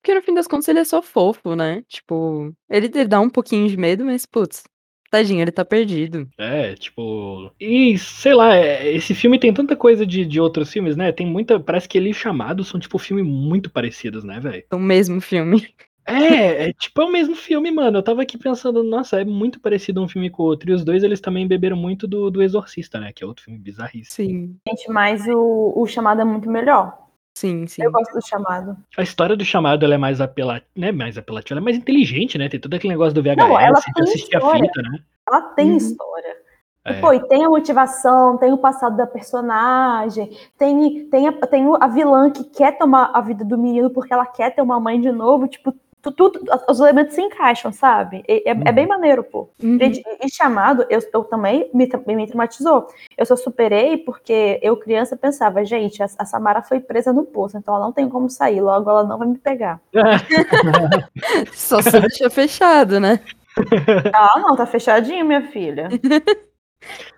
Porque 0.00 0.14
no 0.14 0.22
fim 0.22 0.32
das 0.32 0.46
contas 0.46 0.66
ele 0.68 0.78
é 0.78 0.84
só 0.84 1.02
fofo, 1.02 1.54
né? 1.54 1.82
Tipo, 1.86 2.54
ele, 2.70 2.86
ele 2.86 3.04
dá 3.06 3.20
um 3.20 3.28
pouquinho 3.28 3.68
de 3.68 3.76
medo, 3.76 4.04
mas, 4.04 4.24
putz, 4.24 4.62
tadinho, 5.10 5.40
ele 5.42 5.52
tá 5.52 5.64
perdido. 5.64 6.28
É, 6.38 6.74
tipo. 6.74 7.52
E 7.60 7.98
sei 7.98 8.34
lá, 8.34 8.56
é- 8.56 8.92
esse 8.94 9.14
filme 9.14 9.38
tem 9.38 9.52
tanta 9.52 9.76
coisa 9.76 10.06
de, 10.06 10.24
de 10.24 10.40
outros 10.40 10.72
filmes, 10.72 10.96
né? 10.96 11.12
Tem 11.12 11.26
muita. 11.26 11.60
Parece 11.60 11.88
que 11.88 11.98
eles 11.98 12.16
chamados 12.16 12.68
são, 12.68 12.80
tipo, 12.80 12.98
filmes 12.98 13.26
muito 13.26 13.70
parecidos, 13.70 14.24
né, 14.24 14.40
velho? 14.40 14.64
É 14.70 14.74
o 14.76 14.78
mesmo 14.78 15.20
filme. 15.20 15.68
É, 16.06 16.68
é 16.68 16.72
tipo 16.72 17.02
é 17.02 17.04
o 17.04 17.12
mesmo 17.12 17.36
filme, 17.36 17.70
mano. 17.70 17.98
Eu 17.98 18.02
tava 18.02 18.22
aqui 18.22 18.36
pensando, 18.36 18.82
nossa, 18.82 19.20
é 19.20 19.24
muito 19.24 19.60
parecido 19.60 20.02
um 20.02 20.08
filme 20.08 20.30
com 20.30 20.42
o 20.42 20.46
outro. 20.46 20.70
E 20.70 20.74
os 20.74 20.84
dois, 20.84 21.02
eles 21.02 21.20
também 21.20 21.46
beberam 21.46 21.76
muito 21.76 22.08
do, 22.08 22.30
do 22.30 22.42
Exorcista, 22.42 22.98
né? 22.98 23.12
Que 23.12 23.22
é 23.22 23.26
outro 23.26 23.44
filme 23.44 23.60
bizarríssimo. 23.60 24.26
Sim, 24.28 24.56
Gente, 24.66 24.90
mas 24.90 25.26
o, 25.28 25.72
o 25.76 25.86
chamado 25.86 26.20
é 26.20 26.24
muito 26.24 26.50
melhor. 26.50 26.98
Sim, 27.34 27.66
sim. 27.66 27.82
Eu 27.82 27.92
gosto 27.92 28.12
do 28.12 28.26
chamado. 28.26 28.76
A 28.96 29.02
história 29.02 29.36
do 29.36 29.44
chamado, 29.44 29.84
ela 29.84 29.94
é 29.94 29.98
mais 29.98 30.20
apelativa, 30.20 30.66
né? 30.76 30.92
Mais 30.92 31.16
apelativa, 31.16 31.54
ela 31.54 31.60
é 31.60 31.64
mais 31.64 31.76
inteligente, 31.76 32.36
né? 32.38 32.48
Tem 32.48 32.60
todo 32.60 32.74
aquele 32.74 32.92
negócio 32.92 33.14
do 33.14 33.22
VHS, 33.22 33.36
Não, 33.48 33.58
ela 33.60 33.78
de 33.80 33.92
tem 33.92 34.04
assistir 34.04 34.36
a 34.36 34.38
história. 34.38 34.64
fita, 34.64 34.82
né? 34.82 34.98
Ela 35.28 35.42
tem 35.54 35.70
Uhum. 35.70 35.76
história. 35.76 36.36
É. 36.84 36.92
E, 36.92 37.00
pô, 37.00 37.12
e 37.12 37.20
tem 37.28 37.44
a 37.44 37.48
motivação, 37.48 38.38
tem 38.38 38.52
o 38.52 38.58
passado 38.58 38.96
da 38.96 39.06
personagem, 39.06 40.30
tem, 40.58 41.06
tem, 41.10 41.28
a, 41.28 41.32
tem 41.46 41.66
o- 41.68 41.76
a 41.78 41.86
vilã 41.86 42.30
que 42.30 42.42
quer 42.44 42.78
tomar 42.78 43.10
a 43.14 43.20
vida 43.20 43.44
do 43.44 43.58
menino 43.58 43.90
porque 43.90 44.12
ela 44.12 44.24
quer 44.26 44.54
ter 44.54 44.62
uma 44.62 44.80
mãe 44.80 44.98
de 45.00 45.12
novo. 45.12 45.46
Tipo, 45.46 45.74
tudo, 46.02 46.40
os 46.68 46.80
elementos 46.80 47.14
se 47.14 47.20
encaixam, 47.20 47.70
sabe? 47.72 48.22
É, 48.26 48.50
é- 48.50 48.62
é 48.66 48.72
bem 48.72 48.86
maneiro, 48.86 49.22
pô. 49.22 49.50
Uhum. 49.62 49.78
Gente, 49.78 50.02
e 50.22 50.28
chamado, 50.34 50.86
eu, 50.88 51.00
eu 51.12 51.24
também 51.24 51.68
me, 51.74 51.88
me 52.06 52.26
traumatizou. 52.26 52.86
Eu 53.18 53.26
só 53.26 53.36
superei 53.36 53.98
porque 53.98 54.58
eu, 54.62 54.76
criança, 54.76 55.16
pensava, 55.16 55.64
gente, 55.64 56.02
a, 56.02 56.06
a 56.18 56.24
Samara 56.24 56.62
foi 56.62 56.80
presa 56.80 57.12
no 57.12 57.24
poço, 57.24 57.58
então 57.58 57.74
ela 57.74 57.84
não 57.84 57.92
tem 57.92 58.08
como 58.08 58.30
sair, 58.30 58.60
logo 58.60 58.88
ela 58.88 59.04
não 59.04 59.18
vai 59.18 59.28
me 59.28 59.38
pegar. 59.38 59.80
Só 61.52 61.80
se 61.82 62.00
deixa 62.00 62.30
fechado, 62.30 62.98
né? 63.00 63.20
Ah, 64.14 64.38
não, 64.38 64.54
tá 64.56 64.64
fechadinho, 64.64 65.24
minha 65.26 65.42
filha. 65.48 65.88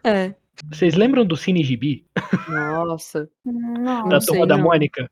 É. 0.02 0.34
Vocês 0.72 0.94
lembram 0.94 1.24
do 1.24 1.36
Cine 1.36 1.62
Gibi? 1.62 2.04
Nossa. 2.48 3.28
Não. 3.44 4.08
Da 4.08 4.14
Não 4.14 4.20
sei, 4.20 4.26
Turma 4.32 4.46
da 4.46 4.56
não. 4.56 4.64
Mônica? 4.64 5.08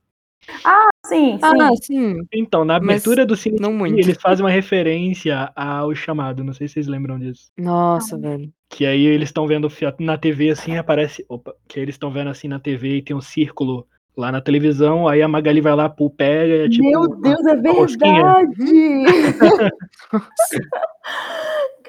Sim, 1.06 1.06
sim. 1.06 1.38
Ah, 1.42 1.70
sim. 1.80 2.16
Então, 2.32 2.64
na 2.64 2.74
Mas 2.74 2.82
abertura 2.88 3.26
do 3.26 3.36
Cine 3.36 3.58
não 3.60 3.72
muito. 3.72 3.98
eles 3.98 4.18
fazem 4.20 4.44
uma 4.44 4.50
referência 4.50 5.50
ao 5.54 5.94
chamado. 5.94 6.44
Não 6.44 6.52
sei 6.52 6.68
se 6.68 6.74
vocês 6.74 6.86
lembram 6.86 7.18
disso. 7.18 7.50
Nossa, 7.58 8.18
velho. 8.18 8.50
Que 8.68 8.86
aí 8.86 9.04
eles 9.04 9.28
estão 9.28 9.46
vendo 9.46 9.68
na 9.98 10.16
TV 10.16 10.50
assim, 10.50 10.76
aparece. 10.76 11.24
Opa, 11.28 11.54
que 11.68 11.78
aí 11.78 11.84
eles 11.84 11.94
estão 11.94 12.10
vendo 12.10 12.30
assim 12.30 12.48
na 12.48 12.58
TV 12.58 12.96
e 12.96 13.02
tem 13.02 13.16
um 13.16 13.20
círculo 13.20 13.86
lá 14.16 14.30
na 14.30 14.40
televisão, 14.40 15.08
aí 15.08 15.22
a 15.22 15.28
Magali 15.28 15.60
vai 15.60 15.74
lá, 15.74 15.88
pô, 15.88 16.10
pega 16.10 16.54
e 16.54 16.66
é 16.66 16.68
tipo. 16.68 16.84
Meu 16.84 17.08
Deus, 17.08 17.46
é 17.46 17.54
uma 17.54 17.72
rosquinha. 17.72 18.22
verdade! 18.22 18.60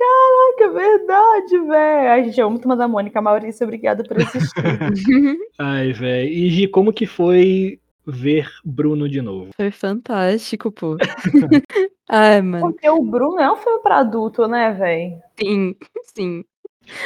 Caraca, 0.01 0.63
é 0.63 0.69
verdade, 0.69 1.59
velho. 1.67 2.09
Ai, 2.09 2.23
gente, 2.25 2.39
eu 2.39 2.47
amo 2.47 2.57
Turma 2.57 2.75
da 2.75 2.87
Mônica. 2.87 3.21
Maurício, 3.21 3.63
obrigada 3.65 4.03
por 4.03 4.17
assistir. 4.17 4.55
Ai, 5.59 5.93
velho. 5.93 6.27
E 6.29 6.49
Gi, 6.49 6.67
como 6.67 6.91
que 6.91 7.05
foi 7.05 7.79
ver 8.05 8.49
Bruno 8.63 9.07
de 9.07 9.21
novo? 9.21 9.51
Foi 9.55 9.71
fantástico, 9.71 10.71
pô. 10.71 10.97
Ai, 12.09 12.41
mano. 12.41 12.71
Porque 12.71 12.89
o 12.89 13.01
Bruno 13.01 13.39
é 13.39 13.51
um 13.51 13.55
filme 13.55 13.81
pra 13.81 13.99
adulto, 13.99 14.47
né, 14.47 14.71
velho? 14.73 15.21
Sim, 15.39 15.75
sim. 16.15 16.43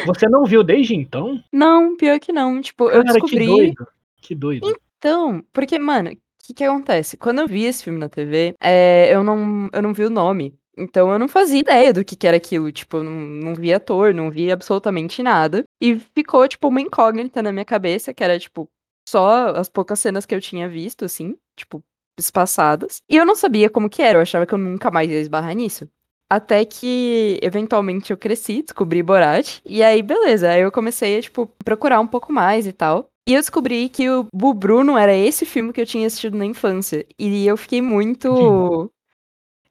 Você 0.05 0.27
não 0.27 0.45
viu 0.45 0.63
desde 0.63 0.95
então? 0.95 1.43
Não, 1.51 1.95
pior 1.95 2.19
que 2.19 2.31
não. 2.31 2.61
Tipo, 2.61 2.85
eu 2.85 3.03
Cara, 3.03 3.19
que 3.19 3.21
descobri. 3.21 3.45
doido. 3.45 3.87
Que 4.21 4.33
doido. 4.35 4.75
Então, 4.97 5.43
porque, 5.53 5.77
mano, 5.77 6.11
o 6.11 6.17
que 6.43 6.53
que 6.53 6.63
acontece? 6.63 7.17
Quando 7.17 7.39
eu 7.39 7.47
vi 7.47 7.65
esse 7.65 7.83
filme 7.83 7.99
na 7.99 8.09
TV, 8.09 8.55
é, 8.61 9.13
eu, 9.13 9.23
não, 9.23 9.69
eu 9.71 9.81
não 9.81 9.93
vi 9.93 10.05
o 10.05 10.09
nome. 10.09 10.57
Então 10.77 11.11
eu 11.11 11.17
não 11.17 11.27
fazia 11.27 11.59
ideia 11.59 11.93
do 11.93 12.03
que, 12.03 12.15
que 12.15 12.27
era 12.27 12.37
aquilo. 12.37 12.71
Tipo, 12.71 12.97
eu 12.97 13.03
não, 13.03 13.11
não 13.11 13.55
vi 13.55 13.73
ator, 13.73 14.13
não 14.13 14.29
vi 14.29 14.51
absolutamente 14.51 15.23
nada. 15.23 15.63
E 15.79 15.99
ficou, 16.15 16.47
tipo, 16.47 16.67
uma 16.67 16.81
incógnita 16.81 17.41
na 17.41 17.51
minha 17.51 17.65
cabeça, 17.65 18.13
que 18.13 18.23
era, 18.23 18.37
tipo, 18.39 18.69
só 19.07 19.49
as 19.55 19.69
poucas 19.69 19.99
cenas 19.99 20.25
que 20.25 20.33
eu 20.35 20.41
tinha 20.41 20.67
visto, 20.69 21.05
assim, 21.05 21.35
tipo, 21.55 21.83
espaçadas. 22.17 23.01
E 23.09 23.15
eu 23.17 23.25
não 23.25 23.35
sabia 23.35 23.69
como 23.69 23.89
que 23.89 24.01
era, 24.01 24.17
eu 24.17 24.21
achava 24.21 24.45
que 24.45 24.53
eu 24.53 24.57
nunca 24.57 24.89
mais 24.91 25.09
ia 25.09 25.19
esbarrar 25.19 25.55
nisso. 25.55 25.87
Até 26.29 26.65
que, 26.65 27.39
eventualmente, 27.41 28.11
eu 28.11 28.17
cresci, 28.17 28.63
descobri 28.63 29.03
Borat. 29.03 29.59
E 29.63 29.83
aí, 29.83 30.01
beleza. 30.01 30.49
Aí 30.49 30.61
eu 30.61 30.71
comecei 30.71 31.19
a, 31.19 31.21
tipo, 31.21 31.47
procurar 31.63 31.99
um 31.99 32.07
pouco 32.07 32.33
mais 32.33 32.65
e 32.65 32.73
tal. 32.73 33.09
E 33.27 33.33
eu 33.33 33.41
descobri 33.41 33.89
que 33.89 34.09
o 34.09 34.27
Bu 34.33 34.53
Bruno 34.53 34.97
era 34.97 35.15
esse 35.15 35.45
filme 35.45 35.71
que 35.71 35.81
eu 35.81 35.85
tinha 35.85 36.05
assistido 36.07 36.37
na 36.37 36.45
infância. 36.45 37.05
E 37.17 37.45
eu 37.47 37.57
fiquei 37.57 37.81
muito. 37.81 38.91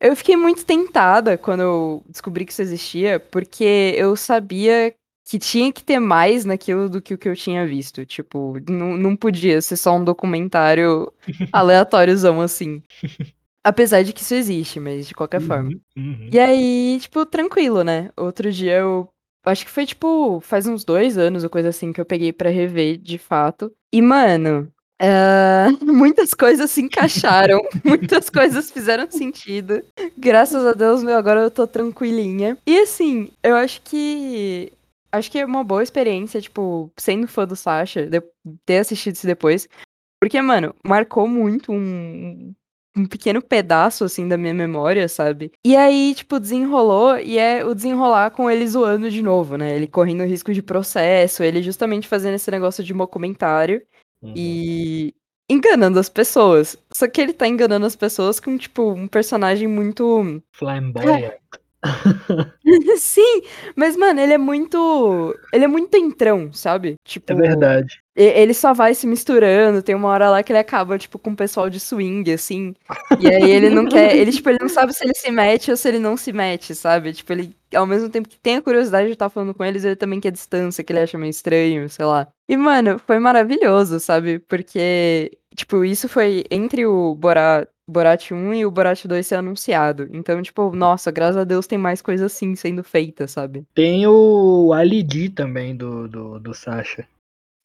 Eu 0.01 0.15
fiquei 0.15 0.37
muito 0.37 0.67
tentada 0.67 1.39
quando 1.39 1.63
eu 1.63 2.05
descobri 2.09 2.45
que 2.45 2.53
isso 2.53 2.61
existia, 2.61 3.19
porque 3.19 3.95
eu 3.97 4.15
sabia 4.17 4.95
que 5.25 5.39
tinha 5.39 5.73
que 5.73 5.83
ter 5.83 5.99
mais 5.99 6.45
naquilo 6.45 6.89
do 6.89 7.01
que 7.01 7.15
o 7.15 7.19
que 7.19 7.29
eu 7.29 7.35
tinha 7.37 7.67
visto. 7.67 8.05
Tipo, 8.05 8.59
não, 8.69 8.97
não 8.97 9.17
podia 9.17 9.61
ser 9.63 9.77
só 9.77 9.97
um 9.97 10.05
documentário 10.05 11.13
aleatóriozão 11.53 12.41
assim. 12.41 12.83
Apesar 13.63 14.03
de 14.03 14.13
que 14.13 14.21
isso 14.21 14.35
existe, 14.35 14.79
mas 14.79 15.09
de 15.09 15.15
qualquer 15.15 15.41
forma. 15.41 15.71
Uhum, 15.97 16.03
uhum. 16.05 16.29
E 16.31 16.39
aí, 16.39 16.99
tipo, 17.01 17.25
tranquilo, 17.25 17.83
né? 17.83 18.11
Outro 18.17 18.53
dia 18.53 18.79
eu. 18.79 19.09
Acho 19.47 19.65
que 19.67 19.71
foi, 19.71 19.85
tipo, 19.85 20.41
faz 20.41 20.67
uns 20.67 20.85
dois 20.85 21.19
anos 21.19 21.45
ou 21.45 21.51
coisa 21.51 21.69
assim 21.69 21.93
que 21.93 22.01
eu 22.01 22.05
peguei 22.05 22.33
pra 22.33 22.49
rever, 22.49 22.97
de 22.97 23.19
fato. 23.19 23.71
E, 23.93 24.01
mano, 24.01 24.73
ah, 25.01 25.69
muitas 25.83 26.33
coisas 26.35 26.71
se 26.71 26.81
encaixaram, 26.81 27.61
muitas 27.85 28.31
coisas 28.31 28.71
fizeram 28.71 29.11
sentido. 29.11 29.83
Graças 30.17 30.65
a 30.65 30.73
Deus, 30.73 31.03
meu, 31.03 31.17
agora 31.17 31.41
eu 31.41 31.51
tô 31.51 31.67
tranquilinha. 31.67 32.57
E 32.67 32.79
assim, 32.79 33.31
eu 33.43 33.57
acho 33.57 33.83
que. 33.83 34.73
Acho 35.17 35.31
que 35.31 35.39
é 35.39 35.45
uma 35.45 35.63
boa 35.65 35.83
experiência, 35.83 36.41
tipo, 36.41 36.93
sendo 36.99 37.27
fã 37.29 37.47
do 37.47 37.55
Sasha, 37.57 38.07
de- 38.07 38.23
ter 38.67 38.79
assistido 38.79 39.15
isso 39.15 39.27
depois. 39.27 39.69
Porque, 40.21 40.41
mano, 40.41 40.75
marcou 40.85 41.29
muito 41.29 41.71
um, 41.73 42.55
um 42.97 43.07
pequeno 43.07 43.43
pedaço, 43.43 44.05
assim, 44.05 44.27
da 44.27 44.37
minha 44.39 44.55
memória, 44.55 45.09
sabe? 45.09 45.53
E 45.65 45.77
aí, 45.77 46.15
tipo, 46.15 46.41
desenrolou, 46.41 47.19
e 47.19 47.39
é 47.39 47.65
o 47.65 47.75
desenrolar 47.75 48.31
com 48.31 48.51
ele 48.51 48.67
zoando 48.67 49.11
de 49.11 49.21
novo, 49.23 49.57
né? 49.57 49.77
Ele 49.77 49.87
correndo 49.87 50.25
risco 50.25 50.53
de 50.53 50.63
processo, 50.63 51.43
ele 51.43 51.63
justamente 51.63 52.09
fazendo 52.09 52.35
esse 52.35 52.51
negócio 52.51 52.83
de 52.83 52.93
documentário 52.95 53.83
Uhum. 54.23 54.33
e 54.35 55.15
enganando 55.51 55.99
as 56.01 56.09
pessoas. 56.09 56.77
Só 56.93 57.07
que 57.07 57.21
ele 57.21 57.35
tá 57.35 57.47
enganando 57.47 57.85
as 57.85 57.95
pessoas 57.95 58.41
com, 58.41 58.57
tipo, 58.57 58.93
um 58.93 59.07
personagem 59.07 59.69
muito. 59.69 60.43
Flamboyant. 60.53 61.35
Sim, 62.99 63.43
mas, 63.77 63.97
mano, 63.97 64.21
ele 64.21 64.33
é 64.33 64.39
muito. 64.39 65.35
Ele 65.53 65.65
é 65.65 65.69
muito 65.69 65.95
entrão, 65.97 66.53
sabe? 66.53 66.97
Tipo. 67.05 67.33
É 67.33 67.37
verdade. 67.37 68.03
Ele 68.17 68.55
só 68.55 68.73
vai 68.73 68.95
se 68.95 69.09
misturando, 69.09 69.83
tem 69.83 69.95
uma 69.95 70.09
hora 70.09 70.31
lá 70.31 70.43
que 70.43 70.53
ele 70.53 70.61
acaba, 70.61 70.97
tipo, 70.97 71.19
com 71.19 71.31
o 71.31 71.37
pessoal 71.37 71.69
de 71.69 71.81
swing, 71.81 72.33
assim. 72.33 72.73
E 73.19 73.27
aí 73.27 73.51
ele 73.51 73.69
não 73.71 73.87
quer. 73.87 74.17
Ele, 74.17 74.31
tipo, 74.31 74.49
ele 74.49 74.59
não 74.61 74.69
sabe 74.69 74.93
se 74.93 75.05
ele 75.05 75.15
se 75.15 75.31
mete 75.33 75.71
ou 75.71 75.77
se 75.77 75.89
ele 75.89 75.99
não 75.99 76.17
se 76.17 76.33
mete, 76.33 76.77
sabe? 76.77 77.13
Tipo, 77.13 77.33
ele, 77.33 77.57
ao 77.75 77.87
mesmo 77.87 78.09
tempo 78.09 78.29
que 78.29 78.39
tem 78.39 78.57
a 78.57 78.63
curiosidade 78.63 79.09
de 79.09 79.15
estar 79.15 79.29
falando 79.29 79.53
com 79.53 79.65
eles, 79.65 79.85
ele 79.85 79.97
também 79.97 80.21
quer 80.21 80.31
distância, 80.31 80.85
que 80.85 80.93
ele 80.93 81.01
acha 81.01 81.19
meio 81.19 81.31
estranho, 81.31 81.91
sei 81.91 82.05
lá. 82.05 82.29
E, 82.49 82.57
mano, 82.57 83.01
foi 83.05 83.19
maravilhoso, 83.19 83.99
sabe? 83.99 84.39
Porque, 84.39 85.37
tipo, 85.57 85.85
isso 85.85 86.09
foi 86.09 86.45
entre 86.53 86.87
o 86.87 87.17
Borat, 87.17 87.67
Borat 87.89 88.31
1 88.33 88.55
e 88.55 88.67
o 88.67 88.71
Borat 88.71 89.05
2 89.05 89.27
ser 89.27 89.37
anunciado. 89.37 90.09
Então, 90.13 90.41
tipo, 90.43 90.75
nossa, 90.75 91.11
graças 91.11 91.37
a 91.37 91.45
Deus 91.45 91.67
tem 91.67 91.79
mais 91.79 92.01
coisa 92.01 92.27
assim 92.27 92.57
sendo 92.57 92.83
feita, 92.83 93.29
sabe? 93.29 93.65
Tem 93.75 94.07
o 94.07 94.73
Ali 94.73 95.03
D 95.03 95.29
também 95.29 95.77
do, 95.77 96.09
do, 96.09 96.41
do 96.41 96.55
Sasha. 96.55 97.07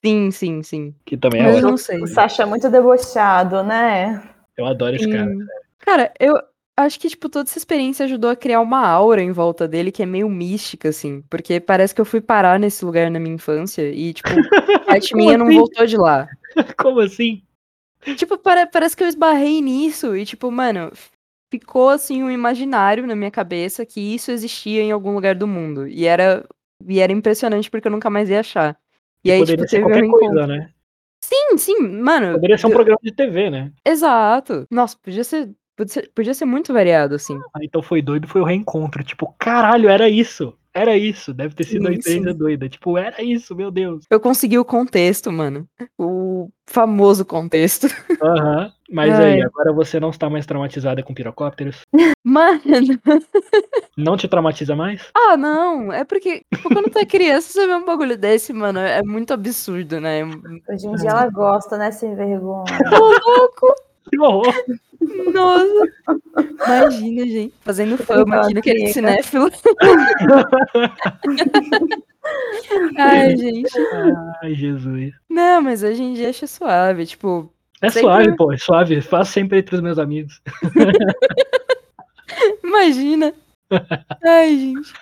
Sim, 0.03 0.31
sim, 0.31 0.63
sim. 0.63 0.95
Que 1.05 1.17
também 1.17 1.41
é 1.41 1.49
eu 1.49 1.61
não 1.61 1.77
sei. 1.77 2.01
O 2.01 2.07
Sasha 2.07 2.43
é 2.43 2.45
muito 2.45 2.69
debochado, 2.69 3.63
né? 3.63 4.21
Eu 4.57 4.65
adoro 4.65 4.95
esse 4.95 5.09
cara. 5.09 5.31
Cara, 5.79 6.13
eu 6.19 6.37
acho 6.75 6.99
que, 6.99 7.09
tipo, 7.09 7.29
toda 7.29 7.49
essa 7.49 7.57
experiência 7.57 8.05
ajudou 8.05 8.29
a 8.29 8.35
criar 8.35 8.61
uma 8.61 8.85
aura 8.87 9.21
em 9.21 9.31
volta 9.31 9.67
dele 9.67 9.91
que 9.91 10.03
é 10.03 10.05
meio 10.05 10.29
mística, 10.29 10.89
assim. 10.89 11.21
Porque 11.29 11.59
parece 11.59 11.93
que 11.93 12.01
eu 12.01 12.05
fui 12.05 12.21
parar 12.21 12.59
nesse 12.59 12.83
lugar 12.83 13.09
na 13.09 13.19
minha 13.19 13.35
infância 13.35 13.89
e, 13.89 14.13
tipo, 14.13 14.29
parte 14.85 15.11
Como 15.11 15.23
minha 15.23 15.37
não 15.37 15.47
assim? 15.47 15.57
voltou 15.57 15.85
de 15.85 15.97
lá. 15.97 16.27
Como 16.77 16.99
assim? 17.01 17.41
Tipo, 18.15 18.37
pare- 18.37 18.67
parece 18.67 18.95
que 18.95 19.03
eu 19.03 19.07
esbarrei 19.07 19.61
nisso 19.61 20.15
e, 20.15 20.25
tipo, 20.25 20.49
mano, 20.51 20.91
ficou, 21.51 21.89
assim, 21.89 22.23
um 22.23 22.31
imaginário 22.31 23.05
na 23.05 23.15
minha 23.15 23.31
cabeça 23.31 23.85
que 23.85 23.99
isso 23.99 24.31
existia 24.31 24.81
em 24.81 24.91
algum 24.91 25.13
lugar 25.13 25.35
do 25.35 25.47
mundo. 25.47 25.87
E 25.87 26.05
era, 26.05 26.45
e 26.87 26.99
era 26.99 27.11
impressionante 27.11 27.69
porque 27.69 27.87
eu 27.87 27.91
nunca 27.91 28.09
mais 28.09 28.29
ia 28.29 28.39
achar. 28.39 28.77
E 29.23 29.31
aí, 29.31 29.39
Poderia 29.39 29.65
tipo, 29.65 29.69
ser 29.69 29.79
um 29.79 29.81
qualquer 29.87 30.01
reencontro. 30.01 30.27
coisa, 30.29 30.47
né? 30.47 30.69
Sim, 31.21 31.57
sim, 31.57 31.79
mano. 31.79 32.33
Poderia 32.33 32.57
ser 32.57 32.67
um 32.67 32.69
eu- 32.69 32.75
programa 32.75 32.99
de 33.03 33.11
TV, 33.11 33.49
né? 33.49 33.71
Exato. 33.85 34.65
Nossa, 34.71 34.97
podia 35.03 35.23
ser, 35.25 35.49
podia 35.75 35.93
ser, 35.93 36.11
podia 36.15 36.33
ser 36.33 36.45
muito 36.45 36.71
variado, 36.71 37.15
assim. 37.15 37.37
Ah, 37.53 37.59
então 37.61 37.81
foi 37.81 38.01
doido, 38.01 38.27
foi 38.27 38.39
o 38.39 38.45
reencontro. 38.45 39.03
Tipo, 39.03 39.35
caralho, 39.37 39.89
era 39.89 40.09
isso. 40.09 40.57
Era 40.79 40.95
isso. 40.95 41.33
Deve 41.33 41.53
ter 41.53 41.65
sido 41.65 41.91
experiência 41.91 42.31
sim. 42.31 42.37
doida. 42.37 42.69
Tipo, 42.69 42.97
era 42.97 43.21
isso, 43.21 43.53
meu 43.53 43.69
Deus. 43.69 44.05
Eu 44.09 44.19
consegui 44.19 44.57
o 44.57 44.63
contexto, 44.63 45.29
mano. 45.29 45.67
O 45.97 46.49
famoso 46.65 47.25
contexto. 47.25 47.87
Aham. 48.21 48.71
Mas 48.89 49.13
aí, 49.19 49.33
Ai. 49.33 49.41
agora 49.41 49.73
você 49.73 49.99
não 49.99 50.09
está 50.09 50.29
mais 50.29 50.45
traumatizada 50.45 51.03
com 51.03 51.13
pirocópteros? 51.13 51.81
Mano, 52.23 52.61
Não 53.97 54.17
te 54.17 54.27
traumatiza 54.27 54.75
mais? 54.75 55.09
ah, 55.15 55.37
não. 55.37 55.91
É 55.91 56.03
porque 56.03 56.43
tipo, 56.53 56.69
quando 56.69 56.89
tu 56.89 56.97
é 56.97 57.05
criança, 57.05 57.51
você 57.51 57.67
vê 57.67 57.75
um 57.75 57.85
bagulho 57.85 58.17
desse, 58.17 58.51
mano. 58.51 58.79
É 58.79 59.03
muito 59.03 59.31
absurdo, 59.33 59.99
né? 59.99 60.23
Hoje 60.23 60.87
em 60.87 60.95
dia 60.95 61.09
ela 61.09 61.29
gosta, 61.29 61.77
né? 61.77 61.91
Sem 61.91 62.15
vergonha. 62.15 62.65
Que 64.09 64.19
horror! 64.19 64.53
Nossa. 65.33 65.91
Imagina, 66.65 67.25
gente. 67.25 67.53
Fazendo 67.61 67.97
fama 67.97 68.41
aqui 68.41 68.53
no 68.53 68.61
querido 68.61 68.87
Fica. 68.87 68.93
cinéfilo. 68.93 69.49
Ai, 72.97 73.35
gente. 73.37 73.71
Ai, 74.41 74.53
Jesus. 74.55 75.13
Não, 75.29 75.61
mas 75.61 75.83
hoje 75.83 76.01
em 76.03 76.13
dia 76.13 76.29
acho 76.29 76.47
suave. 76.47 77.05
Tipo, 77.05 77.51
É 77.81 77.89
Sempre- 77.89 78.01
suave, 78.01 78.35
pô, 78.35 78.51
é 78.51 78.57
suave. 78.57 79.01
Faço 79.01 79.31
sempre 79.31 79.59
entre 79.59 79.75
os 79.75 79.81
meus 79.81 79.97
amigos. 79.97 80.41
imagina. 82.63 83.33
Ai, 84.25 84.57
gente. 84.57 84.93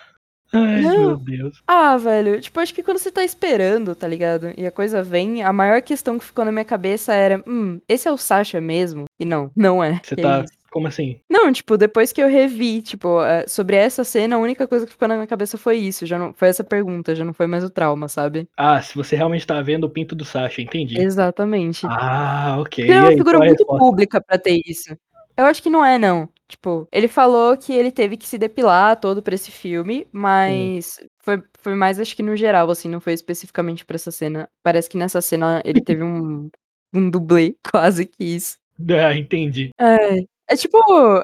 Ai, 0.54 0.82
Não. 0.82 1.08
meu 1.08 1.18
Deus. 1.18 1.62
Ah, 1.68 1.98
velho, 1.98 2.40
tipo, 2.40 2.60
acho 2.60 2.74
que 2.74 2.84
quando 2.84 2.98
você 2.98 3.12
tá 3.12 3.24
esperando, 3.24 3.96
tá 3.96 4.08
ligado? 4.08 4.54
E 4.58 4.66
a 4.66 4.72
coisa 4.72 5.04
vem, 5.04 5.44
a 5.44 5.52
maior 5.52 5.82
questão 5.82 6.18
que 6.18 6.26
ficou 6.26 6.46
na 6.46 6.52
minha 6.52 6.66
cabeça 6.66 7.14
era, 7.14 7.44
hum, 7.48 7.80
esse 7.88 8.08
é 8.08 8.12
o 8.12 8.18
Sasha 8.18 8.62
mesmo? 8.62 9.06
E 9.20 9.26
não, 9.26 9.52
não 9.56 9.84
é. 9.84 10.00
Você 10.04 10.16
tá. 10.16 10.42
isso. 10.44 10.58
Como 10.70 10.88
assim? 10.88 11.20
Não, 11.30 11.52
tipo, 11.52 11.78
depois 11.78 12.12
que 12.12 12.22
eu 12.22 12.28
revi, 12.28 12.82
tipo, 12.82 13.24
eh, 13.24 13.46
sobre 13.48 13.76
essa 13.76 14.04
cena, 14.04 14.36
a 14.36 14.40
única 14.40 14.68
coisa 14.68 14.86
que 14.86 14.92
ficou 14.92 15.08
na 15.08 15.16
minha 15.16 15.26
cabeça 15.26 15.58
foi 15.58 15.78
isso, 15.78 16.06
já 16.06 16.20
não 16.20 16.34
foi 16.34 16.50
essa 16.50 16.64
pergunta, 16.64 17.16
já 17.16 17.24
não 17.24 17.34
foi 17.34 17.48
mais 17.48 17.64
o 17.64 17.70
trauma, 17.70 18.08
sabe? 18.08 18.48
Ah, 18.56 18.82
se 18.82 18.94
você 18.94 19.16
realmente 19.16 19.48
tá 19.48 19.62
vendo 19.62 19.86
o 19.86 19.90
pinto 19.90 20.14
do 20.14 20.26
Sasha, 20.26 20.62
entendi. 20.62 21.00
Exatamente. 21.02 21.88
Ah, 21.88 22.58
ok. 22.60 22.86
Porque 22.86 22.92
é 22.92 23.02
uma 23.02 23.12
figura 23.12 23.38
é 23.38 23.48
muito 23.48 23.66
pública 23.66 24.22
pra 24.22 24.38
ter 24.38 24.62
isso. 24.68 24.96
Eu 25.38 25.46
acho 25.46 25.64
que 25.64 25.70
não 25.70 25.86
é, 25.86 25.98
não. 25.98 26.30
Tipo, 26.48 26.88
ele 26.92 27.10
falou 27.10 27.58
que 27.58 27.74
ele 27.74 27.92
teve 27.92 28.16
que 28.16 28.26
se 28.26 28.38
depilar 28.38 29.00
todo 29.00 29.22
pra 29.22 29.36
esse 29.36 29.52
filme, 29.52 30.08
mas 30.12 30.98
foi, 31.20 31.44
foi 31.60 31.76
mais, 31.76 32.00
acho 32.00 32.16
que 32.16 32.24
no 32.24 32.38
geral, 32.38 32.70
assim, 32.70 32.88
não 32.88 33.02
foi 33.02 33.14
especificamente 33.14 33.84
pra 33.86 33.96
essa 33.96 34.12
cena. 34.12 34.48
Parece 34.64 34.90
que 34.90 34.98
nessa 34.98 35.22
cena 35.22 35.62
ele 35.66 35.82
teve 35.82 36.04
um, 36.04 36.50
um 36.94 37.10
dublê, 37.10 37.56
quase 37.70 38.06
que 38.06 38.24
isso. 38.24 38.58
Ah, 38.90 39.14
entendi. 39.14 39.72
É, 39.78 40.20
é 40.50 40.56
tipo, 40.56 40.78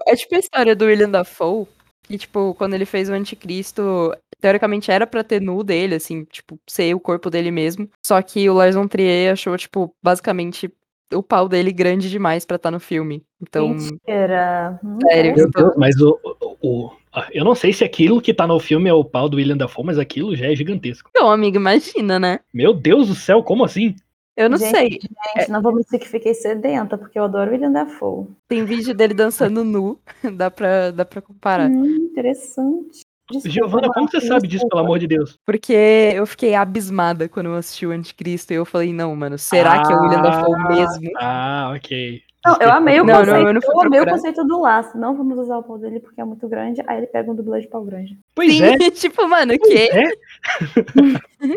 é 0.05 0.15
tipo 0.15 0.35
a 0.35 0.39
história 0.39 0.75
do 0.75 0.85
William 0.85 1.09
Dafoe, 1.09 1.67
que, 2.03 2.17
tipo, 2.17 2.53
quando 2.55 2.73
ele 2.73 2.85
fez 2.85 3.09
o 3.09 3.13
Anticristo, 3.13 4.13
teoricamente 4.41 4.91
era 4.91 5.07
pra 5.07 5.23
ter 5.23 5.41
nu 5.41 5.63
dele, 5.63 5.95
assim, 5.95 6.25
tipo, 6.25 6.59
ser 6.67 6.93
o 6.93 6.99
corpo 6.99 7.29
dele 7.29 7.49
mesmo. 7.49 7.89
Só 8.05 8.21
que 8.21 8.49
o 8.49 8.53
Lars 8.53 8.75
von 8.75 8.89
Trier 8.89 9.31
achou, 9.31 9.57
tipo, 9.57 9.95
basicamente 10.03 10.69
o 11.13 11.23
pau 11.23 11.47
dele 11.49 11.71
grande 11.71 12.09
demais 12.09 12.45
pra 12.45 12.55
estar 12.55 12.71
no 12.71 12.79
filme. 12.79 13.23
Então, 13.41 13.69
Mentira. 13.69 14.79
Hum, 14.83 14.97
Sério? 15.01 15.35
Meu 15.35 15.49
Deus, 15.49 15.73
mas 15.77 15.95
o, 16.01 16.19
o, 16.23 16.57
o- 16.67 16.91
Eu 17.31 17.43
não 17.45 17.53
sei 17.55 17.71
se 17.73 17.83
aquilo 17.83 18.21
que 18.21 18.33
tá 18.33 18.47
no 18.47 18.59
filme 18.59 18.89
é 18.89 18.93
o 18.93 19.05
pau 19.05 19.29
do 19.29 19.37
William 19.37 19.57
Dafoe, 19.57 19.85
mas 19.85 19.99
aquilo 19.99 20.35
já 20.35 20.51
é 20.51 20.55
gigantesco. 20.55 21.09
então, 21.11 21.29
amigo, 21.29 21.57
imagina, 21.57 22.19
né? 22.19 22.39
Meu 22.53 22.73
Deus 22.73 23.07
do 23.07 23.15
céu, 23.15 23.43
como 23.43 23.63
assim? 23.63 23.95
Eu 24.35 24.49
não 24.49 24.57
Gente, 24.57 24.75
sei. 24.75 24.89
Gente, 25.37 25.51
não 25.51 25.61
vou 25.61 25.75
mentir 25.75 25.99
que 25.99 26.07
fiquei 26.07 26.33
sedenta, 26.33 26.97
porque 26.97 27.19
eu 27.19 27.23
adoro 27.23 27.51
William 27.51 27.71
Dafoe. 27.71 28.25
Tem 28.47 28.65
vídeo 28.65 28.95
dele 28.95 29.13
dançando 29.13 29.63
nu. 29.63 29.99
Dá 30.35 30.49
pra, 30.49 30.89
dá 30.89 31.05
pra 31.05 31.21
comparar. 31.21 31.69
Hum, 31.69 32.07
interessante. 32.09 33.01
Desculpa, 33.31 33.49
Giovana, 33.49 33.89
como 33.93 34.07
você 34.07 34.17
Marcos, 34.17 34.27
sabe 34.27 34.47
disso, 34.47 34.59
pelo 34.67 34.69
desculpa. 34.69 34.85
amor 34.85 34.99
de 34.99 35.07
Deus? 35.07 35.39
Porque 35.45 35.73
eu 36.13 36.25
fiquei 36.25 36.55
abismada 36.55 37.27
quando 37.29 37.47
eu 37.47 37.55
assisti 37.55 37.85
o 37.85 37.91
Anticristo 37.91 38.51
e 38.53 38.57
eu 38.57 38.65
falei, 38.65 38.91
não, 38.93 39.15
mano, 39.15 39.37
será 39.37 39.81
que 39.81 39.93
é 39.93 39.95
o 39.95 40.01
William 40.01 40.21
Dafoe 40.21 40.63
mesmo? 40.75 41.09
Ah, 41.17 41.73
ok. 41.75 42.21
Não, 42.45 42.57
eu 42.59 42.69
amei 42.73 42.99
o 42.99 43.05
Não, 43.05 43.13
não, 43.13 43.19
conceito. 43.25 43.47
eu 43.47 43.53
não 43.53 43.61
fui 43.61 43.73
eu 43.73 43.81
amei 43.81 44.01
o 44.01 44.05
conceito 44.05 44.43
do 44.45 44.59
laço. 44.59 44.97
Não 44.97 45.15
vamos 45.15 45.37
usar 45.39 45.57
o 45.59 45.63
pau 45.63 45.77
dele 45.77 46.01
porque 46.01 46.19
é 46.19 46.25
muito 46.25 46.45
grande. 46.49 46.81
Aí 46.85 46.97
ele 46.97 47.07
pega 47.07 47.31
um 47.31 47.35
dublê 47.35 47.61
de 47.61 47.69
pau 47.69 47.85
grande. 47.85 48.17
Pois 48.35 48.51
Sim, 48.51 48.63
é, 48.63 48.77
tipo, 48.91 49.25
mano, 49.29 49.53
o 49.53 49.59
quê? 49.59 49.89
é. 49.93 50.03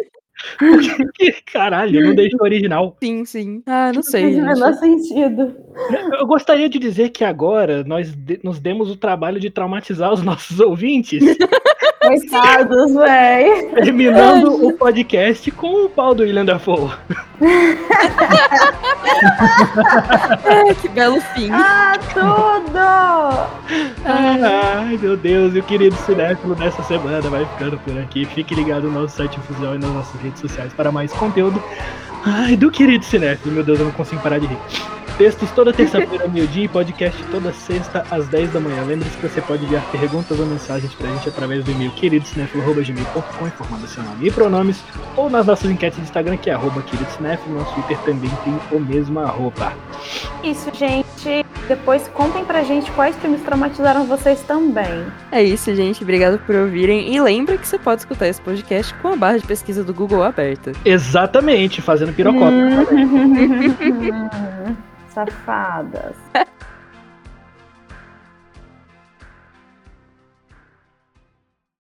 Que 1.14 1.33
Caralho, 1.51 1.99
não 2.05 2.14
deixa 2.14 2.37
o 2.39 2.43
original. 2.45 2.95
Sim, 3.03 3.25
sim. 3.25 3.62
Ah, 3.67 3.91
não 3.93 4.03
sei, 4.03 4.37
Não 4.37 4.45
faz 4.45 4.59
o 4.59 4.61
menor 4.61 4.75
sentido. 4.75 5.57
Eu 6.21 6.27
gostaria 6.27 6.69
de 6.69 6.79
dizer 6.79 7.09
que 7.09 7.25
agora 7.25 7.83
nós 7.85 8.14
de- 8.14 8.39
nos 8.45 8.61
demos 8.61 8.91
o 8.91 8.97
trabalho 8.97 9.41
de 9.41 9.49
traumatizar 9.51 10.12
os 10.12 10.23
nossos 10.23 10.61
ouvintes. 10.61 11.21
Coitados, 12.07 12.95
véi. 12.95 13.67
Terminando 13.75 14.67
o 14.67 14.73
podcast 14.73 15.51
com 15.51 15.85
o 15.85 15.89
pau 15.89 16.15
do 16.15 16.23
William 16.23 16.45
Dafoe. 16.45 16.91
É, 20.45 20.75
que 20.75 20.89
belo 20.89 21.21
fim. 21.35 21.49
Ah, 21.51 21.99
tudo! 22.13 22.79
Ai, 24.05 24.99
meu 25.01 25.17
Deus, 25.17 25.55
e 25.55 25.59
o 25.59 25.63
querido 25.63 25.97
cinéfilo 25.97 26.55
dessa 26.55 26.83
semana 26.83 27.29
vai 27.29 27.45
ficando 27.47 27.79
por 27.79 27.99
aqui. 27.99 28.25
Fique 28.27 28.55
ligado 28.55 28.85
no 28.91 29.01
nosso 29.01 29.17
site 29.17 29.39
Fusão 29.41 29.75
e 29.75 29.79
nas 29.79 29.91
nossas 29.91 30.21
redes 30.21 30.41
sociais 30.41 30.73
para 30.73 30.93
mais 30.93 31.13
conteúdo. 31.13 31.63
Ai, 32.25 32.57
do 32.57 32.71
querido 32.71 33.05
cinéfilo, 33.05 33.55
meu 33.55 33.65
Deus, 33.65 33.79
eu 33.79 33.87
não 33.87 33.93
consigo 33.93 34.21
parar 34.21 34.39
de 34.39 34.47
rir. 34.47 34.59
Textos 35.19 35.51
toda 35.53 35.73
terça-feira, 35.73 36.29
meio-dia 36.29 36.64
e 36.64 36.69
podcast 36.69 37.23
toda 37.31 37.51
sexta 37.51 38.05
às 38.11 38.29
10 38.29 38.53
da 38.53 38.61
manhã. 38.61 38.85
Lembre-se 38.85 39.17
que 39.17 39.27
você 39.27 39.41
pode 39.41 39.64
enviar 39.64 39.83
perguntas 39.91 40.39
ou 40.39 40.45
mensagens 40.45 40.93
pra 40.93 41.09
gente 41.09 41.27
através 41.27 41.64
do 41.64 41.71
e-mail 41.71 41.91
queridocinéfilo.gmail.com 41.93 43.47
informando 43.47 43.87
seu 43.87 44.03
nome 44.03 44.29
e 44.29 44.31
pronomes 44.31 44.85
ou 45.17 45.31
nas 45.31 45.47
nossas 45.47 45.71
enquetes 45.71 45.99
do 45.99 46.03
Instagram, 46.03 46.37
que 46.37 46.51
é 46.51 46.53
arroba 46.53 46.83
queridocinéfilo. 46.83 47.59
Nosso 47.59 47.73
Twitter 47.75 47.97
também 48.01 48.31
tem 48.45 48.61
o 48.71 48.79
mesmo 48.79 49.19
arroba. 49.21 49.73
Isso, 50.45 50.71
gente. 50.75 51.47
Depois 51.67 52.07
contem 52.09 52.45
pra 52.45 52.62
gente 52.62 52.91
quais 52.91 53.17
filmes 53.17 53.41
traumatizaram 53.41 54.05
vocês 54.05 54.43
também. 54.43 55.07
É 55.33 55.43
isso, 55.43 55.75
gente. 55.75 56.03
Obrigado 56.03 56.39
por 56.41 56.55
ouvirem. 56.55 57.11
E 57.11 57.19
lembra 57.19 57.57
que 57.57 57.67
você 57.67 57.79
pode 57.79 58.03
escutar 58.03 58.29
esse 58.29 58.43
podcast 58.43 58.93
com 58.97 59.09
a 59.09 59.17
barra 59.17 59.39
de 59.39 59.47
pesquisa 59.47 59.83
do 59.83 59.95
Google 59.95 60.23
aberta. 60.23 60.73
Exatamente, 60.85 61.81
fazendo 61.81 62.12
pirocópio. 62.12 62.67
Safadas. 65.17 66.14